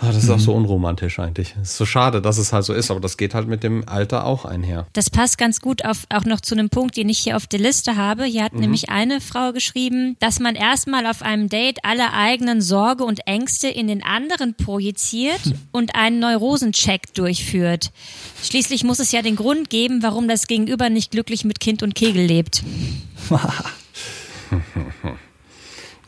[0.00, 0.34] das ist mhm.
[0.34, 1.54] auch so unromantisch eigentlich.
[1.62, 3.88] Es ist so schade, dass es halt so ist, aber das geht halt mit dem
[3.88, 4.86] Alter auch einher.
[4.94, 7.60] Das passt ganz gut auf, auch noch zu einem Punkt, den ich hier auf der
[7.60, 8.24] Liste habe.
[8.24, 8.60] Hier hat mhm.
[8.60, 13.68] nämlich eine Frau geschrieben, dass man erstmal auf einem Date alle eigenen Sorge und Ängste
[13.68, 15.54] in den anderen projiziert hm.
[15.70, 17.92] und einen Neurosencheck durchführt.
[18.42, 21.94] Schließlich muss es ja den Grund geben, warum das Gegenüber nicht glücklich mit Kind und
[21.94, 22.64] Kegel lebt.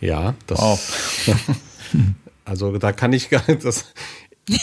[0.00, 0.58] ja, das.
[0.58, 1.26] Wow.
[2.44, 3.86] Also da kann ich gar das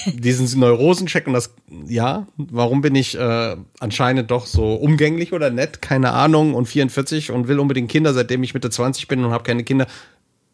[0.05, 1.53] diesen Neurosencheck und das
[1.87, 7.31] ja, warum bin ich äh, anscheinend doch so umgänglich oder nett, keine Ahnung und 44
[7.31, 9.87] und will unbedingt Kinder, seitdem ich Mitte 20 bin und habe keine Kinder.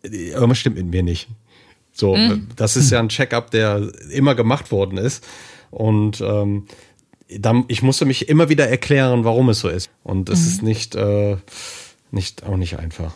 [0.04, 1.28] Irgendwas stimmt mit mir nicht.
[1.92, 2.48] So, mhm.
[2.56, 5.26] das ist ja ein Check-up, der immer gemacht worden ist
[5.72, 6.68] und ähm,
[7.40, 10.48] dann, ich musste mich immer wieder erklären, warum es so ist und es mhm.
[10.48, 11.38] ist nicht äh,
[12.12, 13.14] nicht auch nicht einfach.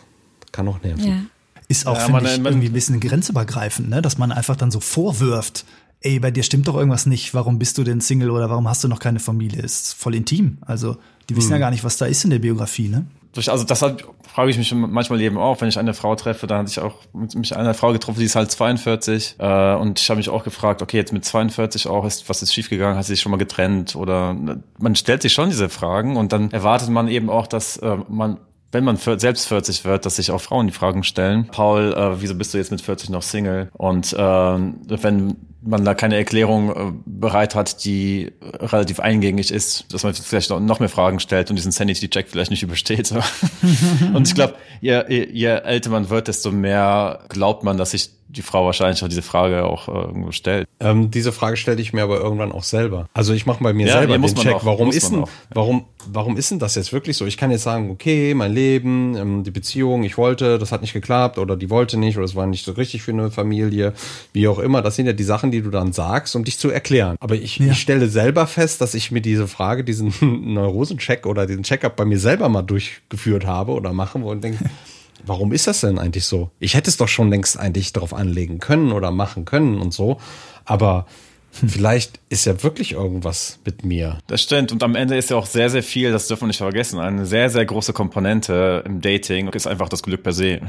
[0.50, 1.06] Kann auch nerven.
[1.06, 1.22] Ja.
[1.68, 4.02] Ist auch, ja, finde ich, irgendwie ein bisschen grenzübergreifend, ne?
[4.02, 5.64] dass man einfach dann so vorwirft,
[6.00, 8.84] ey, bei dir stimmt doch irgendwas nicht, warum bist du denn Single oder warum hast
[8.84, 9.62] du noch keine Familie?
[9.62, 10.58] Ist voll intim.
[10.62, 10.96] Also,
[11.28, 11.54] die wissen hm.
[11.54, 13.06] ja gar nicht, was da ist in der Biografie, ne?
[13.34, 16.58] Also das hat, frage ich mich manchmal eben auch, wenn ich eine Frau treffe, dann
[16.58, 20.10] hatte ich auch mit mich einer Frau getroffen, die ist halt 42 äh, und ich
[20.10, 23.14] habe mich auch gefragt, okay, jetzt mit 42 auch, ist was ist schiefgegangen, hat sie
[23.14, 24.36] sich schon mal getrennt oder
[24.78, 28.36] man stellt sich schon diese Fragen und dann erwartet man eben auch, dass äh, man
[28.72, 31.46] wenn man selbst 40 wird, dass sich auch Frauen die Fragen stellen.
[31.46, 33.70] Paul, äh, wieso bist du jetzt mit 40 noch Single?
[33.74, 40.02] Und äh, wenn man da keine Erklärung äh, bereit hat, die relativ eingängig ist, dass
[40.04, 43.12] man vielleicht noch mehr Fragen stellt und diesen Sanity-Check vielleicht nicht übersteht.
[44.14, 48.42] und ich glaube, je, je älter man wird, desto mehr glaubt man, dass sich die
[48.42, 50.66] Frau wahrscheinlich auch diese Frage auch äh, irgendwo stellt.
[50.80, 53.08] Ähm, diese Frage stelle ich mir aber irgendwann auch selber.
[53.12, 56.36] Also ich mache bei mir ja, selber den Check, auch, warum ist denn, warum, warum
[56.36, 57.26] ist denn das jetzt wirklich so?
[57.26, 60.94] Ich kann jetzt sagen, okay, mein Leben, ähm, die Beziehung, ich wollte, das hat nicht
[60.94, 63.92] geklappt oder die wollte nicht oder es war nicht so richtig für eine Familie,
[64.32, 64.80] wie auch immer.
[64.82, 67.16] Das sind ja die Sachen, die du dann sagst, um dich zu erklären.
[67.20, 67.72] Aber ich, ja.
[67.72, 70.14] ich stelle selber fest, dass ich mir diese Frage, diesen
[70.54, 74.64] Neurosencheck oder diesen Checkup bei mir selber mal durchgeführt habe oder mache und denke,
[75.24, 76.50] warum ist das denn eigentlich so?
[76.58, 80.18] Ich hätte es doch schon längst eigentlich darauf anlegen können oder machen können und so.
[80.64, 81.06] Aber
[81.52, 84.18] Vielleicht ist ja wirklich irgendwas mit mir.
[84.26, 84.72] Das stimmt.
[84.72, 87.26] Und am Ende ist ja auch sehr, sehr viel, das dürfen wir nicht vergessen, eine
[87.26, 90.60] sehr, sehr große Komponente im Dating ist einfach das Glück per se.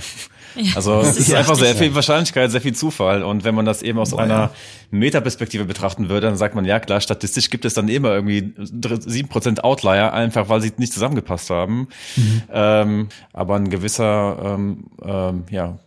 [0.55, 3.23] Ja, also es ist einfach sehr viel Wahrscheinlichkeit, sehr viel Zufall.
[3.23, 4.51] Und wenn man das eben aus Boah, einer ja.
[4.91, 8.53] Metaperspektive betrachten würde, dann sagt man, ja klar, statistisch gibt es dann immer irgendwie
[9.05, 11.87] sieben Prozent Outlier, einfach weil sie nicht zusammengepasst haben.
[12.15, 12.41] Mhm.
[12.51, 15.79] Ähm, aber ein gewisser ähm, ähm, ja,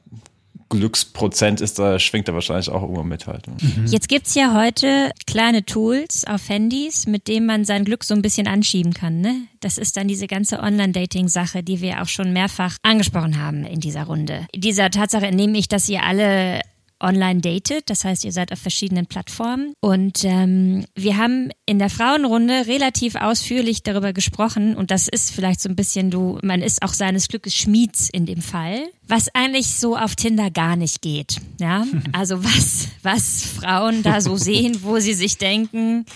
[0.68, 3.47] Glücksprozent ist da, schwingt da wahrscheinlich auch irgendwo mit halt.
[3.47, 3.55] Ne?
[3.60, 3.86] Mhm.
[3.86, 8.22] Jetzt gibt's ja heute kleine Tools auf Handys, mit denen man sein Glück so ein
[8.22, 9.20] bisschen anschieben kann.
[9.20, 9.43] Ne?
[9.60, 14.05] Das ist dann diese ganze Online-Dating-Sache, die wir auch schon mehrfach angesprochen haben in dieser
[14.05, 14.47] Runde.
[14.55, 16.60] Dieser Tatsache nehme ich, dass ihr alle
[17.01, 17.90] online datet.
[17.90, 19.74] Das heißt, ihr seid auf verschiedenen Plattformen.
[19.81, 24.77] Und ähm, wir haben in der Frauenrunde relativ ausführlich darüber gesprochen.
[24.77, 28.27] Und das ist vielleicht so ein bisschen, du, man ist auch seines Glückes Schmieds in
[28.27, 28.89] dem Fall.
[29.06, 31.40] Was eigentlich so auf Tinder gar nicht geht.
[31.60, 36.06] Ja, also was, was Frauen da so sehen, wo sie sich denken,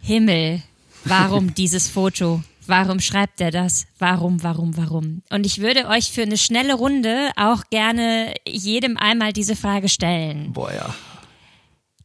[0.00, 0.62] Himmel,
[1.04, 2.42] warum dieses Foto?
[2.72, 3.86] Warum schreibt er das?
[3.98, 5.20] Warum, warum, warum?
[5.28, 10.54] Und ich würde euch für eine schnelle Runde auch gerne jedem einmal diese Frage stellen.
[10.54, 10.94] Boah, ja.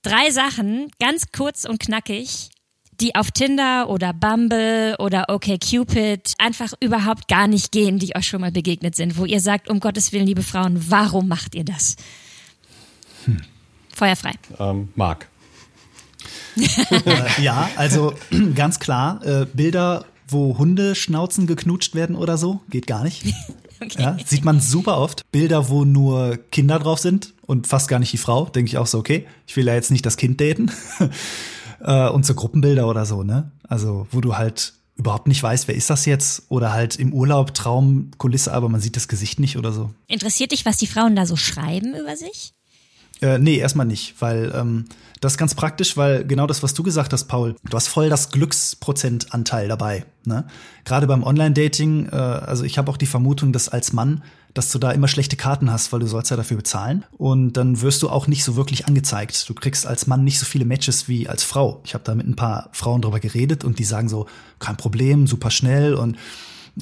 [0.02, 2.49] Drei Sachen, ganz kurz und knackig,
[2.99, 8.41] die auf Tinder oder Bumble oder OkCupid einfach überhaupt gar nicht gehen, die euch schon
[8.41, 11.95] mal begegnet sind, wo ihr sagt, um Gottes Willen, liebe Frauen, warum macht ihr das?
[13.23, 13.41] Hm.
[13.95, 14.34] Feuerfrei.
[14.60, 15.30] Ähm, Marc.
[16.57, 18.14] äh, ja, also
[18.53, 22.61] ganz klar, äh, Bilder wo Hundeschnauzen geknutscht werden oder so.
[22.69, 23.23] Geht gar nicht.
[23.79, 24.01] Okay.
[24.01, 25.21] Ja, sieht man super oft.
[25.31, 28.45] Bilder, wo nur Kinder drauf sind und fast gar nicht die Frau.
[28.45, 30.71] Denke ich auch so, okay, ich will ja jetzt nicht das Kind daten.
[31.79, 33.51] Äh, und so Gruppenbilder oder so, ne?
[33.61, 36.47] Also, wo du halt überhaupt nicht weißt, wer ist das jetzt?
[36.49, 39.91] Oder halt im Urlaub Traumkulisse, aber man sieht das Gesicht nicht oder so.
[40.07, 42.53] Interessiert dich, was die Frauen da so schreiben über sich?
[43.22, 44.85] Äh, nee, erstmal nicht, weil ähm,
[45.22, 48.10] das ist ganz praktisch, weil genau das, was du gesagt hast, Paul, du hast voll
[48.10, 50.06] das Glücksprozentanteil dabei.
[50.26, 50.45] Ne?
[50.85, 54.23] Gerade beim Online-Dating, äh, also ich habe auch die Vermutung, dass als Mann,
[54.53, 57.06] dass du da immer schlechte Karten hast, weil du sollst ja dafür bezahlen.
[57.18, 59.49] Und dann wirst du auch nicht so wirklich angezeigt.
[59.49, 61.81] Du kriegst als Mann nicht so viele Matches wie als Frau.
[61.85, 64.27] Ich habe da mit ein paar Frauen drüber geredet und die sagen so,
[64.60, 66.18] kein Problem, super schnell und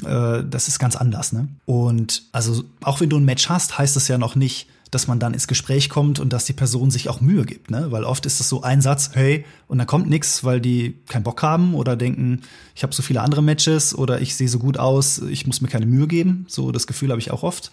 [0.04, 1.48] Äh, das ist ganz anders, ne?
[1.64, 5.20] Und also auch wenn du ein Match hast, heißt es ja noch nicht, dass man
[5.20, 7.92] dann ins Gespräch kommt und dass die Person sich auch Mühe gibt, ne?
[7.92, 11.24] Weil oft ist es so ein Satz, hey, und dann kommt nichts, weil die keinen
[11.24, 12.42] Bock haben oder denken,
[12.74, 15.68] ich habe so viele andere Matches oder ich sehe so gut aus, ich muss mir
[15.68, 16.46] keine Mühe geben.
[16.48, 17.72] So das Gefühl habe ich auch oft.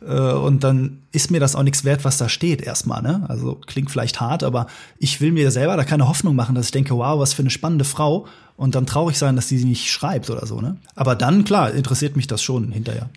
[0.00, 3.02] Äh, und dann ist mir das auch nichts wert, was da steht erstmal.
[3.02, 3.24] Ne?
[3.28, 4.66] Also klingt vielleicht hart, aber
[4.98, 7.50] ich will mir selber da keine Hoffnung machen, dass ich denke, wow, was für eine
[7.50, 8.26] spannende Frau.
[8.56, 10.60] Und dann traurig sein, dass sie nicht schreibt oder so.
[10.60, 10.76] Ne?
[10.96, 13.08] Aber dann, klar, interessiert mich das schon hinterher.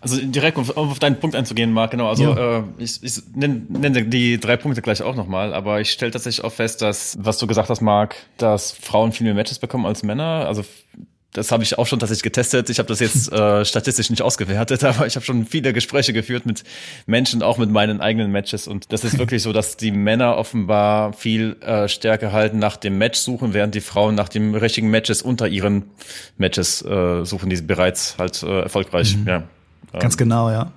[0.00, 2.08] Also direkt um auf deinen Punkt einzugehen, Marc, genau.
[2.08, 2.58] Also ja.
[2.58, 6.44] äh, ich, ich nenne nenn die drei Punkte gleich auch nochmal, aber ich stelle tatsächlich
[6.44, 10.02] auch fest, dass, was du gesagt hast, Marc, dass Frauen viel mehr Matches bekommen als
[10.02, 10.46] Männer.
[10.46, 10.64] Also
[11.32, 12.70] das habe ich auch schon tatsächlich getestet.
[12.70, 16.46] Ich habe das jetzt äh, statistisch nicht ausgewertet, aber ich habe schon viele Gespräche geführt
[16.46, 16.64] mit
[17.06, 18.66] Menschen, auch mit meinen eigenen Matches.
[18.66, 22.98] Und das ist wirklich so, dass die Männer offenbar viel äh, stärker halten nach dem
[22.98, 25.90] Match suchen, während die Frauen nach dem richtigen Matches unter ihren
[26.38, 29.28] Matches äh, suchen, die bereits halt äh, erfolgreich, mhm.
[29.28, 29.42] ja.
[29.92, 30.72] Ganz genau, ja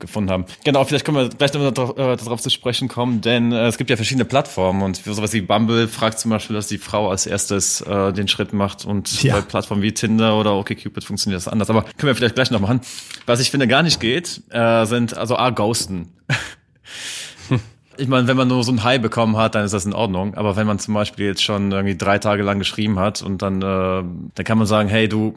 [0.00, 0.46] gefunden haben.
[0.64, 3.78] Genau, vielleicht können wir gleich noch darauf, äh, darauf zu sprechen kommen, denn äh, es
[3.78, 7.10] gibt ja verschiedene Plattformen und für sowas wie Bumble fragt zum Beispiel, dass die Frau
[7.10, 9.36] als erstes äh, den Schritt macht und ja.
[9.36, 11.70] bei Plattformen wie Tinder oder OkCupid funktioniert das anders.
[11.70, 12.80] Aber können wir vielleicht gleich noch machen.
[13.26, 16.08] Was ich finde gar nicht geht, äh, sind also A, Ghosten.
[17.96, 20.34] ich meine, wenn man nur so ein High bekommen hat, dann ist das in Ordnung.
[20.34, 23.60] Aber wenn man zum Beispiel jetzt schon irgendwie drei Tage lang geschrieben hat und dann,
[23.60, 23.62] äh,
[24.34, 25.34] dann kann man sagen, hey du,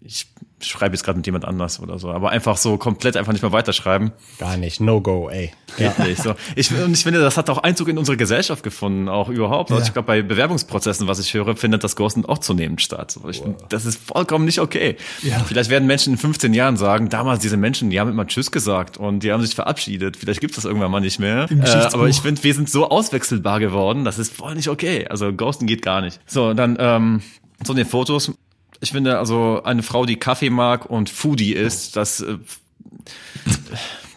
[0.00, 0.26] ich
[0.60, 3.52] schreibe jetzt gerade mit jemand anders oder so, aber einfach so komplett einfach nicht mehr
[3.52, 4.12] weiterschreiben.
[4.38, 5.52] Gar nicht, no go, ey.
[5.76, 6.04] Geht ja.
[6.04, 6.34] nicht so.
[6.56, 9.70] Ich, und ich finde, das hat auch Einzug in unsere Gesellschaft gefunden, auch überhaupt.
[9.70, 13.16] Also ich glaube, bei Bewerbungsprozessen, was ich höre, findet das Ghosten auch zunehmend statt.
[13.28, 13.44] Ich wow.
[13.44, 14.96] finde, das ist vollkommen nicht okay.
[15.22, 15.38] Ja.
[15.40, 18.96] Vielleicht werden Menschen in 15 Jahren sagen, damals diese Menschen, die haben immer Tschüss gesagt
[18.96, 20.16] und die haben sich verabschiedet.
[20.16, 21.48] Vielleicht gibt es das irgendwann mal nicht mehr.
[21.50, 25.06] Äh, aber ich finde, wir sind so auswechselbar geworden, das ist voll nicht okay.
[25.08, 26.20] Also Ghosten geht gar nicht.
[26.26, 27.22] So, dann ähm,
[27.64, 28.32] so in den Fotos
[28.80, 32.38] ich finde, also eine Frau, die Kaffee mag und Foodie ist, das, äh,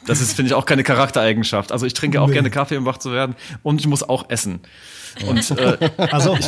[0.05, 1.71] das ist, finde ich, auch keine Charaktereigenschaft.
[1.71, 2.33] Also ich trinke auch nee.
[2.33, 4.61] gerne Kaffee, um wach zu werden und ich muss auch essen.
[5.27, 5.77] Und äh,
[6.11, 6.47] also ich,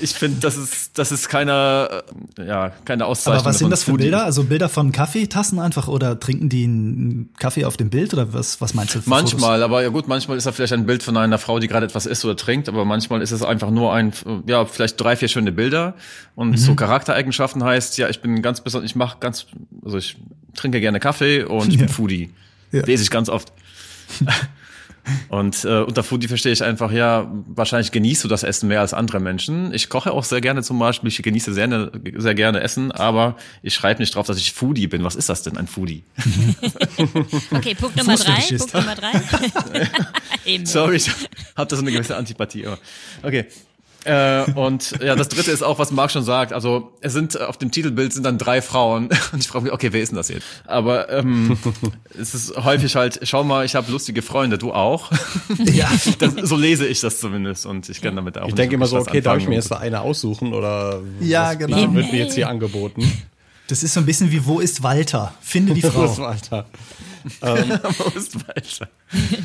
[0.00, 2.02] ich finde, das ist das ist keine
[2.38, 3.40] ja keine Auszeichnung.
[3.40, 4.24] Aber was sind das für Bilder?
[4.24, 8.60] Also Bilder von Kaffeetassen einfach oder trinken die einen Kaffee auf dem Bild oder was
[8.60, 9.00] was meinst du?
[9.06, 9.64] Manchmal, Fotos?
[9.64, 12.06] aber ja gut, manchmal ist da vielleicht ein Bild von einer Frau, die gerade etwas
[12.06, 14.12] isst oder trinkt, aber manchmal ist es einfach nur ein
[14.46, 15.94] ja vielleicht drei vier schöne Bilder
[16.34, 16.56] und mhm.
[16.56, 19.46] so Charaktereigenschaften heißt ja ich bin ganz besonders ich mache ganz
[19.84, 20.16] also ich
[20.54, 21.80] trinke gerne Kaffee und ich ja.
[21.80, 22.30] bin Foodie.
[22.72, 22.84] Ja.
[22.84, 23.52] Lese ich ganz oft.
[25.28, 28.94] Und äh, unter Foodie verstehe ich einfach, ja, wahrscheinlich genießt du das Essen mehr als
[28.94, 29.72] andere Menschen.
[29.72, 33.36] Ich koche auch sehr gerne zum Beispiel, ich genieße sehr, ne, sehr gerne Essen, aber
[33.62, 35.04] ich schreibe nicht drauf, dass ich Foodie bin.
[35.04, 36.04] Was ist das denn, ein Foodie?
[37.50, 38.56] okay, Punkt Nummer drei.
[38.56, 39.12] Punkt Nummer drei.
[40.64, 41.10] Sorry, ich
[41.56, 42.66] habe da so eine gewisse Antipathie.
[43.22, 43.46] Okay,
[44.04, 46.52] äh, und ja, das dritte ist auch, was Marc schon sagt.
[46.52, 49.92] Also es sind auf dem Titelbild sind dann drei Frauen und ich frage mich, okay,
[49.92, 50.46] wer ist denn das jetzt?
[50.66, 51.58] Aber ähm,
[52.18, 55.10] es ist häufig halt, schau mal, ich habe lustige Freunde, du auch.
[55.58, 58.48] ja, das, so lese ich das zumindest und ich kann damit auch.
[58.48, 61.76] Ich denke immer so, okay, darf ich mir jetzt eine aussuchen oder ja, genau.
[61.94, 63.10] wird mir jetzt hier angeboten?
[63.68, 65.34] Das ist so ein bisschen wie, wo ist Walter?
[65.40, 66.00] Finde die Frau.
[66.00, 66.66] wo ist Walter?
[67.42, 68.88] ähm, wo ist Walter?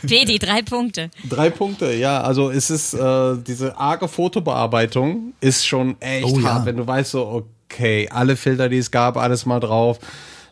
[0.07, 1.09] Pedi, drei Punkte.
[1.29, 2.21] Drei Punkte, ja.
[2.21, 6.65] Also es ist äh, diese arge Fotobearbeitung ist schon echt oh, hart, ja.
[6.65, 9.99] wenn du weißt so, okay, alle Filter, die es gab, alles mal drauf.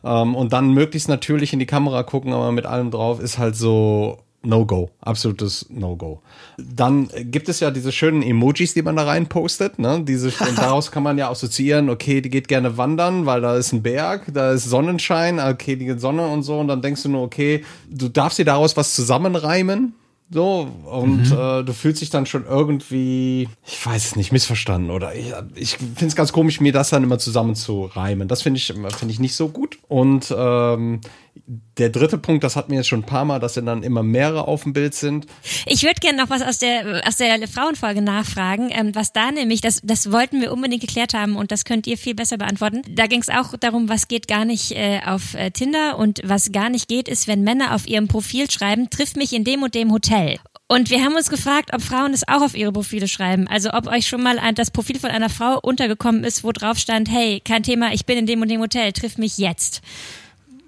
[0.03, 3.55] Ähm, und dann möglichst natürlich in die Kamera gucken, aber mit allem drauf ist halt
[3.55, 6.21] so No-Go, absolutes No-Go.
[6.57, 9.79] Dann gibt es ja diese schönen Emojis, die man da rein postet.
[9.79, 10.03] Ne?
[10.05, 13.71] Diese, und daraus kann man ja assoziieren, okay, die geht gerne wandern, weil da ist
[13.71, 16.59] ein Berg, da ist Sonnenschein, okay, die Sonne und so.
[16.59, 19.93] Und dann denkst du nur, okay, du darfst dir daraus was zusammenreimen.
[20.29, 21.37] So, und mhm.
[21.37, 25.77] äh, du fühlst dich dann schon irgendwie, ich weiß es nicht, missverstanden oder ich, ich
[25.77, 28.27] finde es ganz komisch, mir das dann immer zusammenzureimen.
[28.27, 29.77] Das finde ich, finde ich nicht so gut.
[29.89, 31.01] Und ähm,
[31.45, 34.47] der dritte Punkt, das hatten wir jetzt schon ein paar Mal, dass dann immer mehrere
[34.47, 35.27] auf dem Bild sind.
[35.65, 39.59] Ich würde gerne noch was aus der aus der Frauenfolge nachfragen, ähm, was da nämlich,
[39.59, 42.81] das, das wollten wir unbedingt geklärt haben und das könnt ihr viel besser beantworten.
[42.89, 46.51] Da ging es auch darum, was geht gar nicht äh, auf äh, Tinder und was
[46.51, 49.75] gar nicht geht, ist, wenn Männer auf ihrem Profil schreiben, triff mich in dem und
[49.75, 50.39] dem Hotel.
[50.69, 53.47] Und wir haben uns gefragt, ob Frauen es auch auf ihre Profile schreiben.
[53.47, 57.11] Also ob euch schon mal das Profil von einer Frau untergekommen ist, wo drauf stand,
[57.11, 59.81] hey, kein Thema, ich bin in dem und dem Hotel, triff mich jetzt.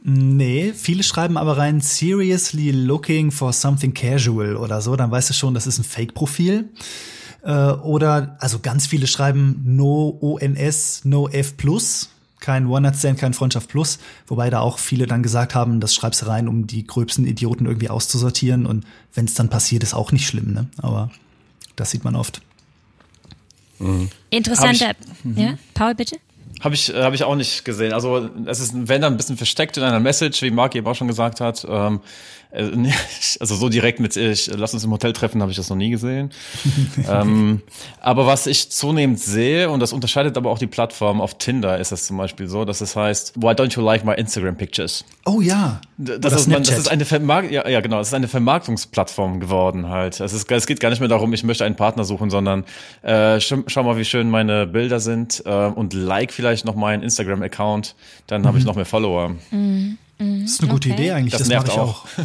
[0.07, 5.33] Nee, viele schreiben aber rein seriously looking for something casual oder so, dann weißt du
[5.33, 6.69] schon, das ist ein Fake-Profil.
[7.41, 12.09] Äh, oder, also ganz viele schreiben no ONS, no F plus,
[12.39, 16.27] kein One-Night-Stand, kein Freundschaft plus, wobei da auch viele dann gesagt haben, das schreibst du
[16.27, 20.27] rein, um die gröbsten Idioten irgendwie auszusortieren und wenn es dann passiert, ist auch nicht
[20.27, 20.67] schlimm, ne?
[20.77, 21.09] Aber
[21.75, 22.43] das sieht man oft.
[23.79, 24.09] Mhm.
[24.29, 24.91] Interessanter,
[25.35, 26.17] ja, Paul, bitte?
[26.65, 27.93] Habe ich, äh, hab ich auch nicht gesehen.
[27.93, 30.95] Also es ist, wenn dann ein bisschen versteckt in einer Message, wie Mark eben auch
[30.95, 31.63] schon gesagt hat.
[31.69, 32.01] Ähm,
[32.44, 32.44] äh,
[33.39, 35.89] also so direkt mit ich lass uns im Hotel treffen, habe ich das noch nie
[35.89, 36.31] gesehen.
[37.09, 37.61] ähm,
[38.01, 41.91] aber was ich zunehmend sehe, und das unterscheidet aber auch die Plattform, auf Tinder ist
[41.91, 45.03] es zum Beispiel so, dass es heißt, why don't you like my Instagram pictures?
[45.25, 45.81] Oh ja.
[45.97, 49.89] Das, ist, man, das ist eine Vermark ja, ja genau, das ist eine Vermarktungsplattform geworden
[49.89, 50.19] halt.
[50.19, 52.65] Es, ist, es geht gar nicht mehr darum, ich möchte einen Partner suchen, sondern
[53.01, 57.03] äh, schau, schau mal, wie schön meine Bilder sind äh, und like vielleicht noch meinen
[57.03, 57.95] Instagram-Account,
[58.27, 58.47] dann mhm.
[58.47, 59.35] habe ich noch mehr Follower.
[59.51, 59.97] Mhm.
[60.17, 60.43] Mhm.
[60.43, 61.01] Das ist eine gute okay.
[61.01, 62.05] Idee eigentlich, das, das mache ich auch.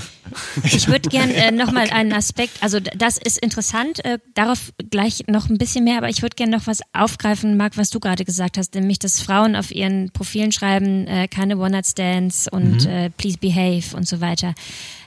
[0.62, 1.94] Ich würde gerne äh, nochmal okay.
[1.94, 6.22] einen Aspekt, also das ist interessant, äh, darauf gleich noch ein bisschen mehr, aber ich
[6.22, 9.72] würde gerne noch was aufgreifen, Marc, was du gerade gesagt hast, nämlich, dass Frauen auf
[9.72, 12.90] ihren Profilen schreiben, äh, keine One-Night-Stands und mhm.
[12.90, 14.54] äh, please behave und so weiter.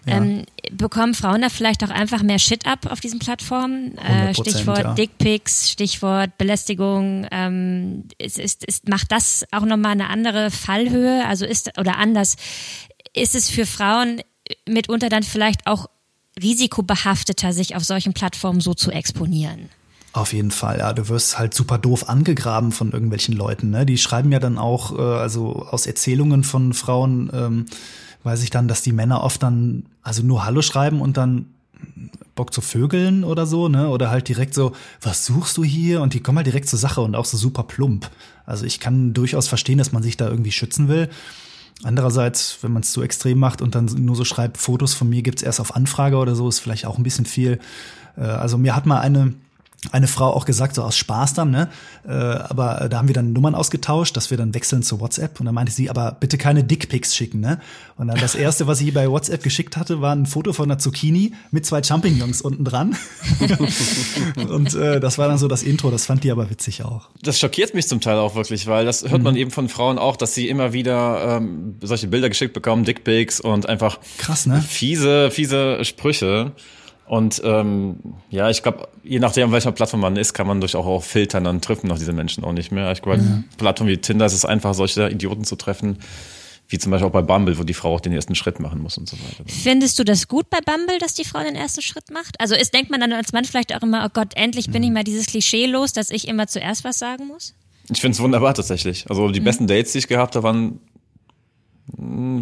[0.05, 0.18] Ja.
[0.18, 3.98] Ähm, bekommen Frauen da vielleicht auch einfach mehr Shit ab auf diesen Plattformen?
[3.98, 4.94] Äh, Stichwort ja.
[4.94, 7.27] Dickpics, Stichwort Belästigung.
[7.31, 11.26] Ähm, ist, ist, ist, macht das auch nochmal eine andere Fallhöhe?
[11.27, 12.35] Also ist, oder anders,
[13.14, 14.22] ist es für Frauen
[14.68, 15.88] mitunter dann vielleicht auch
[16.41, 19.69] risikobehafteter, sich auf solchen Plattformen so zu exponieren?
[20.14, 20.94] Auf jeden Fall, ja.
[20.94, 23.72] Du wirst halt super doof angegraben von irgendwelchen Leuten.
[23.72, 23.85] Ne?
[23.85, 27.65] Die schreiben ja dann auch, äh, also aus Erzählungen von Frauen, ähm,
[28.24, 31.48] weiß ich dann, dass die Männer oft dann also nur Hallo schreiben und dann
[32.36, 33.90] Bock zu vögeln oder so, ne?
[33.90, 36.02] Oder halt direkt so, was suchst du hier?
[36.02, 38.10] Und die kommen halt direkt zur Sache und auch so super plump.
[38.45, 41.10] Also ich kann durchaus verstehen, dass man sich da irgendwie schützen will.
[41.84, 45.22] Andererseits, wenn man es zu extrem macht und dann nur so schreibt, Fotos von mir
[45.22, 47.60] gibt's erst auf Anfrage oder so, ist vielleicht auch ein bisschen viel.
[48.18, 49.34] Äh, also mir hat mal eine
[49.91, 51.69] eine Frau auch gesagt, so aus Spaß dann, ne?
[52.07, 55.39] Äh, aber da haben wir dann Nummern ausgetauscht, dass wir dann wechseln zu WhatsApp.
[55.39, 57.60] Und dann meinte sie, aber bitte keine Dickpics schicken, ne?
[57.97, 60.80] Und dann das erste, was sie bei WhatsApp geschickt hatte, war ein Foto von einer
[60.80, 62.95] Zucchini mit zwei Champignons unten dran.
[64.49, 67.10] und äh, das war dann so das Intro, das fand die aber witzig auch.
[67.22, 69.41] Das schockiert mich zum Teil auch wirklich, weil das hört man mhm.
[69.41, 73.68] eben von Frauen auch, dass sie immer wieder ähm, solche Bilder geschickt bekommen, Dickpics und
[73.68, 74.61] einfach krass, ne?
[74.61, 76.53] Fiese, fiese Sprüche.
[77.06, 77.98] Und ähm,
[78.30, 81.44] ja, ich glaube, je nachdem, welcher Plattform man ist, kann man durch auch, auch filtern,
[81.44, 82.92] dann treffen noch diese Menschen auch nicht mehr.
[82.92, 83.44] Ich glaube, mhm.
[83.58, 85.98] Plattformen wie Tinder ist es einfach, solche Idioten zu treffen,
[86.70, 88.98] wie zum Beispiel auch bei Bumble, wo die Frau auch den ersten Schritt machen muss
[88.98, 89.44] und so weiter.
[89.46, 92.40] Findest du das gut bei Bumble, dass die Frau den ersten Schritt macht?
[92.40, 94.88] Also ist, denkt man dann als Mann vielleicht auch immer, oh Gott, endlich bin mhm.
[94.88, 97.54] ich mal dieses Klischee los, dass ich immer zuerst was sagen muss?
[97.92, 99.06] Ich finde es wunderbar tatsächlich.
[99.10, 99.44] Also die mhm.
[99.44, 100.80] besten Dates, die ich gehabt habe, waren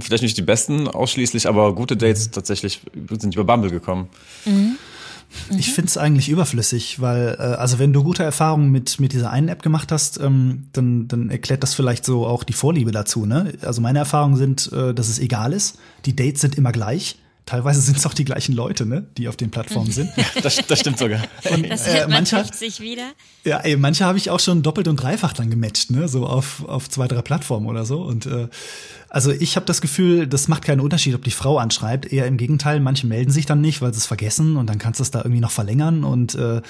[0.01, 2.31] vielleicht nicht die besten ausschließlich, aber gute Dates mhm.
[2.31, 2.81] tatsächlich
[3.19, 4.09] sind über Bumble gekommen.
[4.45, 4.77] Mhm.
[5.57, 5.73] Ich mhm.
[5.73, 9.47] finde es eigentlich überflüssig, weil, äh, also wenn du gute Erfahrungen mit, mit dieser einen
[9.47, 13.25] App gemacht hast, ähm, dann, dann erklärt das vielleicht so auch die Vorliebe dazu.
[13.25, 13.53] Ne?
[13.61, 15.79] Also meine Erfahrungen sind, äh, dass es egal ist.
[16.05, 17.17] Die Dates sind immer gleich.
[17.45, 20.09] Teilweise sind es auch die gleichen Leute, ne, die auf den Plattformen sind.
[20.43, 21.21] das, das stimmt sogar.
[21.51, 23.11] Und, das äh, manche, sich wieder.
[23.43, 26.63] Ja, ey, manche habe ich auch schon doppelt und dreifach dann gematcht, ne, so auf,
[26.67, 28.01] auf zwei, drei Plattformen oder so.
[28.01, 28.47] Und äh,
[29.09, 32.13] also ich habe das Gefühl, das macht keinen Unterschied, ob die Frau anschreibt.
[32.13, 34.99] Eher im Gegenteil, manche melden sich dann nicht, weil sie es vergessen und dann kannst
[34.99, 36.61] du es da irgendwie noch verlängern und äh,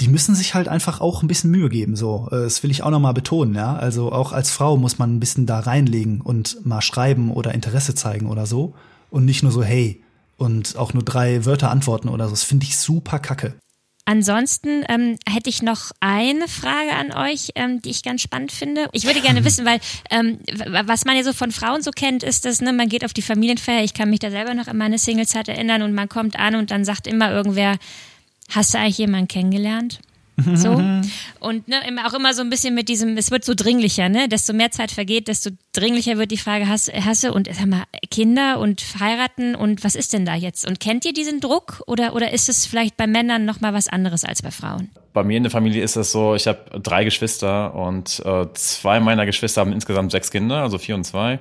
[0.00, 2.28] die müssen sich halt einfach auch ein bisschen Mühe geben, so.
[2.30, 3.76] Äh, das will ich auch nochmal betonen, ja.
[3.76, 7.94] Also auch als Frau muss man ein bisschen da reinlegen und mal schreiben oder Interesse
[7.94, 8.74] zeigen oder so
[9.10, 10.02] und nicht nur so, hey,
[10.36, 12.30] und auch nur drei Wörter antworten oder so.
[12.30, 13.54] Das finde ich super kacke.
[14.04, 18.88] Ansonsten ähm, hätte ich noch eine Frage an euch, ähm, die ich ganz spannend finde.
[18.92, 19.80] Ich würde gerne wissen, weil
[20.10, 20.38] ähm,
[20.86, 23.20] was man ja so von Frauen so kennt, ist das, ne, man geht auf die
[23.20, 23.84] Familienfeier.
[23.84, 26.70] Ich kann mich da selber noch an meine Singlezeit erinnern und man kommt an und
[26.70, 27.76] dann sagt immer irgendwer,
[28.48, 30.00] hast du eigentlich jemanden kennengelernt?
[30.54, 30.70] So.
[31.40, 34.28] Und ne, auch immer so ein bisschen mit diesem, es wird so dringlicher, ne?
[34.28, 37.84] Desto mehr Zeit vergeht, desto dringlicher wird die Frage, hast, hast du und sag mal,
[38.10, 40.66] Kinder und heiraten und was ist denn da jetzt?
[40.66, 44.24] Und kennt ihr diesen Druck oder, oder ist es vielleicht bei Männern nochmal was anderes
[44.24, 44.90] als bei Frauen?
[45.12, 49.00] Bei mir in der Familie ist das so, ich habe drei Geschwister und äh, zwei
[49.00, 51.40] meiner Geschwister haben insgesamt sechs Kinder, also vier und zwei.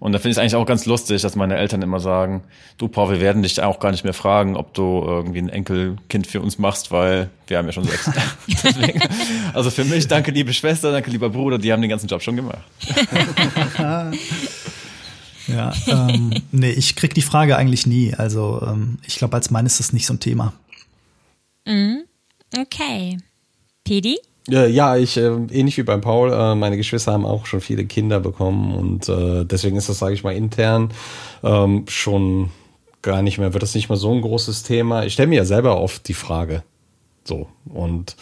[0.00, 2.44] Und da finde ich es eigentlich auch ganz lustig, dass meine Eltern immer sagen,
[2.76, 6.26] du Paul, wir werden dich auch gar nicht mehr fragen, ob du irgendwie ein Enkelkind
[6.26, 8.08] für uns machst, weil wir haben ja schon sechs.
[8.46, 9.00] Deswegen,
[9.54, 12.36] also für mich, danke liebe Schwester, danke lieber Bruder, die haben den ganzen Job schon
[12.36, 12.62] gemacht.
[15.48, 18.14] ja, ähm, nee, ich krieg die Frage eigentlich nie.
[18.14, 20.52] Also ähm, ich glaube, als Mann ist das nicht so ein Thema.
[21.66, 22.04] Mhm.
[22.56, 23.18] Okay.
[23.82, 24.18] Pedi?
[24.50, 27.84] Äh, ja, ich, äh, ähnlich wie beim Paul, äh, meine Geschwister haben auch schon viele
[27.84, 30.90] Kinder bekommen und äh, deswegen ist das, sage ich mal, intern
[31.42, 32.50] ähm, schon
[33.02, 35.04] gar nicht mehr, wird das nicht mehr so ein großes Thema.
[35.04, 36.62] Ich stelle mir ja selber oft die Frage.
[37.24, 37.46] So.
[37.66, 38.16] Und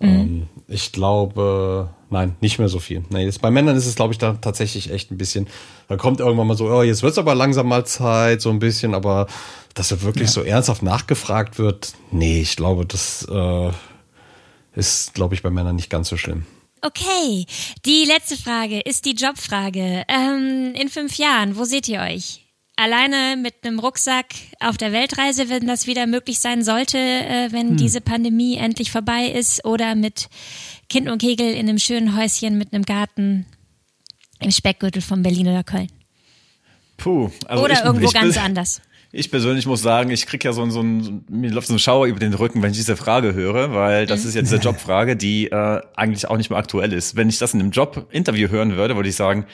[0.00, 0.08] mhm.
[0.08, 3.04] ähm, ich glaube, nein, nicht mehr so viel.
[3.10, 5.46] Nee, jetzt, bei Männern ist es, glaube ich, da tatsächlich echt ein bisschen,
[5.88, 8.94] da kommt irgendwann mal so, oh, jetzt wird's aber langsam mal Zeit, so ein bisschen,
[8.94, 9.26] aber
[9.74, 10.32] dass er wirklich ja.
[10.32, 13.70] so ernsthaft nachgefragt wird, nee, ich glaube, das äh,
[14.76, 16.46] ist, glaube ich, bei Männern nicht ganz so schlimm.
[16.82, 17.46] Okay,
[17.84, 20.04] die letzte Frage ist die Jobfrage.
[20.08, 22.44] Ähm, in fünf Jahren, wo seht ihr euch?
[22.76, 24.26] Alleine mit einem Rucksack
[24.60, 27.76] auf der Weltreise, wenn das wieder möglich sein sollte, äh, wenn hm.
[27.78, 30.28] diese Pandemie endlich vorbei ist, oder mit
[30.90, 33.46] Kind und Kegel in einem schönen Häuschen mit einem Garten
[34.40, 35.90] im Speckgürtel von Berlin oder Köln.
[36.98, 38.80] Puh, also oder ich, irgendwo ich, ganz anders.
[39.16, 42.06] Ich persönlich muss sagen, ich kriege ja so, so ein, mir läuft so ein Schauer
[42.06, 44.28] über den Rücken, wenn ich diese Frage höre, weil das mhm.
[44.28, 47.16] ist jetzt eine Jobfrage, die äh, eigentlich auch nicht mehr aktuell ist.
[47.16, 49.46] Wenn ich das in einem Jobinterview hören würde, würde ich sagen,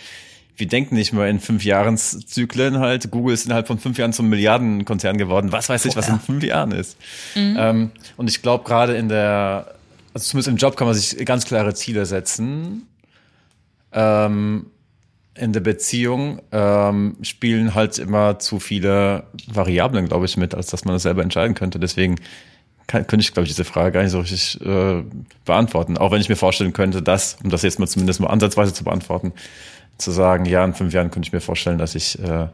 [0.57, 3.11] wir denken nicht mehr in fünf Jahreszyklen halt.
[3.11, 5.53] Google ist innerhalb von fünf Jahren zum Milliardenkonzern geworden.
[5.53, 6.99] Was weiß ich, was in fünf Jahren ist.
[7.35, 7.57] Mhm.
[7.59, 9.75] Ähm, und ich glaube, gerade in der,
[10.13, 12.87] also zumindest im Job kann man sich ganz klare Ziele setzen.
[13.93, 14.67] Ähm,
[15.35, 20.85] in der Beziehung ähm, spielen halt immer zu viele Variablen, glaube ich, mit, als dass
[20.85, 21.79] man das selber entscheiden könnte.
[21.79, 22.17] Deswegen
[22.87, 25.03] kann, könnte ich, glaube ich, diese Frage gar nicht so richtig äh,
[25.45, 25.97] beantworten.
[25.97, 28.85] Auch wenn ich mir vorstellen könnte, dass, um das jetzt mal zumindest mal ansatzweise zu
[28.85, 29.33] beantworten,
[29.97, 32.49] zu sagen, ja, in fünf Jahren könnte ich mir vorstellen, dass ich äh,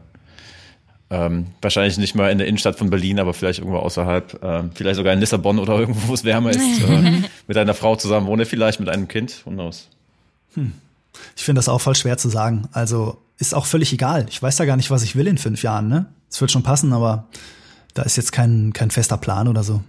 [1.09, 4.95] ähm, wahrscheinlich nicht mal in der Innenstadt von Berlin, aber vielleicht irgendwo außerhalb, äh, vielleicht
[4.95, 8.45] sogar in Lissabon oder irgendwo, wo es wärmer ist, äh, mit einer Frau zusammen wohne,
[8.45, 9.89] vielleicht mit einem Kind, who knows.
[10.53, 10.73] Hm.
[11.35, 12.67] Ich finde das auch voll schwer zu sagen.
[12.71, 14.25] Also ist auch völlig egal.
[14.29, 15.87] Ich weiß ja gar nicht, was ich will in fünf Jahren.
[15.87, 17.27] Ne, es wird schon passen, aber
[17.93, 19.81] da ist jetzt kein kein fester Plan oder so.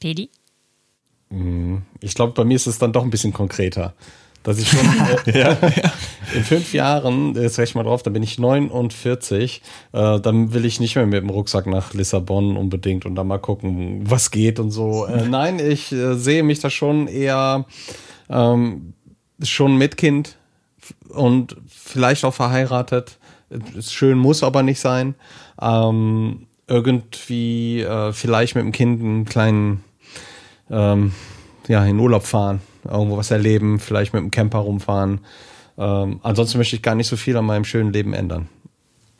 [0.00, 0.30] Pedi?
[1.30, 1.82] Mhm.
[2.00, 3.94] Ich glaube, bei mir ist es dann doch ein bisschen konkreter.
[4.42, 4.86] Dass ich schon
[5.24, 5.56] äh, ja,
[6.34, 9.62] in fünf Jahren, jetzt rechne mal drauf, dann bin ich 49,
[9.92, 13.38] äh, dann will ich nicht mehr mit dem Rucksack nach Lissabon unbedingt und dann mal
[13.38, 15.06] gucken, was geht und so.
[15.06, 17.64] Äh, nein, ich äh, sehe mich da schon eher
[18.28, 18.92] ähm,
[19.42, 20.36] schon mit Kind
[21.08, 23.18] und vielleicht auch verheiratet.
[23.76, 25.14] Ist schön, muss aber nicht sein.
[25.60, 29.84] Ähm, irgendwie äh, vielleicht mit dem Kind einen kleinen,
[30.70, 31.12] ähm,
[31.68, 35.20] ja, in Urlaub fahren, irgendwo was erleben, vielleicht mit dem Camper rumfahren.
[35.76, 38.48] Ähm, ansonsten möchte ich gar nicht so viel an meinem schönen Leben ändern.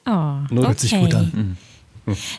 [0.06, 0.74] Oh, Nur okay.
[0.76, 1.32] sich gut an.
[1.34, 1.56] Mhm.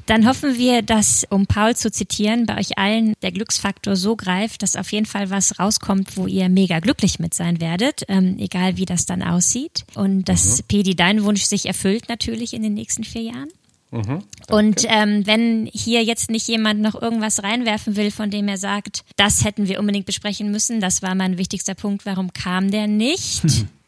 [0.06, 4.64] Dann hoffen wir, dass, um Paul zu zitieren, bei euch allen der Glücksfaktor so greift,
[4.64, 8.78] dass auf jeden Fall was rauskommt, wo ihr mega glücklich mit sein werdet, ähm, egal
[8.78, 9.86] wie das dann aussieht.
[9.96, 10.64] Und dass, mhm.
[10.68, 13.50] Pedi, dein Wunsch sich erfüllt natürlich in den nächsten vier Jahren.
[13.92, 18.58] Mhm, und ähm, wenn hier jetzt nicht jemand noch irgendwas reinwerfen will, von dem er
[18.58, 22.88] sagt, das hätten wir unbedingt besprechen müssen, das war mein wichtigster Punkt, warum kam der
[22.88, 23.44] nicht?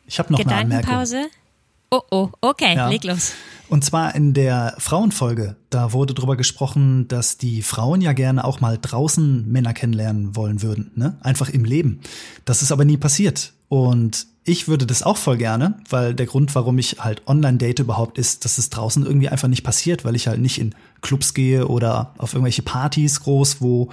[0.07, 1.17] Ich habe noch Gedankenpause.
[1.17, 1.29] Eine
[1.89, 2.89] Oh oh, okay, ja.
[2.89, 3.33] leg los.
[3.69, 8.61] Und zwar in der Frauenfolge, da wurde drüber gesprochen, dass die Frauen ja gerne auch
[8.61, 11.17] mal draußen Männer kennenlernen wollen würden, ne?
[11.21, 11.99] Einfach im Leben.
[12.45, 13.53] Das ist aber nie passiert.
[13.69, 17.79] Und ich würde das auch voll gerne, weil der Grund, warum ich halt online date
[17.79, 21.33] überhaupt ist, dass es draußen irgendwie einfach nicht passiert, weil ich halt nicht in Clubs
[21.33, 23.89] gehe oder auf irgendwelche Partys groß, wo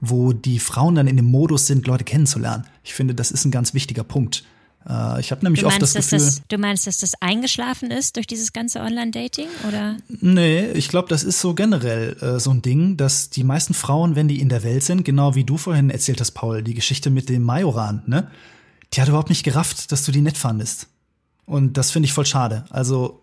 [0.00, 2.64] wo die Frauen dann in dem Modus sind, Leute kennenzulernen.
[2.82, 4.44] Ich finde, das ist ein ganz wichtiger Punkt.
[4.88, 6.18] Äh, ich habe nämlich meinst, oft das Gefühl.
[6.18, 9.48] Das, du meinst, dass das eingeschlafen ist durch dieses ganze Online-Dating?
[9.68, 9.96] oder?
[10.08, 14.16] Nee, ich glaube, das ist so generell äh, so ein Ding, dass die meisten Frauen,
[14.16, 17.10] wenn die in der Welt sind, genau wie du vorhin erzählt hast, Paul, die Geschichte
[17.10, 18.30] mit dem Majoran, ne?
[18.92, 20.88] Die hat überhaupt nicht gerafft, dass du die nett fandest.
[21.46, 22.64] Und das finde ich voll schade.
[22.70, 23.22] Also,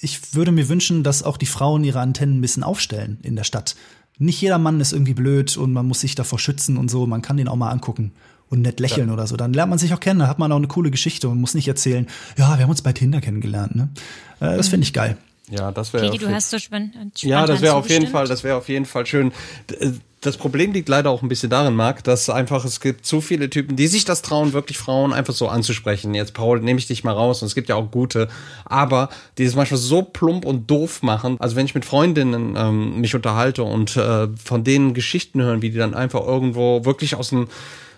[0.00, 3.44] ich würde mir wünschen, dass auch die Frauen ihre Antennen ein bisschen aufstellen in der
[3.44, 3.76] Stadt.
[4.18, 7.06] Nicht jeder Mann ist irgendwie blöd und man muss sich davor schützen und so.
[7.06, 8.12] Man kann den auch mal angucken
[8.54, 9.14] und nett lächeln ja.
[9.14, 9.36] oder so.
[9.36, 11.54] Dann lernt man sich auch kennen, da hat man auch eine coole Geschichte und muss
[11.54, 12.06] nicht erzählen,
[12.38, 13.74] ja, wir haben uns bei Tinder kennengelernt.
[13.74, 13.88] Ne?
[14.40, 15.16] Äh, das finde ich geil.
[15.50, 16.10] Ja, das wäre.
[16.16, 17.22] du hast so spannend.
[17.22, 19.32] Ja, das wäre auf jeden Fall, das wäre auf jeden Fall schön.
[19.78, 19.90] Äh,
[20.22, 23.50] das Problem liegt leider auch ein bisschen darin, Marc, dass einfach es gibt zu viele
[23.50, 26.14] Typen, die sich das trauen, wirklich Frauen einfach so anzusprechen.
[26.14, 28.28] Jetzt, Paul, nehme ich dich mal raus und es gibt ja auch gute,
[28.64, 31.36] aber die es manchmal so plump und doof machen.
[31.40, 35.68] Also wenn ich mit Freundinnen ähm, mich unterhalte und äh, von denen Geschichten hören, wie
[35.68, 37.48] die dann einfach irgendwo wirklich aus dem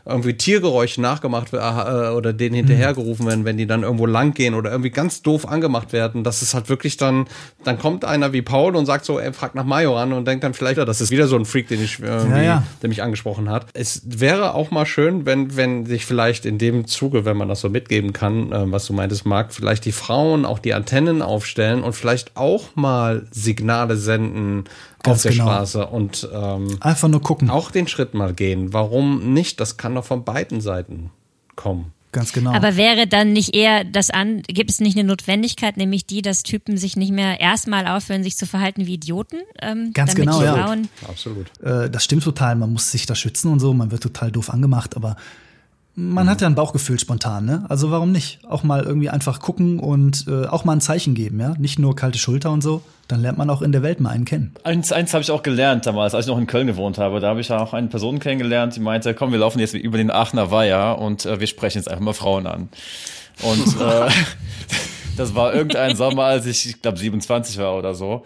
[0.07, 4.71] irgendwie Tiergeräusche nachgemacht äh, oder denen hinterhergerufen werden, wenn die dann irgendwo lang gehen oder
[4.71, 6.23] irgendwie ganz doof angemacht werden.
[6.23, 7.27] Das ist halt wirklich dann,
[7.65, 10.55] dann kommt einer wie Paul und sagt so, er fragt nach Majoran und denkt dann
[10.55, 12.63] vielleicht, das ist wieder so ein Freak, den ich irgendwie, ja, ja.
[12.83, 13.67] der mich angesprochen hat.
[13.75, 17.61] Es wäre auch mal schön, wenn, wenn sich vielleicht in dem Zuge, wenn man das
[17.61, 21.83] so mitgeben kann, äh, was du meintest, Marc, vielleicht die Frauen auch die Antennen aufstellen
[21.83, 24.65] und vielleicht auch mal Signale senden,
[25.07, 25.45] Ganz auf der genau.
[25.45, 27.51] Straße und ähm, einfach nur gucken.
[27.51, 28.73] Auch den Schritt mal gehen.
[28.73, 29.61] Warum nicht?
[29.61, 31.11] Das kann doch von beiden Seiten
[31.55, 31.93] kommen.
[32.13, 32.53] Ganz genau.
[32.53, 36.45] Aber wäre dann nicht eher das an, gibt es nicht eine Notwendigkeit, nämlich die, dass
[36.45, 39.37] Typen sich nicht mehr erstmal aufhören, sich zu verhalten wie Idioten?
[39.61, 40.55] Ähm, Ganz genau, ja.
[40.55, 41.47] Frauen Absolut.
[41.63, 42.57] Äh, das stimmt total.
[42.57, 43.75] Man muss sich da schützen und so.
[43.75, 45.17] Man wird total doof angemacht, aber
[45.99, 47.65] man hat ja ein Bauchgefühl spontan, ne?
[47.71, 48.41] Also warum nicht?
[48.47, 51.55] Auch mal irgendwie einfach gucken und äh, auch mal ein Zeichen geben, ja?
[51.59, 52.83] Nicht nur kalte Schulter und so.
[53.09, 54.55] Dann lernt man auch in der Welt mal einen kennen.
[54.63, 57.19] Eins, eins habe ich auch gelernt damals, als ich noch in Köln gewohnt habe.
[57.21, 59.97] Da habe ich ja auch eine Person kennengelernt, die meinte, komm, wir laufen jetzt über
[59.97, 62.69] den Aachener Weiher und äh, wir sprechen jetzt einfach mal Frauen an.
[63.43, 64.11] Und äh,
[65.17, 68.23] das war irgendein Sommer, als ich, ich glaube, 27 war oder so.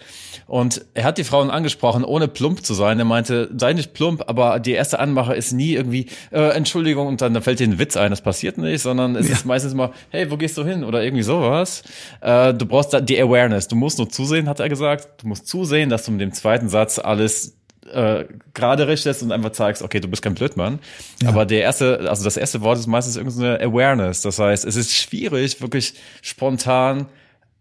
[0.50, 2.98] Und er hat die Frauen angesprochen, ohne plump zu sein.
[2.98, 7.20] Er meinte, sei nicht plump, aber die erste Anmache ist nie irgendwie, äh, Entschuldigung, und
[7.20, 8.10] dann da fällt dir ein Witz ein.
[8.10, 9.34] Das passiert nicht, sondern es ja.
[9.34, 10.82] ist meistens immer, hey, wo gehst du hin?
[10.82, 11.84] Oder irgendwie sowas.
[12.20, 13.68] Äh, du brauchst da die Awareness.
[13.68, 15.22] Du musst nur zusehen, hat er gesagt.
[15.22, 17.56] Du musst zusehen, dass du mit dem zweiten Satz alles
[17.92, 20.80] äh, gerade richtest und einfach zeigst, okay, du bist kein Blödmann.
[21.22, 21.28] Ja.
[21.28, 24.22] Aber der erste, also das erste Wort ist meistens irgendeine Awareness.
[24.22, 27.06] Das heißt, es ist schwierig, wirklich spontan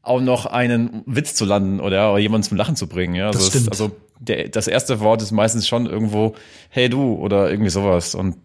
[0.02, 3.16] auch noch einen Witz zu landen oder, oder jemanden zum Lachen zu bringen.
[3.16, 3.28] Ja?
[3.28, 3.68] Also, das stimmt.
[3.68, 6.36] Es, also der, das erste Wort ist meistens schon irgendwo,
[6.70, 8.16] hey du oder irgendwie sowas.
[8.16, 8.38] Und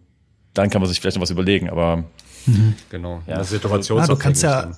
[0.53, 2.05] dann kann man sich vielleicht noch was überlegen, aber
[2.47, 2.75] mhm.
[2.91, 3.37] genau, ja.
[3.37, 3.99] eine Situation.
[3.99, 4.71] Ja, du kannst ja,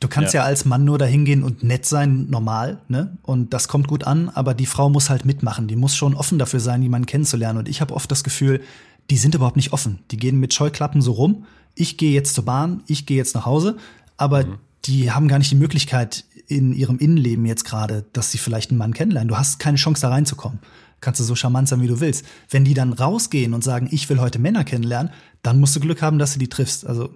[0.00, 0.40] du kannst ja.
[0.40, 0.46] ja.
[0.46, 3.16] als Mann nur dahin gehen und nett sein, normal, ne?
[3.22, 5.68] Und das kommt gut an, aber die Frau muss halt mitmachen.
[5.68, 7.58] Die muss schon offen dafür sein, jemanden kennenzulernen.
[7.60, 8.60] Und ich habe oft das Gefühl,
[9.08, 10.00] die sind überhaupt nicht offen.
[10.10, 11.44] Die gehen mit Scheuklappen so rum.
[11.76, 13.76] Ich gehe jetzt zur Bahn, ich gehe jetzt nach Hause,
[14.16, 18.38] aber mhm die haben gar nicht die Möglichkeit in ihrem Innenleben jetzt gerade, dass sie
[18.38, 19.28] vielleicht einen Mann kennenlernen.
[19.28, 20.58] Du hast keine Chance, da reinzukommen.
[21.00, 22.26] Kannst du so charmant sein, wie du willst.
[22.50, 25.12] Wenn die dann rausgehen und sagen, ich will heute Männer kennenlernen,
[25.42, 26.86] dann musst du Glück haben, dass du die triffst.
[26.86, 27.10] Also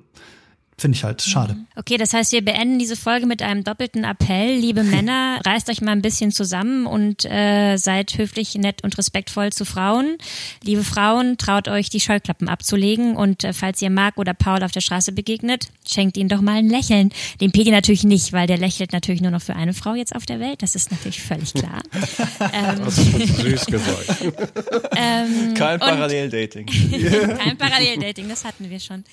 [0.76, 1.54] Finde ich halt schade.
[1.54, 1.66] Mhm.
[1.76, 4.56] Okay, das heißt, wir beenden diese Folge mit einem doppelten Appell.
[4.56, 9.52] Liebe Männer, reißt euch mal ein bisschen zusammen und äh, seid höflich, nett und respektvoll
[9.52, 10.16] zu Frauen.
[10.64, 13.16] Liebe Frauen, traut euch, die Scheuklappen abzulegen.
[13.16, 16.56] Und äh, falls ihr Marc oder Paul auf der Straße begegnet, schenkt ihnen doch mal
[16.56, 17.10] ein Lächeln.
[17.40, 20.26] Dem Pedi natürlich nicht, weil der lächelt natürlich nur noch für eine Frau jetzt auf
[20.26, 20.62] der Welt.
[20.62, 21.82] Das ist natürlich völlig klar.
[22.52, 24.06] ähm, das ist süß gesagt.
[24.96, 26.66] ähm, kein Paralleldating.
[26.66, 29.04] kein Paralleldating, das hatten wir schon.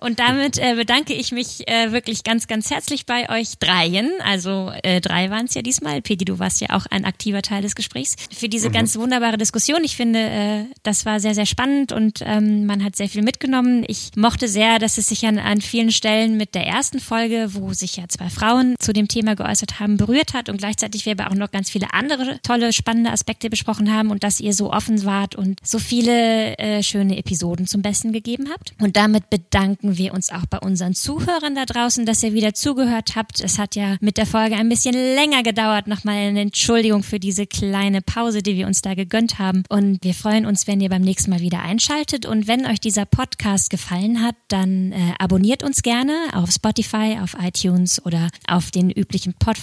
[0.00, 4.10] Und damit äh, bedanke bedanke ich mich äh, wirklich ganz, ganz herzlich bei euch dreien.
[4.22, 6.02] Also äh, drei waren es ja diesmal.
[6.02, 8.16] Pedi, du warst ja auch ein aktiver Teil des Gesprächs.
[8.30, 8.72] Für diese mhm.
[8.72, 9.82] ganz wunderbare Diskussion.
[9.84, 13.84] Ich finde, äh, das war sehr, sehr spannend und ähm, man hat sehr viel mitgenommen.
[13.86, 17.72] Ich mochte sehr, dass es sich an, an vielen Stellen mit der ersten Folge, wo
[17.72, 21.30] sich ja zwei Frauen zu dem Thema geäußert haben, berührt hat und gleichzeitig wir aber
[21.30, 25.04] auch noch ganz viele andere tolle, spannende Aspekte besprochen haben und dass ihr so offen
[25.04, 28.74] wart und so viele äh, schöne Episoden zum Besten gegeben habt.
[28.78, 33.16] Und damit bedanken wir uns auch bei unseren Zuhörern da draußen, dass ihr wieder zugehört
[33.16, 33.40] habt.
[33.40, 35.86] Es hat ja mit der Folge ein bisschen länger gedauert.
[35.86, 39.62] Nochmal eine Entschuldigung für diese kleine Pause, die wir uns da gegönnt haben.
[39.68, 42.26] Und wir freuen uns, wenn ihr beim nächsten Mal wieder einschaltet.
[42.26, 47.36] Und wenn euch dieser Podcast gefallen hat, dann äh, abonniert uns gerne auf Spotify, auf
[47.40, 49.56] iTunes oder auf den üblichen Pod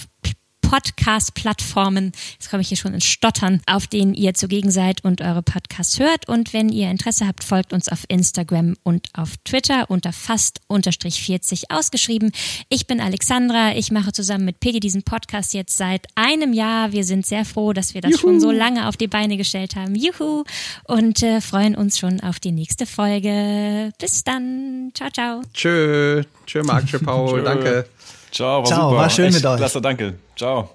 [0.70, 5.42] Podcast-Plattformen, jetzt komme ich hier schon ins Stottern, auf denen ihr zugegen seid und eure
[5.42, 6.28] Podcasts hört.
[6.28, 12.32] Und wenn ihr Interesse habt, folgt uns auf Instagram und auf Twitter unter fast-40 ausgeschrieben.
[12.70, 13.76] Ich bin Alexandra.
[13.76, 16.92] Ich mache zusammen mit Peggy diesen Podcast jetzt seit einem Jahr.
[16.92, 18.22] Wir sind sehr froh, dass wir das Juhu.
[18.22, 19.96] schon so lange auf die Beine gestellt haben.
[19.96, 20.44] Juhu!
[20.86, 23.92] Und äh, freuen uns schon auf die nächste Folge.
[24.00, 24.92] Bis dann.
[24.94, 25.42] Ciao, ciao.
[25.54, 26.24] Tschö.
[26.46, 26.88] Tschö, Marc.
[26.88, 27.44] Tschö, Paul.
[27.46, 27.86] Danke.
[28.36, 29.02] Ciao, war Ciao, super.
[29.02, 29.58] war schön Echt mit euch.
[29.58, 30.16] Klasse, danke.
[30.36, 30.70] Ciao.